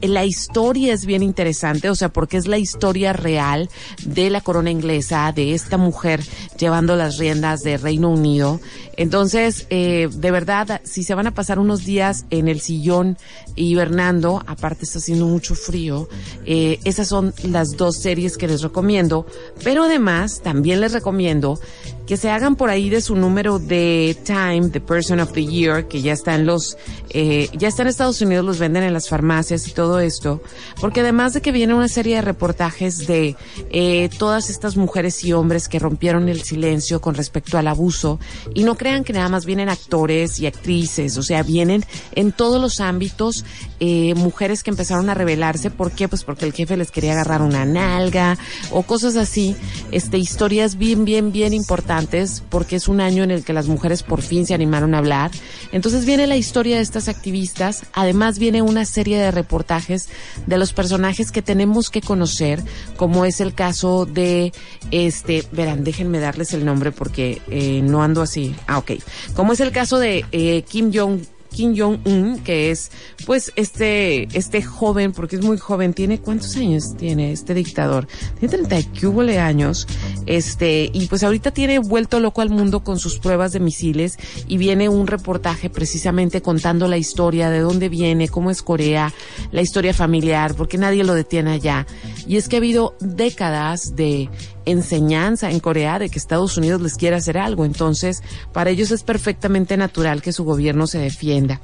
la 0.00 0.24
historia 0.24 0.92
es 0.92 1.06
bien 1.06 1.24
interesante, 1.24 1.90
o 1.90 1.94
sea, 1.94 2.10
porque 2.10 2.36
es 2.36 2.46
la 2.46 2.58
historia 2.58 3.12
real 3.12 3.68
de 4.04 4.30
la 4.30 4.40
corona 4.40 4.70
inglesa, 4.70 5.32
de 5.32 5.54
esta 5.54 5.76
mujer 5.76 6.22
llevando 6.56 6.94
las 6.94 7.18
riendas 7.18 7.62
de 7.62 7.78
Reino 7.78 8.10
Unido. 8.10 8.60
Entonces, 8.98 9.66
eh, 9.70 10.08
de 10.12 10.30
verdad, 10.32 10.80
si 10.82 11.04
se 11.04 11.14
van 11.14 11.28
a 11.28 11.34
pasar 11.34 11.60
unos 11.60 11.84
días 11.84 12.26
en 12.30 12.48
el 12.48 12.60
sillón 12.60 13.16
hibernando, 13.54 14.42
aparte 14.44 14.84
está 14.84 14.98
haciendo 14.98 15.26
mucho 15.26 15.54
frío, 15.54 16.08
eh, 16.44 16.80
esas 16.82 17.06
son 17.06 17.32
las 17.44 17.76
dos 17.76 17.98
series 17.98 18.36
que 18.36 18.48
les 18.48 18.60
recomiendo. 18.60 19.24
Pero 19.62 19.84
además, 19.84 20.40
también 20.42 20.80
les 20.80 20.92
recomiendo 20.92 21.60
que 22.08 22.16
se 22.16 22.30
hagan 22.30 22.56
por 22.56 22.70
ahí 22.70 22.88
de 22.88 23.02
su 23.02 23.14
número 23.16 23.58
de 23.58 24.16
Time, 24.24 24.70
The 24.70 24.80
Person 24.80 25.20
of 25.20 25.32
the 25.32 25.44
Year, 25.44 25.88
que 25.88 26.00
ya 26.00 26.14
está 26.14 26.34
en 26.34 26.46
los, 26.46 26.78
eh, 27.10 27.50
ya 27.52 27.68
está 27.68 27.82
en 27.82 27.88
Estados 27.88 28.22
Unidos, 28.22 28.46
los 28.46 28.58
venden 28.58 28.82
en 28.82 28.94
las 28.94 29.10
farmacias 29.10 29.68
y 29.68 29.72
todo 29.72 30.00
esto, 30.00 30.42
porque 30.80 31.00
además 31.00 31.34
de 31.34 31.42
que 31.42 31.52
viene 31.52 31.74
una 31.74 31.86
serie 31.86 32.16
de 32.16 32.22
reportajes 32.22 33.06
de 33.06 33.36
eh, 33.70 34.08
todas 34.18 34.48
estas 34.48 34.78
mujeres 34.78 35.22
y 35.22 35.34
hombres 35.34 35.68
que 35.68 35.78
rompieron 35.78 36.30
el 36.30 36.40
silencio 36.40 37.02
con 37.02 37.14
respecto 37.14 37.58
al 37.58 37.68
abuso, 37.68 38.18
y 38.54 38.64
no 38.64 38.74
que 39.04 39.12
nada 39.12 39.28
más 39.28 39.44
vienen 39.44 39.68
actores 39.68 40.40
y 40.40 40.46
actrices, 40.46 41.18
o 41.18 41.22
sea, 41.22 41.42
vienen 41.42 41.84
en 42.14 42.32
todos 42.32 42.60
los 42.60 42.80
ámbitos 42.80 43.44
eh, 43.80 44.14
mujeres 44.16 44.62
que 44.62 44.70
empezaron 44.70 45.10
a 45.10 45.14
rebelarse, 45.14 45.70
¿por 45.70 45.92
qué? 45.92 46.08
Pues 46.08 46.24
porque 46.24 46.46
el 46.46 46.52
jefe 46.52 46.76
les 46.76 46.90
quería 46.90 47.12
agarrar 47.12 47.42
una 47.42 47.64
nalga 47.64 48.38
o 48.70 48.82
cosas 48.82 49.16
así, 49.16 49.56
este, 49.92 50.18
historias 50.18 50.76
bien, 50.78 51.04
bien, 51.04 51.32
bien 51.32 51.52
importantes 51.52 52.42
porque 52.48 52.76
es 52.76 52.88
un 52.88 53.00
año 53.00 53.22
en 53.22 53.30
el 53.30 53.44
que 53.44 53.52
las 53.52 53.68
mujeres 53.68 54.02
por 54.02 54.22
fin 54.22 54.46
se 54.46 54.54
animaron 54.54 54.94
a 54.94 54.98
hablar. 54.98 55.30
Entonces 55.70 56.06
viene 56.06 56.26
la 56.26 56.36
historia 56.36 56.76
de 56.76 56.82
estas 56.82 57.08
activistas, 57.08 57.84
además 57.92 58.38
viene 58.38 58.62
una 58.62 58.84
serie 58.84 59.18
de 59.18 59.30
reportajes 59.30 60.08
de 60.46 60.58
los 60.58 60.72
personajes 60.72 61.30
que 61.30 61.42
tenemos 61.42 61.90
que 61.90 62.00
conocer, 62.00 62.62
como 62.96 63.24
es 63.24 63.40
el 63.40 63.54
caso 63.54 64.06
de, 64.06 64.52
este, 64.90 65.44
verán, 65.52 65.84
déjenme 65.84 66.18
darles 66.20 66.52
el 66.54 66.64
nombre 66.64 66.92
porque 66.92 67.42
eh, 67.48 67.80
no 67.82 68.02
ando 68.02 68.22
así. 68.22 68.54
Ah, 68.66 68.77
ok. 68.78 68.92
Como 69.34 69.52
es 69.52 69.60
el 69.60 69.72
caso 69.72 69.98
de 69.98 70.24
eh, 70.32 70.62
Kim 70.62 70.90
Jong 70.94 71.20
Kim 71.50 71.74
Jong-un, 71.76 72.38
que 72.40 72.70
es 72.70 72.90
pues 73.26 73.52
este 73.56 74.28
este 74.36 74.62
joven, 74.62 75.12
porque 75.12 75.36
es 75.36 75.42
muy 75.42 75.58
joven, 75.58 75.94
tiene 75.94 76.20
¿cuántos 76.20 76.56
años 76.56 76.96
tiene 76.96 77.32
este 77.32 77.54
dictador? 77.54 78.06
Tiene 78.38 78.56
30 78.56 78.78
y 78.78 78.84
que 78.84 79.06
hubole 79.06 79.38
años, 79.38 79.86
este, 80.26 80.90
y 80.92 81.06
pues 81.06 81.22
ahorita 81.22 81.50
tiene 81.50 81.78
vuelto 81.78 82.20
loco 82.20 82.42
al 82.42 82.50
mundo 82.50 82.84
con 82.84 82.98
sus 82.98 83.18
pruebas 83.18 83.52
de 83.52 83.60
misiles 83.60 84.18
y 84.46 84.58
viene 84.58 84.88
un 84.88 85.06
reportaje 85.06 85.70
precisamente 85.70 86.42
contando 86.42 86.86
la 86.88 86.98
historia, 86.98 87.50
de 87.50 87.60
dónde 87.60 87.88
viene, 87.88 88.28
cómo 88.28 88.50
es 88.50 88.62
Corea, 88.62 89.12
la 89.50 89.62
historia 89.62 89.94
familiar, 89.94 90.54
porque 90.54 90.78
nadie 90.78 91.04
lo 91.04 91.14
detiene 91.14 91.52
allá. 91.52 91.86
Y 92.28 92.36
es 92.36 92.48
que 92.48 92.56
ha 92.56 92.58
habido 92.58 92.94
décadas 93.00 93.96
de 93.96 94.28
enseñanza 94.66 95.50
en 95.50 95.60
Corea 95.60 95.98
de 95.98 96.10
que 96.10 96.18
Estados 96.18 96.58
Unidos 96.58 96.82
les 96.82 96.94
quiere 96.94 97.16
hacer 97.16 97.38
algo. 97.38 97.64
Entonces, 97.64 98.22
para 98.52 98.70
ellos 98.70 98.90
es 98.90 99.02
perfectamente 99.02 99.76
natural 99.78 100.20
que 100.20 100.32
su 100.32 100.44
gobierno 100.44 100.86
se 100.86 100.98
defienda. 100.98 101.60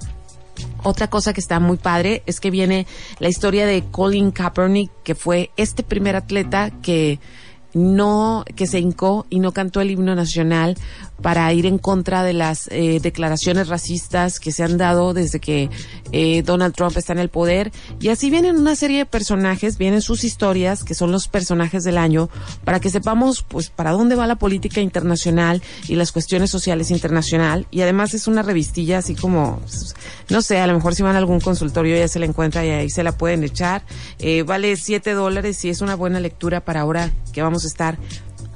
Otra 0.83 1.09
cosa 1.09 1.33
que 1.33 1.41
está 1.41 1.61
muy 1.61 1.77
padre 1.77 2.23
es 2.27 2.41
que 2.41 2.51
viene 2.51 2.87
la 3.19 3.29
historia 3.29 3.67
de 3.67 3.85
Colin 3.91 4.31
Kaepernick, 4.31 4.91
que 5.03 5.15
fue 5.15 5.51
este 5.57 5.83
primer 5.83 6.17
atleta 6.17 6.71
que 6.83 7.21
no, 7.75 8.45
que 8.57 8.67
se 8.67 8.79
hincó 8.79 9.27
y 9.31 9.41
no 9.41 9.53
cantó 9.53 9.81
el 9.81 9.91
himno 9.91 10.15
nacional 10.15 10.77
para 11.23 11.53
ir 11.53 11.67
en 11.67 11.79
contra 11.79 12.23
de 12.23 12.33
las 12.33 12.69
eh, 12.71 12.99
declaraciones 13.01 13.69
racistas 13.69 14.41
que 14.41 14.53
se 14.53 14.63
han 14.63 14.77
dado 14.77 15.15
desde 15.15 15.41
que 15.41 15.71
eh, 16.13 16.43
Donald 16.43 16.75
Trump 16.75 16.97
está 16.97 17.13
en 17.13 17.19
el 17.19 17.29
poder. 17.29 17.73
Y 18.01 18.09
así 18.09 18.31
vienen 18.31 18.57
una 18.57 18.77
serie 18.77 18.99
de 18.99 19.07
personajes, 19.07 19.79
vienen 19.79 20.03
sus 20.03 20.25
historias, 20.25 20.85
que 20.85 20.95
son 20.95 21.13
los 21.13 21.29
personajes 21.29 21.85
del 21.85 21.99
año, 21.99 22.29
para 22.65 22.81
que 22.81 22.91
sepamos 22.91 23.43
pues 23.43 23.71
para 23.71 23.93
dónde 23.93 24.17
va 24.17 24.27
la 24.27 24.37
política 24.37 24.81
internacional 24.81 25.63
y 25.89 25.95
las 25.95 26.13
cuestiones 26.13 26.51
sociales 26.51 26.91
internacional. 26.91 27.67
Y 27.71 27.81
además 27.83 28.15
es 28.15 28.27
una 28.27 28.43
revistilla 28.43 28.99
así 28.99 29.15
como, 29.15 29.61
no 30.29 30.43
sé, 30.43 30.59
a 30.59 30.67
lo 30.67 30.75
mejor 30.75 30.95
si 30.95 31.03
van 31.03 31.15
a 31.15 31.19
algún 31.19 31.41
consultorio 31.41 31.97
ya 31.97 32.09
se 32.09 32.19
la 32.19 32.27
encuentra 32.27 32.65
y 32.65 32.71
ahí 32.71 32.91
se 32.91 33.03
la 33.03 33.17
pueden 33.17 33.45
echar. 33.45 33.83
Eh, 34.19 34.43
vale 34.43 34.77
siete 34.77 35.13
dólares 35.13 35.65
y 35.65 35.71
es 35.71 35.81
una 35.81 35.95
buena 35.95 36.21
lectura 36.21 36.65
para 36.65 36.81
ahora 36.81 37.11
que 37.33 37.43
vamos 37.43 37.64
estar 37.65 37.99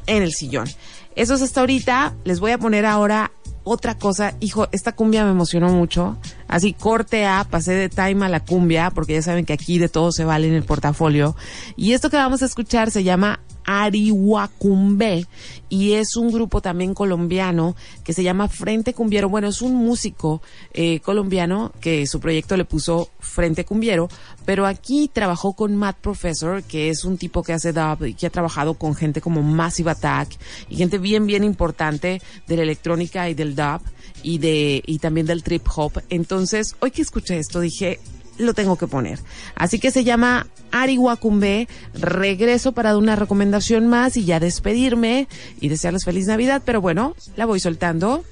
en 0.06 0.22
el 0.22 0.32
sillón. 0.32 0.68
Eso 1.16 1.34
es 1.34 1.42
hasta 1.42 1.60
ahorita. 1.60 2.14
Les 2.24 2.40
voy 2.40 2.52
a 2.52 2.58
poner 2.58 2.86
ahora 2.86 3.32
otra 3.64 3.98
cosa. 3.98 4.34
Hijo, 4.40 4.68
esta 4.72 4.92
cumbia 4.92 5.24
me 5.24 5.30
emocionó 5.30 5.68
mucho. 5.68 6.16
Así 6.48 6.72
corte 6.72 7.26
A, 7.26 7.44
pasé 7.44 7.74
de 7.74 7.88
time 7.88 8.26
a 8.26 8.28
la 8.28 8.40
cumbia, 8.40 8.90
porque 8.90 9.14
ya 9.14 9.22
saben 9.22 9.44
que 9.44 9.52
aquí 9.52 9.78
de 9.78 9.88
todo 9.88 10.10
se 10.12 10.24
vale 10.24 10.48
en 10.48 10.54
el 10.54 10.64
portafolio. 10.64 11.36
Y 11.76 11.92
esto 11.92 12.10
que 12.10 12.16
vamos 12.16 12.42
a 12.42 12.46
escuchar 12.46 12.90
se 12.90 13.04
llama 13.04 13.40
Arihuacumbe 13.68 15.26
y 15.68 15.92
es 15.92 16.16
un 16.16 16.32
grupo 16.32 16.62
también 16.62 16.94
colombiano 16.94 17.76
que 18.02 18.14
se 18.14 18.22
llama 18.22 18.48
Frente 18.48 18.94
Cumbiero. 18.94 19.28
Bueno, 19.28 19.48
es 19.48 19.60
un 19.60 19.74
músico 19.74 20.40
eh, 20.72 21.00
colombiano 21.00 21.72
que 21.78 22.06
su 22.06 22.18
proyecto 22.18 22.56
le 22.56 22.64
puso 22.64 23.10
Frente 23.20 23.66
Cumbiero, 23.66 24.08
pero 24.46 24.64
aquí 24.64 25.10
trabajó 25.12 25.52
con 25.52 25.76
Matt 25.76 25.98
Professor, 25.98 26.62
que 26.62 26.88
es 26.88 27.04
un 27.04 27.18
tipo 27.18 27.42
que 27.42 27.52
hace 27.52 27.74
dub 27.74 28.06
y 28.06 28.14
que 28.14 28.26
ha 28.26 28.30
trabajado 28.30 28.72
con 28.72 28.94
gente 28.94 29.20
como 29.20 29.42
Massive 29.42 29.90
Attack 29.90 30.38
y 30.70 30.76
gente 30.76 30.96
bien, 30.96 31.26
bien 31.26 31.44
importante 31.44 32.22
de 32.46 32.56
la 32.56 32.62
electrónica 32.62 33.28
y 33.28 33.34
del 33.34 33.54
dub 33.54 33.82
y 34.22 34.38
de 34.38 34.82
y 34.86 34.98
también 34.98 35.26
del 35.26 35.42
trip 35.42 35.66
hop. 35.74 36.02
Entonces, 36.10 36.76
hoy 36.80 36.90
que 36.90 37.02
escuché 37.02 37.38
esto 37.38 37.60
dije, 37.60 38.00
lo 38.38 38.54
tengo 38.54 38.76
que 38.76 38.86
poner. 38.86 39.18
Así 39.54 39.78
que 39.78 39.90
se 39.90 40.04
llama 40.04 40.46
Arihuacumbe. 40.70 41.68
Regreso 41.94 42.72
para 42.72 42.96
una 42.96 43.16
recomendación 43.16 43.86
más 43.88 44.16
y 44.16 44.24
ya 44.24 44.40
despedirme 44.40 45.28
y 45.60 45.68
desearles 45.68 46.04
feliz 46.04 46.26
Navidad. 46.26 46.62
Pero 46.64 46.80
bueno, 46.80 47.14
la 47.36 47.46
voy 47.46 47.60
soltando. 47.60 48.24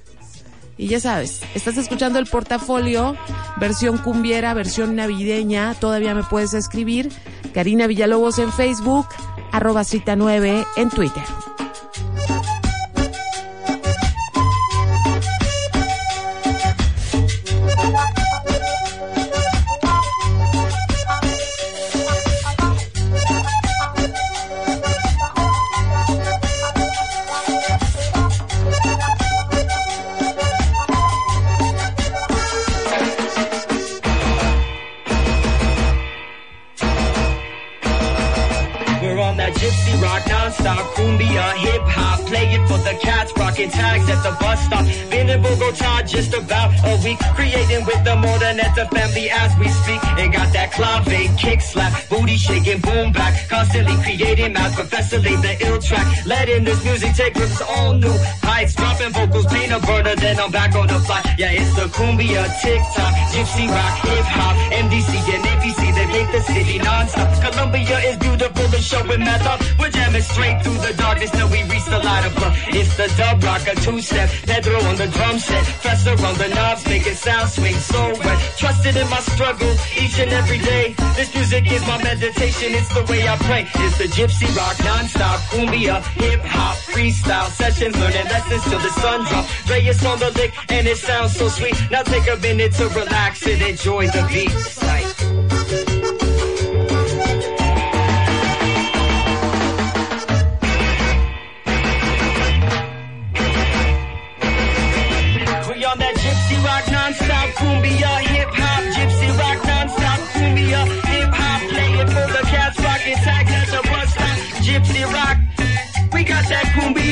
Y 0.79 0.89
ya 0.89 1.01
sabes, 1.01 1.41
estás 1.55 1.79
escuchando 1.79 2.19
el 2.19 2.27
portafolio, 2.27 3.17
versión 3.59 3.97
cumbiera, 3.97 4.53
versión 4.53 4.95
navideña. 4.95 5.75
Todavía 5.75 6.15
me 6.15 6.23
puedes 6.23 6.53
escribir. 6.53 7.11
Karina 7.55 7.87
Villalobos 7.87 8.39
en 8.39 8.53
Facebook, 8.53 9.07
arroba 9.53 9.85
cita 9.85 10.17
9 10.17 10.67
en 10.77 10.91
Twitter. 10.91 11.25
Math, 54.67 54.77
Professor 54.77 55.19
laid 55.19 55.41
the 55.43 55.67
ill 55.67 55.81
track. 55.81 56.07
Letting 56.27 56.65
this 56.65 56.83
music 56.85 57.15
take 57.15 57.35
risks 57.35 57.63
all 57.63 57.95
new. 57.95 58.13
Heights, 58.43 58.75
dropping 58.75 59.13
vocals, 59.13 59.47
paint 59.47 59.73
a 59.73 59.81
burner, 59.81 60.17
then 60.17 60.39
I'm 60.39 60.51
back 60.51 60.75
on 60.75 60.87
the 60.87 60.99
fly. 61.01 61.23
Yeah, 61.39 61.53
it's 61.53 61.75
the 61.75 61.87
cumbia, 61.97 62.43
TikTok, 62.63 63.13
gypsy 63.33 63.69
rock, 63.69 63.95
hip 64.07 64.27
hop, 64.27 64.57
MDC 64.73 65.13
and 65.35 65.45
ABC. 65.45 65.95
They 65.95 66.07
make 66.07 66.31
the 66.33 66.41
city 66.41 66.79
non-stop. 66.79 67.29
Columbia 67.43 67.99
is 68.11 68.17
beautiful 68.19 68.65
and 68.65 68.85
showing 68.85 69.21
meth 69.21 69.47
up. 69.47 69.61
Straight 70.23 70.63
through 70.63 70.79
the 70.79 70.95
darkness 70.97 71.31
till 71.31 71.49
we 71.49 71.63
reach 71.65 71.85
the 71.85 71.99
light 71.99 72.25
of 72.27 72.35
love. 72.41 72.55
It's 72.69 72.97
the 72.97 73.09
dub 73.17 73.43
rock, 73.45 73.67
a 73.69 73.75
two-step, 73.77 74.29
Pedro 74.45 74.81
on 74.89 74.97
the 74.97 75.07
drum 75.09 75.39
set, 75.39 75.65
Fester 75.85 76.17
on 76.25 76.35
the 76.37 76.49
knobs, 76.49 76.85
make 76.87 77.07
making 77.07 77.15
sound 77.15 77.49
swing 77.51 77.75
so 77.75 78.01
wet. 78.25 78.39
Trusted 78.57 78.97
in 78.97 79.09
my 79.11 79.21
struggle 79.21 79.73
each 80.01 80.19
and 80.19 80.33
every 80.33 80.59
day. 80.59 80.95
This 81.17 81.35
music 81.35 81.71
is 81.71 81.87
my 81.87 82.03
meditation, 82.03 82.75
it's 82.75 82.93
the 82.95 83.05
way 83.11 83.29
I 83.29 83.37
pray. 83.37 83.69
It's 83.85 83.99
the 83.99 84.09
gypsy 84.09 84.49
rock, 84.57 84.77
non-stop, 84.85 85.41
cumbia, 85.53 86.03
hip-hop, 86.21 86.77
freestyle 86.93 87.51
sessions, 87.51 87.95
learning 87.97 88.25
lessons 88.25 88.63
till 88.65 88.79
the 88.79 88.93
sun 89.01 89.25
drops. 89.25 89.49
Is 89.77 90.05
on 90.05 90.19
the 90.19 90.31
lick 90.33 90.53
and 90.71 90.89
it 90.89 90.97
sounds 90.97 91.37
so 91.37 91.49
sweet. 91.49 91.77
Now 91.93 92.03
take 92.03 92.27
a 92.29 92.37
minute 92.39 92.73
to 92.73 92.89
relax 92.89 93.47
and 93.47 93.63
enjoy 93.63 94.07
the 94.09 94.27
beats. 94.33 95.06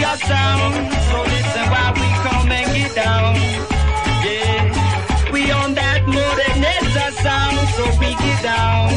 That 0.05 0.21
sound, 0.21 0.73
so 1.09 1.17
listen 1.33 1.65
while 1.73 1.95
we 1.97 2.09
come 2.25 2.53
and 2.53 2.69
get 2.77 2.93
down. 2.95 3.33
Yeah, 4.29 5.33
we 5.33 5.51
on 5.51 5.75
that 5.81 6.01
Moreneza 6.05 7.07
sound, 7.25 7.57
so 7.77 7.85
we 8.01 8.11
get 8.13 8.41
down. 8.45 8.93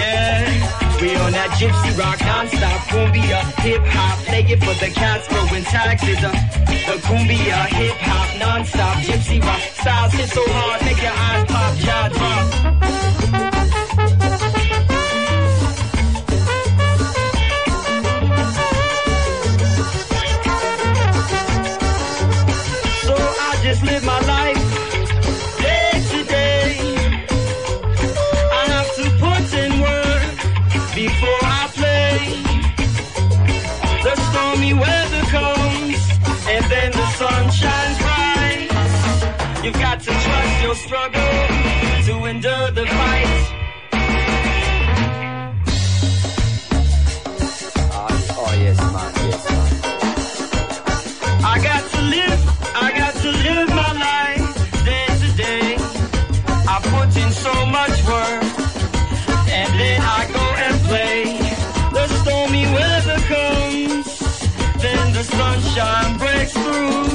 Yeah. 0.00 0.64
We 1.00 1.14
on 1.16 1.32
that 1.32 1.50
gypsy 1.60 1.92
rock 1.98 2.18
non-stop. 2.20 2.80
Cumbia 2.88 3.40
hip 3.60 3.82
hop 3.84 4.18
play 4.24 4.44
it 4.48 4.60
for 4.64 4.74
the 4.82 4.90
cats 4.94 5.26
throwing 5.28 5.64
taxes 5.64 6.24
uh, 6.24 6.32
the 6.88 6.96
cumbia 7.04 7.66
hip 7.76 7.96
hop 8.08 8.28
non-stop. 8.40 8.96
Gypsy 9.04 9.42
rock 9.42 9.60
styles 9.60 10.12
hit 10.14 10.30
so 10.30 10.42
hard 10.46 10.80
make 10.86 11.02
your 11.02 11.12
eyes 11.12 11.44
pop 11.52 11.76
jaw 11.76 12.08
drop 12.08 12.93
to 42.44 42.50
endure 42.50 42.70
the 42.72 42.84
fight. 42.86 43.52
Oh, 47.92 48.08
oh, 48.38 48.52
yes, 48.64 48.78
man. 48.92 49.12
Yes, 49.30 49.44
man. 49.50 49.68
I 51.44 51.58
got 51.62 51.82
to 51.92 52.00
live, 52.02 52.40
I 52.74 52.92
got 53.00 53.14
to 53.22 53.30
live 53.46 53.68
my 53.68 53.92
life 54.08 54.54
day 54.84 55.06
to 55.22 55.28
day. 55.36 55.76
I 56.68 56.80
put 56.92 57.16
in 57.16 57.30
so 57.32 57.54
much 57.66 57.96
work, 58.12 58.44
and 59.48 59.70
then 59.80 60.00
I 60.02 60.26
go 60.38 60.44
and 60.66 60.76
play. 60.88 61.22
The 61.96 62.06
stormy 62.20 62.64
weather 62.76 63.20
comes, 63.32 64.06
then 64.82 65.12
the 65.14 65.24
sunshine 65.24 66.18
breaks 66.18 66.52
through. 66.52 67.08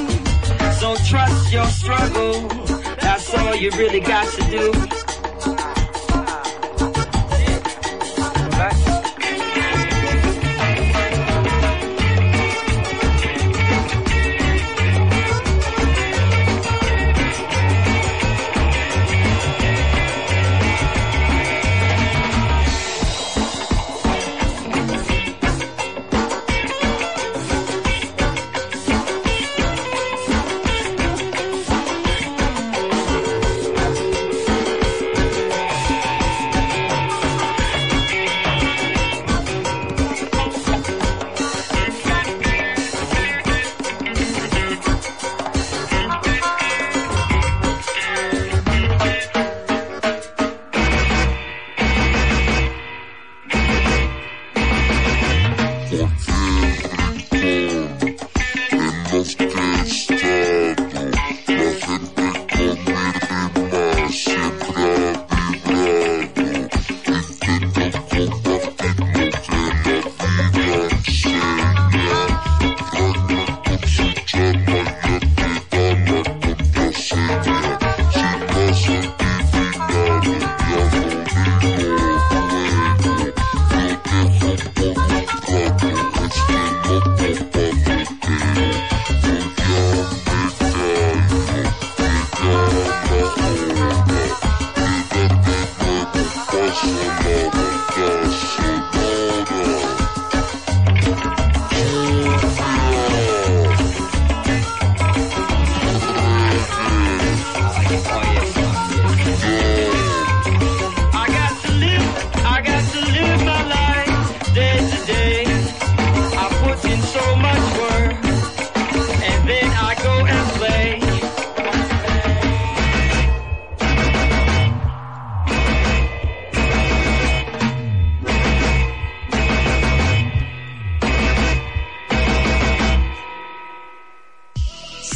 So 0.79 0.95
trust 1.07 1.51
your 1.51 1.67
struggle, 1.67 2.47
that's 2.99 3.31
all 3.35 3.55
you 3.55 3.69
really 3.71 3.99
got 3.99 4.27
to 4.33 4.43
do. 4.49 4.98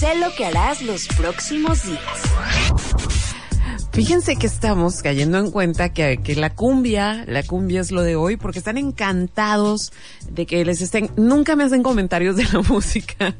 Sé 0.04 0.16
lo 0.16 0.36
que 0.36 0.46
harás 0.46 0.82
los 0.82 1.08
próximos 1.08 1.84
días. 1.84 3.13
Fíjense 3.94 4.38
que 4.38 4.48
estamos 4.48 5.04
cayendo 5.04 5.38
en 5.38 5.52
cuenta 5.52 5.90
que, 5.94 6.18
que, 6.18 6.36
la 6.36 6.50
cumbia, 6.50 7.26
la 7.28 7.44
cumbia 7.44 7.80
es 7.80 7.92
lo 7.92 8.02
de 8.02 8.16
hoy, 8.16 8.38
porque 8.38 8.58
están 8.58 8.80
encantados 8.80 9.94
de 10.32 10.48
que 10.48 10.66
les 10.66 10.82
estén, 10.82 11.12
nunca 11.16 11.56
me 11.56 11.64
hacen 11.64 11.84
comentarios 11.84 12.36
de 12.36 12.46
la 12.46 12.62
música. 12.68 13.36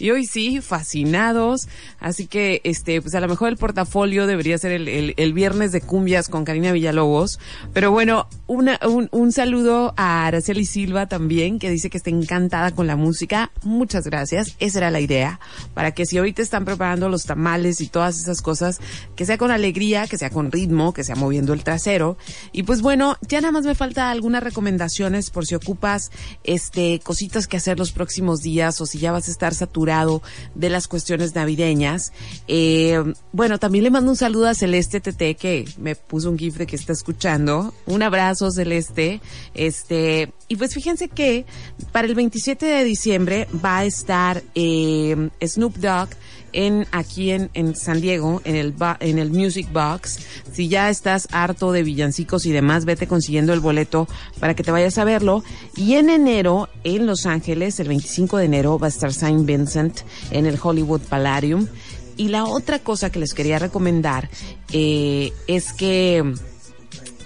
y 0.00 0.12
hoy 0.12 0.24
sí, 0.24 0.62
fascinados. 0.62 1.68
Así 2.00 2.26
que, 2.26 2.62
este, 2.64 3.02
pues 3.02 3.14
a 3.14 3.20
lo 3.20 3.28
mejor 3.28 3.50
el 3.50 3.58
portafolio 3.58 4.26
debería 4.26 4.56
ser 4.56 4.72
el, 4.72 5.14
el, 5.14 5.32
viernes 5.34 5.72
de 5.72 5.82
cumbias 5.82 6.30
con 6.30 6.46
Karina 6.46 6.72
Villalobos. 6.72 7.38
Pero 7.74 7.90
bueno, 7.90 8.28
una, 8.46 8.80
un, 8.82 9.10
un 9.12 9.30
saludo 9.30 9.92
a 9.98 10.26
Araceli 10.26 10.64
Silva 10.64 11.06
también, 11.06 11.58
que 11.58 11.68
dice 11.68 11.90
que 11.90 11.98
está 11.98 12.08
encantada 12.08 12.70
con 12.70 12.86
la 12.86 12.96
música. 12.96 13.50
Muchas 13.62 14.04
gracias. 14.04 14.56
Esa 14.58 14.78
era 14.78 14.90
la 14.90 15.00
idea. 15.00 15.38
Para 15.74 15.90
que 15.90 16.06
si 16.06 16.16
ahorita 16.16 16.40
están 16.40 16.64
preparando 16.64 17.10
los 17.10 17.26
tamales 17.26 17.82
y 17.82 17.88
todas 17.88 18.18
esas 18.18 18.40
cosas, 18.40 18.80
que 19.16 19.26
sea 19.26 19.36
con 19.36 19.50
alegría 19.50 19.65
alegría, 19.66 20.06
que 20.06 20.16
sea 20.16 20.30
con 20.30 20.52
ritmo, 20.52 20.94
que 20.94 21.02
sea 21.02 21.16
moviendo 21.16 21.52
el 21.52 21.64
trasero. 21.64 22.16
Y 22.52 22.62
pues 22.62 22.82
bueno, 22.82 23.16
ya 23.28 23.40
nada 23.40 23.52
más 23.52 23.64
me 23.64 23.74
falta 23.74 24.10
algunas 24.10 24.42
recomendaciones 24.42 25.30
por 25.30 25.44
si 25.44 25.54
ocupas 25.54 26.10
este 26.44 27.00
cositas 27.02 27.48
que 27.48 27.56
hacer 27.56 27.78
los 27.78 27.90
próximos 27.92 28.42
días 28.42 28.80
o 28.80 28.86
si 28.86 28.98
ya 28.98 29.12
vas 29.12 29.28
a 29.28 29.30
estar 29.30 29.54
saturado 29.54 30.22
de 30.54 30.70
las 30.70 30.86
cuestiones 30.86 31.34
navideñas. 31.34 32.12
Eh, 32.46 33.02
bueno, 33.32 33.58
también 33.58 33.84
le 33.84 33.90
mando 33.90 34.10
un 34.10 34.16
saludo 34.16 34.48
a 34.48 34.54
Celeste 34.54 35.00
TT 35.00 35.36
que 35.36 35.64
me 35.78 35.96
puso 35.96 36.30
un 36.30 36.38
gif 36.38 36.56
de 36.56 36.66
que 36.66 36.76
está 36.76 36.92
escuchando. 36.92 37.74
Un 37.86 38.02
abrazo 38.02 38.50
Celeste. 38.50 39.20
Este, 39.54 40.32
y 40.48 40.56
pues 40.56 40.74
fíjense 40.74 41.08
que 41.08 41.44
para 41.92 42.06
el 42.06 42.14
27 42.14 42.66
de 42.66 42.84
diciembre 42.84 43.48
va 43.64 43.78
a 43.78 43.84
estar 43.84 44.42
eh, 44.54 45.28
Snoop 45.44 45.76
Dogg 45.76 46.10
en 46.56 46.86
aquí 46.90 47.30
en, 47.30 47.50
en 47.52 47.76
San 47.76 48.00
Diego, 48.00 48.40
en 48.44 48.56
el, 48.56 48.74
en 49.00 49.18
el 49.18 49.30
Music 49.30 49.68
Box. 49.72 50.18
Si 50.52 50.68
ya 50.68 50.88
estás 50.90 51.28
harto 51.30 51.70
de 51.70 51.82
villancicos 51.82 52.46
y 52.46 52.52
demás, 52.52 52.86
vete 52.86 53.06
consiguiendo 53.06 53.52
el 53.52 53.60
boleto 53.60 54.08
para 54.40 54.56
que 54.56 54.64
te 54.64 54.72
vayas 54.72 54.96
a 54.98 55.04
verlo. 55.04 55.44
Y 55.76 55.94
en 55.94 56.08
enero, 56.08 56.68
en 56.82 57.06
Los 57.06 57.26
Ángeles, 57.26 57.78
el 57.78 57.88
25 57.88 58.38
de 58.38 58.46
enero, 58.46 58.78
va 58.78 58.86
a 58.86 58.90
estar 58.90 59.12
Saint 59.12 59.44
Vincent 59.44 60.00
en 60.30 60.46
el 60.46 60.58
Hollywood 60.60 61.02
Palladium. 61.02 61.68
Y 62.16 62.28
la 62.28 62.46
otra 62.46 62.78
cosa 62.78 63.10
que 63.10 63.18
les 63.18 63.34
quería 63.34 63.58
recomendar 63.58 64.30
eh, 64.72 65.34
es 65.46 65.74
que 65.74 66.24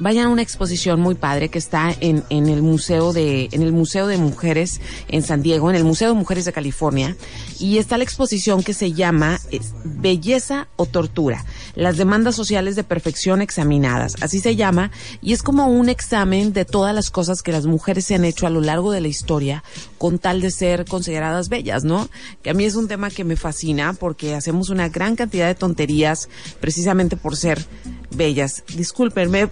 vayan 0.01 0.27
a 0.27 0.29
una 0.31 0.43
exposición 0.43 1.01
muy 1.01 1.15
padre 1.15 1.51
que 1.51 1.59
está 1.59 1.95
en, 2.01 2.25
en 2.31 2.49
el 2.49 2.63
museo 2.63 3.13
de 3.13 3.49
en 3.53 3.63
el 3.63 3.73
museo 3.73 4.07
de 4.07 4.17
mujeres 4.17 4.81
en 5.09 5.23
San 5.23 5.43
Diego 5.43 5.71
en 5.71 5.77
el 5.77 5.85
museo 5.85 6.09
de 6.09 6.15
mujeres 6.15 6.45
de 6.47 6.53
California 6.53 7.17
y 7.59 7.79
está 7.79 7.99
la 7.99 8.05
exposición 8.05 8.63
que 8.63 8.75
se 8.75 8.93
llama 8.93 9.39
belleza 9.85 10.69
o 10.77 10.87
tortura 10.87 11.45
las 11.75 11.99
demandas 11.99 12.35
sociales 12.35 12.77
de 12.77 12.85
perfección 12.85 13.43
examinadas 13.43 14.17
así 14.23 14.41
se 14.41 14.57
llama 14.57 14.91
y 15.21 15.35
es 15.35 15.43
como 15.43 15.67
un 15.67 15.89
examen 15.89 16.53
de 16.53 16.65
todas 16.65 16.95
las 16.95 17.11
cosas 17.11 17.43
que 17.43 17.53
las 17.53 17.67
mujeres 17.67 18.07
se 18.07 18.15
han 18.15 18.25
hecho 18.25 18.47
a 18.47 18.51
lo 18.51 18.61
largo 18.61 18.93
de 18.93 19.03
la 19.03 19.09
historia 19.09 19.63
con 19.99 20.19
tal 20.19 20.41
de 20.41 20.51
ser 20.51 20.87
consideradas 20.87 21.49
bellas 21.49 21.85
no 21.85 22.09
que 22.43 22.51
a 22.51 22.55
mí 22.55 22.65
es 22.65 22.75
un 22.75 22.89
tema 22.89 23.11
que 23.11 23.25
me 23.25 23.37
fascina 23.37 23.93
porque 23.93 24.35
hacemos 24.35 24.71
una 24.71 24.89
gran 24.89 25.15
cantidad 25.15 25.47
de 25.47 25.55
tonterías 25.55 26.29
precisamente 26.61 27.17
por 27.17 27.37
ser 27.37 27.67
bellas. 28.15 28.63
Discúlpenme. 28.75 29.49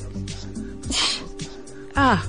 Ah, 1.95 2.23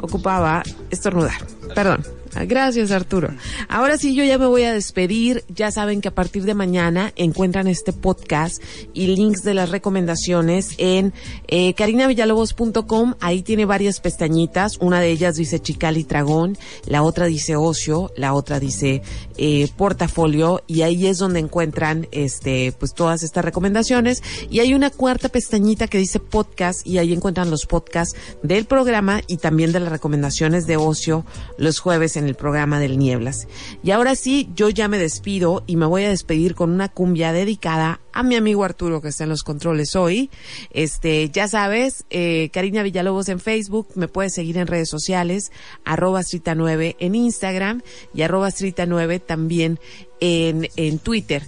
ocupaba 0.00 0.62
estornudar. 0.90 1.40
Perdón. 1.74 2.19
Gracias, 2.34 2.90
Arturo. 2.90 3.30
Ahora 3.68 3.98
sí, 3.98 4.14
yo 4.14 4.24
ya 4.24 4.38
me 4.38 4.46
voy 4.46 4.62
a 4.62 4.72
despedir. 4.72 5.44
Ya 5.48 5.70
saben 5.70 6.00
que 6.00 6.08
a 6.08 6.14
partir 6.14 6.44
de 6.44 6.54
mañana 6.54 7.12
encuentran 7.16 7.66
este 7.66 7.92
podcast 7.92 8.62
y 8.94 9.08
links 9.08 9.42
de 9.42 9.54
las 9.54 9.70
recomendaciones 9.70 10.74
en 10.78 11.12
eh, 11.48 11.74
carinavillalobos.com. 11.74 13.14
Ahí 13.20 13.42
tiene 13.42 13.64
varias 13.64 14.00
pestañitas. 14.00 14.78
Una 14.78 15.00
de 15.00 15.10
ellas 15.10 15.36
dice 15.36 15.60
Chicali 15.60 16.04
Tragón, 16.04 16.56
la 16.86 17.02
otra 17.02 17.26
dice 17.26 17.56
Ocio, 17.56 18.12
la 18.16 18.32
otra 18.32 18.60
dice 18.60 19.02
eh, 19.36 19.68
Portafolio 19.76 20.62
y 20.66 20.82
ahí 20.82 21.06
es 21.06 21.18
donde 21.18 21.40
encuentran 21.40 22.06
este 22.12 22.72
pues 22.78 22.94
todas 22.94 23.22
estas 23.22 23.44
recomendaciones. 23.44 24.22
Y 24.50 24.60
hay 24.60 24.74
una 24.74 24.90
cuarta 24.90 25.28
pestañita 25.28 25.88
que 25.88 25.98
dice 25.98 26.20
podcast 26.20 26.86
y 26.86 26.98
ahí 26.98 27.12
encuentran 27.12 27.50
los 27.50 27.66
podcasts 27.66 28.16
del 28.42 28.66
programa 28.66 29.20
y 29.26 29.38
también 29.38 29.72
de 29.72 29.80
las 29.80 29.90
recomendaciones 29.90 30.66
de 30.66 30.76
Ocio 30.76 31.24
los 31.58 31.80
jueves 31.80 32.16
en 32.16 32.19
el 32.26 32.34
programa 32.34 32.78
del 32.78 32.98
Nieblas. 32.98 33.48
Y 33.82 33.90
ahora 33.90 34.14
sí, 34.14 34.48
yo 34.54 34.68
ya 34.68 34.88
me 34.88 34.98
despido 34.98 35.64
y 35.66 35.76
me 35.76 35.86
voy 35.86 36.04
a 36.04 36.08
despedir 36.10 36.54
con 36.54 36.70
una 36.70 36.88
cumbia 36.88 37.32
dedicada 37.32 38.00
a 38.12 38.22
mi 38.22 38.36
amigo 38.36 38.64
Arturo 38.64 39.00
que 39.00 39.08
está 39.08 39.24
en 39.24 39.30
los 39.30 39.42
controles 39.42 39.96
hoy. 39.96 40.30
Este, 40.70 41.30
ya 41.30 41.48
sabes, 41.48 42.04
eh, 42.10 42.50
Villalobos 42.52 43.28
en 43.28 43.40
Facebook, 43.40 43.88
me 43.94 44.08
puedes 44.08 44.34
seguir 44.34 44.58
en 44.58 44.66
redes 44.66 44.88
sociales, 44.88 45.52
arroba 45.84 46.22
Strita 46.22 46.54
9 46.54 46.96
en 46.98 47.14
Instagram 47.14 47.82
y 48.14 48.22
arroba 48.22 48.50
Strita 48.50 48.86
9 48.86 49.20
también 49.20 49.78
en, 50.20 50.68
en 50.76 50.98
Twitter. 50.98 51.42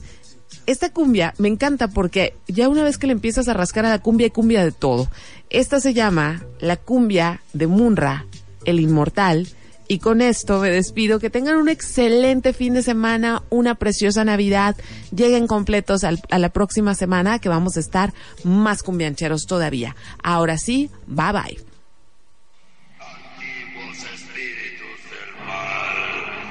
Esta 0.66 0.92
cumbia 0.92 1.34
me 1.38 1.48
encanta 1.48 1.88
porque 1.88 2.34
ya 2.46 2.68
una 2.68 2.84
vez 2.84 2.96
que 2.96 3.08
le 3.08 3.12
empiezas 3.12 3.48
a 3.48 3.54
rascar 3.54 3.84
a 3.84 3.90
la 3.90 3.98
cumbia, 3.98 4.26
hay 4.26 4.30
cumbia 4.30 4.64
de 4.64 4.70
todo. 4.70 5.08
Esta 5.50 5.80
se 5.80 5.92
llama 5.92 6.44
la 6.60 6.76
cumbia 6.76 7.42
de 7.52 7.66
Munra, 7.66 8.26
el 8.64 8.78
inmortal, 8.78 9.48
y 9.92 9.98
con 9.98 10.22
esto 10.22 10.58
me 10.58 10.70
despido. 10.70 11.20
Que 11.20 11.28
tengan 11.28 11.56
un 11.56 11.68
excelente 11.68 12.54
fin 12.54 12.72
de 12.72 12.82
semana, 12.82 13.42
una 13.50 13.74
preciosa 13.74 14.24
Navidad. 14.24 14.74
Lleguen 15.14 15.46
completos 15.46 16.02
a 16.04 16.38
la 16.38 16.48
próxima 16.48 16.94
semana 16.94 17.38
que 17.38 17.50
vamos 17.50 17.76
a 17.76 17.80
estar 17.80 18.14
más 18.42 18.82
cumbiancheros 18.82 19.44
todavía. 19.46 19.94
Ahora 20.22 20.56
sí, 20.56 20.88
bye 21.06 21.32
bye. 21.32 21.58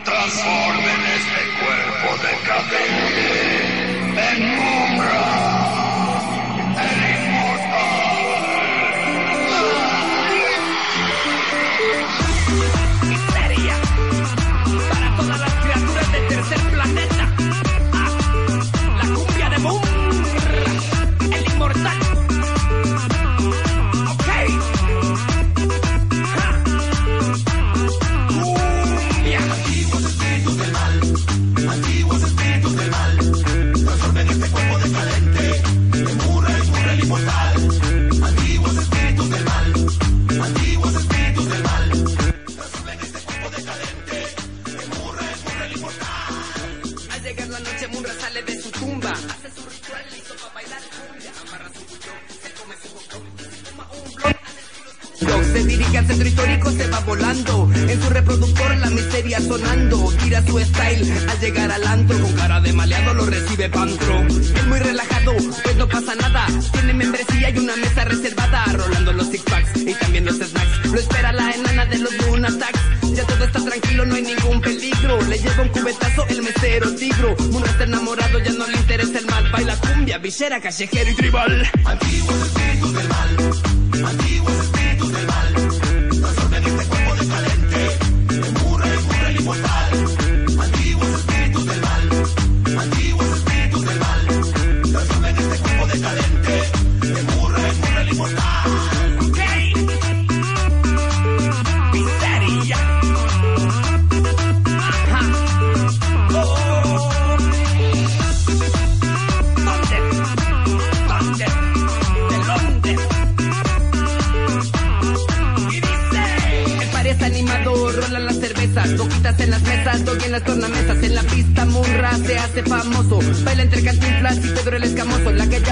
Transformen 0.05 1.01
este 1.15 1.41
cuerpo 1.61 2.09
decadente 2.21 3.25
en 4.35 4.55
Mumra. 4.55 5.40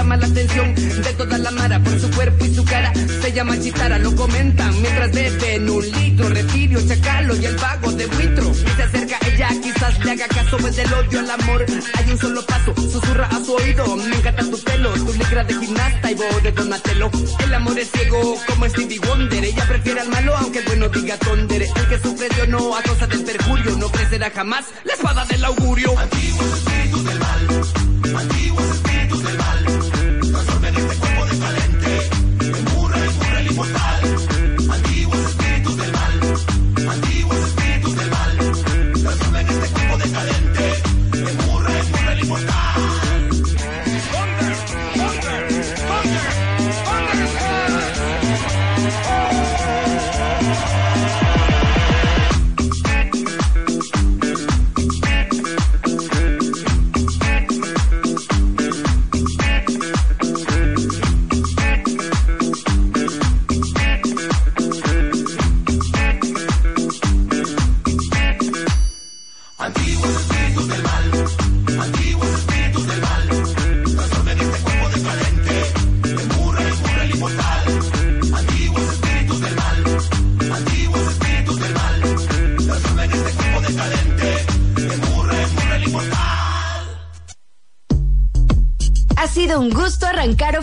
Llama 0.00 0.16
la 0.16 0.26
atención 0.28 0.74
de 0.74 1.12
toda 1.12 1.36
la 1.36 1.50
mara 1.50 1.78
por 1.78 2.00
su 2.00 2.10
cuerpo 2.12 2.46
y 2.46 2.54
su 2.54 2.64
cara. 2.64 2.90
Se 3.20 3.32
llama 3.32 3.60
Chitara, 3.60 3.98
lo 3.98 4.16
comentan 4.16 4.72
mientras 4.80 5.12
beben 5.12 5.68
un 5.68 5.90
litro, 5.90 6.26
Retirio, 6.30 6.80
chacalo 6.88 7.36
y 7.36 7.44
el 7.44 7.56
vago 7.56 7.92
de 7.92 8.06
buitro. 8.06 8.50
Y 8.50 8.76
se 8.76 8.82
acerca 8.82 9.18
ella, 9.30 9.48
quizás 9.62 10.02
le 10.02 10.12
haga 10.12 10.26
caso, 10.28 10.56
pues 10.56 10.76
del 10.76 10.90
odio 10.94 11.20
al 11.20 11.30
amor 11.30 11.66
hay 11.98 12.10
un 12.10 12.18
solo 12.18 12.46
paso, 12.46 12.74
susurra 12.76 13.26
a 13.26 13.44
su 13.44 13.52
oído, 13.52 13.94
me 13.96 14.16
encanta 14.16 14.42
tu 14.42 14.58
pelo, 14.62 14.90
tu 14.94 15.12
ligra 15.12 15.44
de 15.44 15.54
gimnasta 15.54 16.10
y 16.10 16.14
voz 16.14 16.42
de 16.44 16.52
Donatello. 16.52 17.10
El 17.44 17.54
amor 17.54 17.78
es 17.78 17.90
ciego 17.90 18.36
como 18.48 18.68
Stevie 18.70 19.00
Wonder, 19.00 19.44
ella 19.44 19.68
prefiere 19.68 20.00
al 20.00 20.08
malo 20.08 20.34
aunque 20.34 20.60
el 20.60 20.64
bueno 20.64 20.88
diga 20.88 21.18
tonder. 21.18 21.62
El 21.62 21.88
que 21.88 21.98
sufre 21.98 22.28
de 22.30 22.46
no 22.46 22.74
a 22.74 22.82
causa 22.82 23.06
del 23.06 23.22
perjurio 23.22 23.76
no 23.76 23.88
crecerá 23.90 24.30
jamás 24.30 24.64
la 24.84 24.94
espada 24.94 25.26
del 25.26 25.44
augurio. 25.44 25.92
Espíritus 26.00 27.04
del 27.04 27.18
mal, 27.18 28.18
antiguos 28.18 28.69